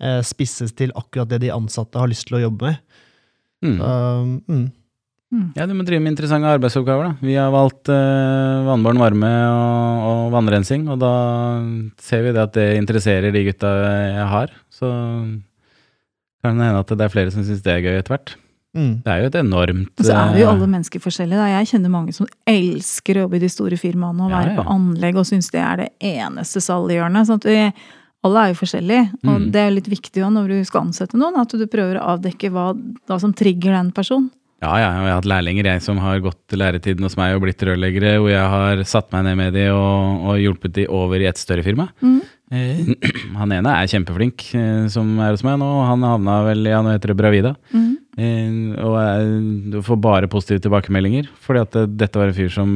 eh, 0.00 0.20
spisses 0.24 0.72
til 0.72 0.92
akkurat 0.96 1.28
det 1.28 1.42
de 1.44 1.52
ansatte 1.52 2.00
har 2.00 2.08
lyst 2.08 2.28
til 2.28 2.40
å 2.40 2.44
jobbe 2.46 2.72
med. 2.72 2.80
Mm. 3.62 3.76
Så, 3.78 3.90
mm. 4.48 4.64
Ja, 5.56 5.64
du 5.64 5.72
må 5.72 5.84
drive 5.88 6.02
med 6.04 6.12
interessante 6.12 6.50
arbeidsoppgaver, 6.52 7.08
da. 7.08 7.24
Vi 7.24 7.34
har 7.38 7.52
valgt 7.54 7.88
eh, 7.88 8.66
vannbåren 8.68 9.00
varme 9.00 9.30
og, 9.48 10.04
og 10.10 10.26
vannrensing, 10.34 10.84
og 10.92 11.00
da 11.00 11.12
ser 12.04 12.26
vi 12.26 12.34
det 12.36 12.42
at 12.42 12.52
det 12.58 12.68
interesserer 12.76 13.32
de 13.32 13.44
gutta 13.48 13.70
jeg 14.12 14.28
har. 14.34 14.52
Så 14.72 14.90
kan 16.42 16.58
det 16.58 16.68
hende 16.68 16.82
at 16.82 16.92
det 16.92 17.06
er 17.06 17.12
flere 17.12 17.32
som 17.32 17.44
syns 17.46 17.62
det 17.64 17.72
er 17.72 17.84
gøy 17.84 17.96
etter 18.00 18.16
hvert. 18.16 18.34
Mm. 18.76 18.92
Det 19.04 19.12
er 19.12 19.18
jo 19.20 19.28
et 19.28 19.34
enormt 19.36 20.00
Og 20.00 20.06
så 20.08 20.14
er 20.16 20.30
vi 20.32 20.40
jo 20.40 20.46
eh, 20.46 20.52
alle 20.54 20.68
mennesker 20.74 21.02
forskjellige. 21.04 21.40
Da. 21.40 21.48
Jeg 21.58 21.68
kjenner 21.74 21.92
mange 21.92 22.14
som 22.16 22.28
elsker 22.48 23.18
å 23.18 23.24
jobbe 23.26 23.36
i 23.36 23.42
de 23.42 23.50
store 23.52 23.76
firmaene 23.80 24.24
og 24.24 24.32
være 24.32 24.54
ja. 24.54 24.60
på 24.60 24.68
anlegg 24.72 25.18
og 25.20 25.28
syns 25.28 25.50
det 25.52 25.60
er 25.60 25.82
det 25.82 25.90
eneste 26.12 26.62
saliggjørende. 26.64 27.24
Sånn 27.28 27.42
at 27.42 27.48
vi, 27.50 27.58
alle 28.24 28.44
er 28.44 28.52
jo 28.54 28.60
forskjellige. 28.62 29.08
Og 29.26 29.34
Mm. 29.34 29.50
det 29.52 29.60
er 29.60 29.68
jo 29.68 29.76
litt 29.76 29.90
viktig 29.92 30.22
også 30.22 30.36
når 30.38 30.54
du 30.54 30.64
skal 30.68 30.86
ansette 30.86 31.20
noen, 31.20 31.36
at 31.40 31.52
du 31.52 31.66
prøver 31.68 32.00
å 32.00 32.06
avdekke 32.16 32.52
hva, 32.54 32.70
hva 33.08 33.20
som 33.20 33.36
trigger 33.36 33.76
den 33.76 33.92
personen. 33.92 34.30
Ja, 34.62 34.76
ja, 34.78 34.90
jeg 34.94 35.06
har 35.08 35.16
hatt 35.18 35.26
lærlinger 35.26 35.66
jeg 35.66 35.82
som 35.82 35.98
har 35.98 36.20
gått 36.22 36.54
læretiden 36.54 37.02
hos 37.02 37.16
meg 37.18 37.34
og 37.34 37.42
blitt 37.42 37.62
rørleggere, 37.66 38.14
hvor 38.22 38.30
jeg 38.30 38.50
har 38.52 38.82
satt 38.86 39.08
meg 39.10 39.24
ned 39.26 39.40
med 39.40 39.56
de 39.58 39.64
og, 39.74 40.28
og 40.30 40.38
hjulpet 40.38 40.76
de 40.76 40.84
over 40.86 41.18
i 41.18 41.26
et 41.26 41.40
større 41.40 41.64
firma. 41.66 41.88
Mm. 41.98 42.20
Eh, 42.52 42.92
han 43.40 43.54
ene 43.56 43.72
er 43.74 43.88
kjempeflink, 43.90 44.44
eh, 44.54 44.84
som 44.92 45.08
er 45.18 45.32
hos 45.34 45.42
meg 45.46 45.56
nå. 45.58 45.70
Han 45.88 46.04
havna 46.06 46.36
vel 46.46 46.68
ja, 46.70 46.78
nå 46.84 46.92
heter 46.94 47.10
det 47.10 47.16
Bravida. 47.18 47.56
Mm. 47.74 47.88
Eh, 48.22 48.58
og 48.84 48.94
jeg 49.00 49.82
får 49.88 49.98
bare 50.04 50.28
positive 50.30 50.62
tilbakemeldinger, 50.62 51.30
fordi 51.42 51.62
at 51.64 51.78
eh, 51.80 51.88
dette 52.04 52.20
var 52.20 52.30
en 52.30 52.36
fyr 52.36 52.52
som 52.54 52.74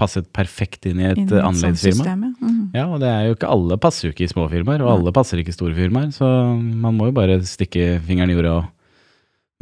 passet 0.00 0.26
perfekt 0.34 0.88
inn 0.90 1.04
i 1.04 1.06
et 1.12 1.20
Inn 1.22 1.30
annerledesfirma. 1.38 2.08
ja. 2.08 2.16
Mm. 2.18 2.56
Ja, 2.74 2.88
og 2.88 2.98
det 3.04 3.12
er 3.12 3.28
jo 3.28 3.36
ikke 3.36 3.52
alle 3.52 3.78
passer 3.80 4.08
jo 4.08 4.16
ikke 4.16 4.26
i 4.26 4.32
små 4.32 4.48
firmaer, 4.50 4.82
og 4.82 4.90
alle 4.96 5.14
passer 5.14 5.38
ikke 5.38 5.54
i 5.54 5.58
store 5.60 5.76
firmaer, 5.76 6.10
så 6.16 6.26
man 6.58 6.98
må 6.98 7.12
jo 7.12 7.14
bare 7.20 7.38
stikke 7.46 8.00
fingeren 8.08 8.34
i 8.34 8.36
jorda 8.36 8.56
og 8.58 8.66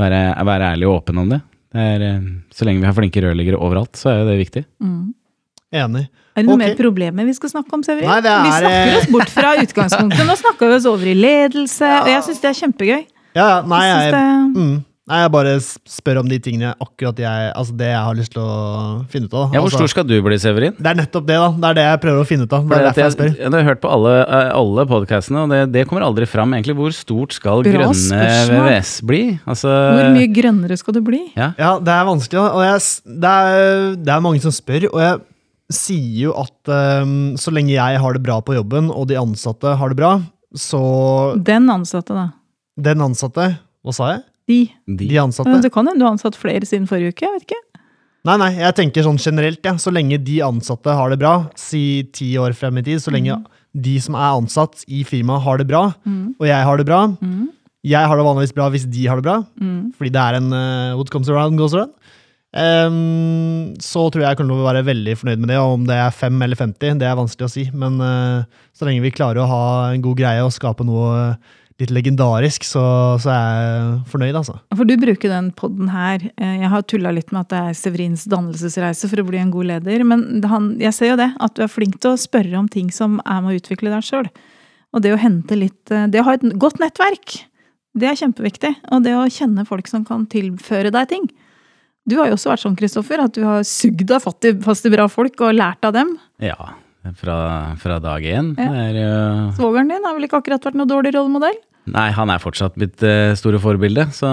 være, 0.00 0.22
være 0.46 0.72
ærlig 0.72 0.88
og 0.88 1.02
åpen 1.02 1.20
om 1.20 1.34
det. 1.34 1.42
Er, 1.82 2.04
eh, 2.06 2.26
så 2.54 2.66
lenge 2.68 2.82
vi 2.82 2.88
har 2.88 2.96
flinke 2.96 3.22
rørleggere 3.24 3.60
overalt, 3.60 3.94
så 3.98 4.12
er 4.12 4.20
jo 4.20 4.28
det 4.30 4.38
viktig. 4.40 4.64
Mm. 4.82 5.14
Enig. 5.76 6.06
Er 6.36 6.44
det 6.44 6.50
noe 6.50 6.58
okay. 6.58 6.68
mer 6.68 6.76
problemer 6.78 7.26
vi 7.26 7.34
skal 7.36 7.50
snakke 7.52 7.72
om, 7.72 7.82
Severin? 7.84 8.08
Nei, 8.10 8.18
det 8.24 8.32
Vi 8.32 8.50
er, 8.52 8.66
snakker 8.66 8.90
eh, 8.90 8.98
oss 8.98 9.08
bort 9.14 9.32
fra 9.32 9.52
utgangspunktet. 9.62 10.26
Nå 10.28 10.36
snakker 10.42 10.70
vi 10.70 10.76
oss 10.78 10.88
over 10.90 11.08
i 11.08 11.14
ledelse, 11.16 11.92
og 12.02 12.10
jeg 12.12 12.26
syns 12.26 12.42
det 12.42 12.50
er 12.50 12.58
kjempegøy. 12.60 13.06
Ja, 13.36 13.46
ja, 13.46 13.56
nei, 13.68 13.80
Jeg 13.84 13.94
jeg, 13.94 14.02
synes 14.02 14.16
det, 14.16 14.60
mm, 14.62 14.76
nei, 15.07 15.21
jeg 15.23 15.31
bare 15.35 15.53
spør 15.62 16.21
om 16.23 16.31
de 16.31 16.38
tingene 16.42 16.73
akkurat 16.83 17.21
jeg, 17.23 17.51
altså 17.55 17.75
det 17.79 17.90
jeg 17.92 18.01
har 18.09 18.16
lyst 18.19 18.33
til 18.35 18.42
å 18.42 18.57
finne 19.12 19.29
ut 19.31 19.37
av. 19.37 19.55
Ja, 19.55 19.61
Hvor 19.62 19.69
altså, 19.69 19.81
stor 19.85 19.92
skal 19.92 20.07
du 20.09 20.14
bli, 20.25 20.38
Severin? 20.42 20.75
det 20.79 20.90
er 20.92 20.99
nettopp 20.99 21.29
det, 21.29 21.37
da. 21.42 21.51
Det 21.62 21.69
er 21.71 21.79
det 21.79 21.85
jeg 21.87 22.01
prøver 22.07 22.25
å 22.25 22.29
finne 22.29 22.49
ut 22.49 22.57
av. 22.59 22.66
Det 22.66 22.79
er 22.79 22.87
derfor 22.88 23.03
jeg 23.03 23.07
jeg, 23.07 23.16
spør. 23.16 23.31
jeg 23.38 23.55
har 23.57 23.69
hørt 23.71 23.83
på 23.85 23.92
alle, 23.97 24.14
eh, 24.25 24.51
alle 24.57 24.87
podcastene, 24.90 25.45
og 25.45 25.55
det, 25.55 25.61
det 25.77 25.87
kommer 25.90 26.07
aldri 26.09 26.29
fram 26.31 26.57
egentlig. 26.59 26.77
Hvor 26.81 26.97
stort 26.97 27.37
skal 27.38 27.62
Bra 27.66 27.77
grønne 27.79 28.01
spørsmål. 28.03 28.66
VVS 28.66 28.92
bli? 29.12 29.23
Altså, 29.47 29.73
hvor 29.97 30.11
mye 30.19 30.33
grønnere 30.40 30.81
skal 30.83 30.99
du 30.99 31.03
bli? 31.07 31.23
Ja, 31.38 31.53
det 31.79 31.97
er 31.97 32.11
vanskelig, 32.11 32.42
da. 32.42 32.51
Og 32.51 32.66
jeg, 32.66 32.85
det, 33.23 33.33
er, 33.33 33.97
det 34.03 34.14
er 34.16 34.27
mange 34.27 34.42
som 34.45 34.55
spør, 34.55 34.90
og 34.92 35.03
jeg 35.05 35.25
sier 35.73 36.29
jo 36.29 36.33
at 36.38 36.71
um, 37.03 37.35
så 37.40 37.51
lenge 37.55 37.75
jeg 37.75 37.99
har 38.03 38.14
det 38.14 38.23
bra 38.23 38.38
på 38.45 38.55
jobben, 38.55 38.90
og 38.95 39.09
de 39.11 39.19
ansatte 39.19 39.73
har 39.79 39.90
det 39.90 39.99
bra, 39.99 40.12
så 40.57 40.81
Den 41.42 41.71
ansatte, 41.73 42.14
da. 42.14 42.29
Den 42.77 43.03
ansatte 43.05 43.49
Hva 43.85 43.95
sa 43.95 44.11
jeg? 44.14 44.23
De. 44.46 44.61
De. 44.87 45.09
De 45.11 45.18
ansatte. 45.22 45.50
Men 45.50 45.64
Det 45.64 45.72
kan 45.74 45.87
hende 45.88 46.00
du 46.00 46.06
har 46.06 46.14
ansatt 46.14 46.38
flere 46.38 46.66
siden 46.68 46.87
forrige 46.90 47.14
uke. 47.14 47.26
jeg 47.26 47.35
vet 47.35 47.46
ikke. 47.48 47.62
Nei, 48.26 48.37
nei, 48.42 48.48
jeg 48.59 48.74
tenker 48.74 49.04
sånn 49.06 49.20
generelt, 49.22 49.61
ja. 49.62 49.76
Så 49.78 49.92
lenge 49.94 50.18
de 50.18 50.40
ansatte 50.42 50.90
har 50.98 51.12
det 51.12 51.18
bra, 51.20 51.35
si 51.59 52.02
ti 52.12 52.32
år 52.42 52.56
frem 52.59 52.78
i 52.80 52.82
tid, 52.82 52.98
så 53.02 53.12
lenge 53.14 53.37
de 53.76 53.98
som 54.02 54.16
er 54.18 54.32
ansatt 54.40 54.82
i 54.88 55.04
firmaet 55.06 55.44
har 55.44 55.59
det 55.61 55.66
bra, 55.68 55.85
og 56.40 56.46
jeg 56.48 56.64
har 56.64 56.76
det 56.80 56.87
bra 56.88 57.02
Jeg 57.87 58.09
har 58.09 58.16
det 58.16 58.24
vanligvis 58.26 58.54
bra 58.56 58.66
hvis 58.72 58.87
de 58.90 59.06
har 59.06 59.20
det 59.20 59.26
bra, 59.28 59.37
fordi 59.94 60.11
det 60.11 60.22
er 60.22 60.35
en 60.40 60.48
uh, 60.52 60.96
what 60.98 61.11
comes 61.11 61.28
around 61.30 61.56
goes 61.61 61.74
around. 61.76 61.92
Um, 62.56 63.74
så 63.82 64.06
tror 64.09 64.22
jeg 64.22 64.30
jeg 64.32 64.38
kommer 64.38 64.54
til 64.56 64.62
å 64.64 64.70
være 64.70 64.87
veldig 64.87 65.14
fornøyd 65.20 65.42
med 65.42 65.50
det. 65.52 65.59
Og 65.61 65.74
om 65.76 65.85
det 65.87 65.98
er 66.00 66.11
5 66.14 66.42
eller 66.46 66.56
50, 66.56 66.98
det 67.02 67.06
er 67.06 67.18
vanskelig 67.18 67.46
å 67.46 67.52
si. 67.52 67.66
Men 67.76 68.00
uh, 68.00 68.46
så 68.74 68.88
lenge 68.88 69.04
vi 69.04 69.12
klarer 69.14 69.42
å 69.44 69.50
ha 69.50 69.62
en 69.92 70.02
god 70.04 70.18
greie 70.18 70.42
og 70.44 70.54
skape 70.54 70.87
noe 70.87 71.11
eh, 71.20 71.54
litt 71.80 71.90
legendarisk, 71.92 72.64
så, 72.64 72.82
så 73.20 73.30
er 73.34 73.56
jeg 73.60 73.88
fornøyd, 74.12 74.36
altså. 74.38 74.54
For 74.78 74.88
du 74.88 74.94
bruker 75.00 75.28
den 75.32 75.50
podden 75.58 75.90
her. 75.92 76.22
eh, 76.40 76.54
Jeg 76.62 76.70
har 76.72 76.84
tulla 76.88 77.10
litt 77.12 77.32
med 77.34 77.42
at 77.44 77.50
det 77.52 77.58
er 77.60 77.76
Severins 77.76 78.24
dannelsesreise 78.32 79.10
for 79.12 79.20
å 79.20 79.26
bli 79.28 79.40
en 79.42 79.50
god 79.52 79.68
leder. 79.74 80.04
Men 80.08 80.40
han, 80.48 80.70
jeg 80.80 80.94
ser 80.96 81.12
jo 81.12 81.18
det, 81.20 81.30
at 81.36 81.56
du 81.58 81.64
er 81.66 81.72
flink 81.72 81.98
til 82.00 82.14
å 82.14 82.20
spørre 82.20 82.56
om 82.60 82.68
ting 82.72 82.88
som 82.94 83.18
er 83.26 83.42
med 83.44 83.52
å 83.52 83.58
utvikle 83.60 83.92
deg 83.92 84.06
sjøl. 84.08 84.30
Og 84.96 85.02
det 85.04 85.12
å 85.12 85.20
hente 85.20 85.58
litt 85.58 85.92
eh, 85.92 86.06
Det 86.08 86.22
å 86.22 86.28
ha 86.30 86.36
et 86.38 86.46
godt 86.56 86.80
nettverk, 86.80 87.42
det 87.96 88.08
er 88.08 88.16
kjempeviktig. 88.22 88.72
Og 88.96 89.04
det 89.04 89.12
å 89.16 89.26
kjenne 89.32 89.66
folk 89.68 89.88
som 89.92 90.04
kan 90.08 90.24
tilføre 90.32 90.90
deg 90.94 91.12
ting. 91.12 91.28
Du 92.08 92.16
har 92.20 92.28
jo 92.30 92.36
også 92.38 92.52
vært 92.52 92.62
sånn, 92.62 92.76
Kristoffer, 92.78 93.20
at 93.20 93.34
du 93.34 93.42
har 93.44 93.64
sugd 93.66 94.04
deg 94.06 94.20
fast 94.22 94.44
i, 94.46 94.52
fast 94.62 94.84
i 94.86 94.92
bra 94.92 95.08
folk 95.10 95.40
og 95.42 95.56
lært 95.58 95.84
av 95.88 95.92
dem. 95.96 96.12
Ja, 96.40 96.54
fra, 97.19 97.38
fra 97.81 97.99
dag 98.03 98.25
én. 98.27 98.53
Ja. 98.59 98.90
Jo 98.97 99.14
Svogeren 99.57 99.90
din 99.92 100.05
har 100.07 100.16
vel 100.16 100.27
ikke 100.29 100.40
akkurat 100.42 100.66
vært 100.66 100.79
noe 100.79 100.90
dårlig 100.90 101.14
rollemodell? 101.16 101.59
Nei, 101.87 102.09
han 102.11 102.31
er 102.35 102.42
fortsatt 102.42 102.75
mitt 102.83 103.03
eh, 103.07 103.31
store 103.38 103.61
forbilde, 103.62 104.09
så 104.14 104.29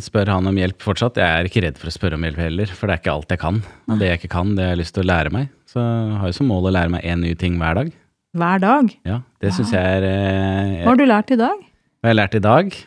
spør 0.00 0.30
han 0.32 0.48
om 0.48 0.56
hjelp 0.56 0.80
fortsatt. 0.80 1.18
Jeg 1.20 1.28
er 1.28 1.48
ikke 1.48 1.62
redd 1.66 1.80
for 1.80 1.90
å 1.90 1.92
spørre 1.92 2.16
om 2.16 2.24
hjelp 2.24 2.40
heller, 2.40 2.72
for 2.72 2.88
det 2.88 2.94
er 2.96 3.02
ikke 3.02 3.16
alt 3.18 3.34
jeg 3.34 3.42
kan. 3.42 3.58
Og 3.90 4.00
det 4.00 4.08
jeg 4.08 4.20
ikke 4.22 4.32
kan, 4.32 4.54
det 4.56 4.64
har 4.64 4.72
jeg 4.72 4.80
lyst 4.80 4.96
til 4.96 5.04
å 5.04 5.10
lære 5.10 5.32
meg. 5.34 5.50
Så 5.68 5.82
jeg 5.82 6.20
har 6.22 6.32
jo 6.32 6.38
som 6.38 6.48
mål 6.48 6.70
å 6.70 6.72
lære 6.78 6.94
meg 6.96 7.04
én 7.04 7.20
ny 7.20 7.34
ting 7.38 7.58
hver 7.60 7.76
dag. 7.82 7.92
Hver 8.40 8.62
dag. 8.62 8.94
Ja, 9.10 9.18
det 9.42 9.52
syns 9.56 9.74
jeg 9.76 10.00
er 10.00 10.06
eh, 10.08 10.80
Hva 10.86 10.94
har 10.94 11.02
du 11.02 11.04
lært 11.10 11.34
i 11.34 11.38
dag? 11.40 11.60
Hva 12.00 12.08
har 12.08 12.14
jeg 12.14 12.20
lært 12.22 12.38
i 12.38 12.42
dag? 12.46 12.80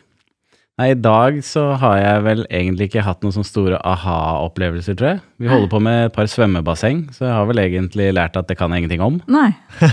Nei, 0.74 0.88
i 0.90 0.96
dag 0.98 1.36
så 1.46 1.68
har 1.78 2.00
jeg 2.00 2.22
vel 2.26 2.40
egentlig 2.48 2.88
ikke 2.88 3.02
hatt 3.06 3.20
noen 3.22 3.30
sånne 3.36 3.46
store 3.46 3.76
aha-opplevelser, 3.86 4.96
tror 4.98 5.12
jeg. 5.12 5.20
Vi 5.38 5.46
holder 5.46 5.68
på 5.70 5.78
med 5.86 6.08
et 6.08 6.14
par 6.16 6.26
svømmebasseng, 6.26 7.04
så 7.14 7.28
jeg 7.28 7.36
har 7.36 7.46
vel 7.46 7.60
egentlig 7.62 8.08
lært 8.16 8.34
at 8.40 8.48
det 8.50 8.56
kan 8.58 8.74
jeg 8.74 8.82
ingenting 8.82 9.04
om. 9.06 9.20
Nei. 9.30 9.52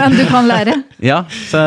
Men 0.00 0.18
du 0.18 0.24
kan 0.26 0.50
lære. 0.50 0.74
Ja, 0.98 1.22
så 1.30 1.62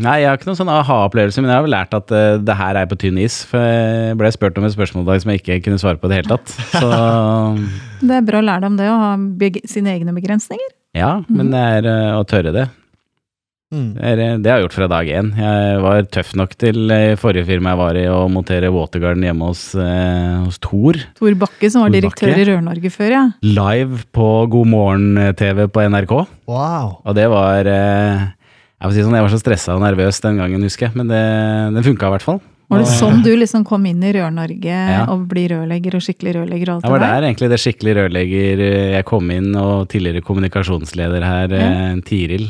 Nei, 0.00 0.14
jeg 0.22 0.30
har 0.30 0.38
ikke 0.38 0.48
noen 0.48 0.60
sånn 0.62 0.70
aha-opplevelse, 0.72 1.42
men 1.42 1.50
jeg 1.50 1.58
har 1.58 1.64
vel 1.66 1.72
lært 1.74 1.92
at 1.98 2.12
uh, 2.14 2.38
det 2.40 2.54
her 2.56 2.78
er 2.78 2.86
på 2.88 2.96
tynn 3.02 3.18
is. 3.20 3.42
For 3.50 3.60
jeg 3.60 4.14
ble 4.16 4.30
spurt 4.32 4.56
om 4.56 4.64
et 4.64 4.72
spørsmål 4.72 5.02
i 5.02 5.08
dag 5.10 5.20
som 5.20 5.32
jeg 5.34 5.42
ikke 5.42 5.58
kunne 5.66 5.82
svare 5.82 5.98
på 6.00 6.08
i 6.08 6.14
det 6.14 6.22
hele 6.22 6.30
tatt. 6.30 6.54
Så 6.72 6.88
Det 8.00 8.14
er 8.16 8.24
bra 8.24 8.40
å 8.40 8.46
lære 8.46 8.62
deg 8.62 8.70
om 8.70 8.78
det, 8.78 8.86
å 8.88 9.00
ha 9.02 9.10
sine 9.68 9.92
egne 9.98 10.14
begrensninger. 10.16 10.70
ja, 10.96 11.18
men 11.28 11.50
det 11.52 11.60
er 11.74 11.90
eh, 11.90 12.14
å 12.16 12.24
tørre 12.24 12.54
det. 12.54 12.64
Mm. 13.70 13.92
Det, 13.94 14.24
det 14.42 14.50
har 14.50 14.58
jeg 14.58 14.64
gjort 14.66 14.74
fra 14.80 14.88
dag 14.90 15.06
én. 15.14 15.28
Jeg 15.38 15.82
var 15.84 16.00
tøff 16.10 16.32
nok 16.34 16.56
til 16.58 16.90
i 16.90 17.14
forrige 17.20 17.46
firma 17.46 17.70
jeg 17.76 17.78
var 17.78 17.98
i, 18.00 18.02
å 18.10 18.24
montere 18.32 18.70
Watergarden 18.74 19.22
hjemme 19.28 19.46
hos, 19.52 19.62
eh, 19.78 20.40
hos 20.42 20.58
Thor. 20.58 20.98
Tor 21.20 21.38
Bakke, 21.38 21.70
som 21.70 21.84
var 21.86 21.94
direktør 21.94 22.32
Bakke. 22.32 22.42
i 22.42 22.48
Rør-Norge 22.50 22.90
før, 22.90 23.14
ja. 23.14 23.24
Live 23.46 24.02
på 24.10 24.28
God 24.50 24.72
morgen-TV 24.74 25.68
på 25.70 25.86
NRK. 25.86 26.16
Wow. 26.50 26.96
Og 27.06 27.14
det 27.14 27.28
var 27.30 27.70
eh, 27.70 28.26
Jeg 28.80 28.96
si 28.96 29.04
sånn, 29.06 29.14
jeg 29.20 29.28
var 29.28 29.36
så 29.36 29.42
stressa 29.44 29.78
og 29.78 29.84
nervøs 29.86 30.18
den 30.24 30.42
gangen, 30.42 30.66
husker 30.66 30.88
jeg. 30.88 30.96
Men 30.98 31.06
det, 31.12 31.22
det 31.78 31.86
funka 31.86 32.10
i 32.10 32.18
hvert 32.18 32.26
fall. 32.26 32.42
Var 32.70 32.84
det 32.84 32.90
sånn 33.00 33.18
du 33.26 33.32
liksom 33.34 33.64
kom 33.66 33.82
inn 33.90 33.98
i 34.06 34.12
Rør-Norge 34.14 34.70
Ja. 34.70 35.00
og 35.10 35.24
bli 35.32 35.48
rørlegger 35.50 35.96
og 35.98 36.04
skikkelig 36.06 36.36
rørlegger 36.36 36.70
og 36.70 36.76
alt 36.76 36.84
Jeg 36.86 36.92
var 36.92 37.00
det 37.02 37.06
der? 37.08 37.16
der 37.16 37.26
egentlig 37.26 37.48
det 37.50 37.58
skikkelig 37.64 37.94
rørlegger 37.98 38.62
eh, 38.66 38.92
jeg 38.94 39.06
kom 39.10 39.30
inn, 39.34 39.48
og 39.58 39.88
tidligere 39.90 40.22
kommunikasjonsleder 40.22 41.26
her, 41.26 41.54
ja. 41.58 41.72
Tiril. 42.06 42.46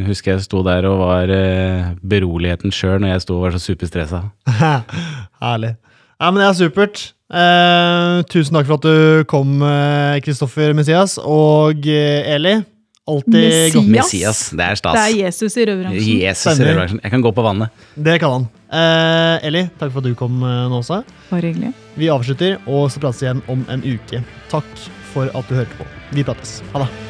Eh, 0.00 0.06
husker 0.08 0.34
jeg 0.34 0.46
sto 0.46 0.62
der 0.66 0.86
og 0.88 1.00
var 1.04 1.30
eh, 1.34 1.92
beroligheten 2.02 2.72
sjøl 2.74 3.00
når 3.02 3.14
jeg 3.14 3.24
sto 3.26 3.38
og 3.38 3.46
var 3.46 3.56
så 3.56 3.62
superstressa. 3.62 4.24
Herlig. 5.44 5.76
Ja, 6.20 6.28
men 6.30 6.42
det 6.42 6.48
er 6.50 6.58
supert. 6.58 7.06
Eh, 7.30 8.20
tusen 8.32 8.56
takk 8.58 8.68
for 8.68 8.80
at 8.80 8.84
du 8.88 9.24
kom, 9.30 9.60
Kristoffer 10.24 10.74
Messias. 10.76 11.16
Og 11.22 11.86
eh, 11.88 12.28
Eli, 12.34 12.56
alltid 13.10 13.76
godt. 13.76 13.90
Messias, 13.96 14.42
det 14.56 14.66
er 14.66 14.80
stas. 14.80 14.98
Det 14.98 15.04
er 15.06 15.18
Jesus 15.26 15.56
i 15.56 15.66
røverbransjen. 15.70 16.24
Jesus 16.26 16.50
i 16.52 16.56
Stemmer. 16.58 16.96
Jeg 17.00 17.14
kan 17.16 17.24
gå 17.24 17.34
på 17.36 17.46
vannet. 17.46 17.84
Det 17.96 18.18
kan 18.22 18.36
han. 18.38 18.48
Eh, 18.70 19.48
Eli, 19.48 19.64
takk 19.80 19.94
for 19.94 20.02
at 20.04 20.10
du 20.10 20.16
kom 20.18 20.42
eh, 20.46 20.64
nå 20.70 20.82
også. 20.82 21.02
Bare 21.32 21.50
hyggelig. 21.52 21.74
Vi 21.98 22.10
avslutter, 22.12 22.58
og 22.70 22.90
så 22.92 23.02
prates 23.02 23.24
igjen 23.24 23.44
om 23.50 23.64
en 23.72 23.86
uke. 23.86 24.22
Takk 24.52 24.88
for 25.14 25.30
at 25.34 25.48
du 25.50 25.56
hørte 25.58 25.80
på. 25.80 25.88
Vi 26.14 26.26
prates. 26.26 26.60
Ha 26.74 26.84
det. 26.84 27.09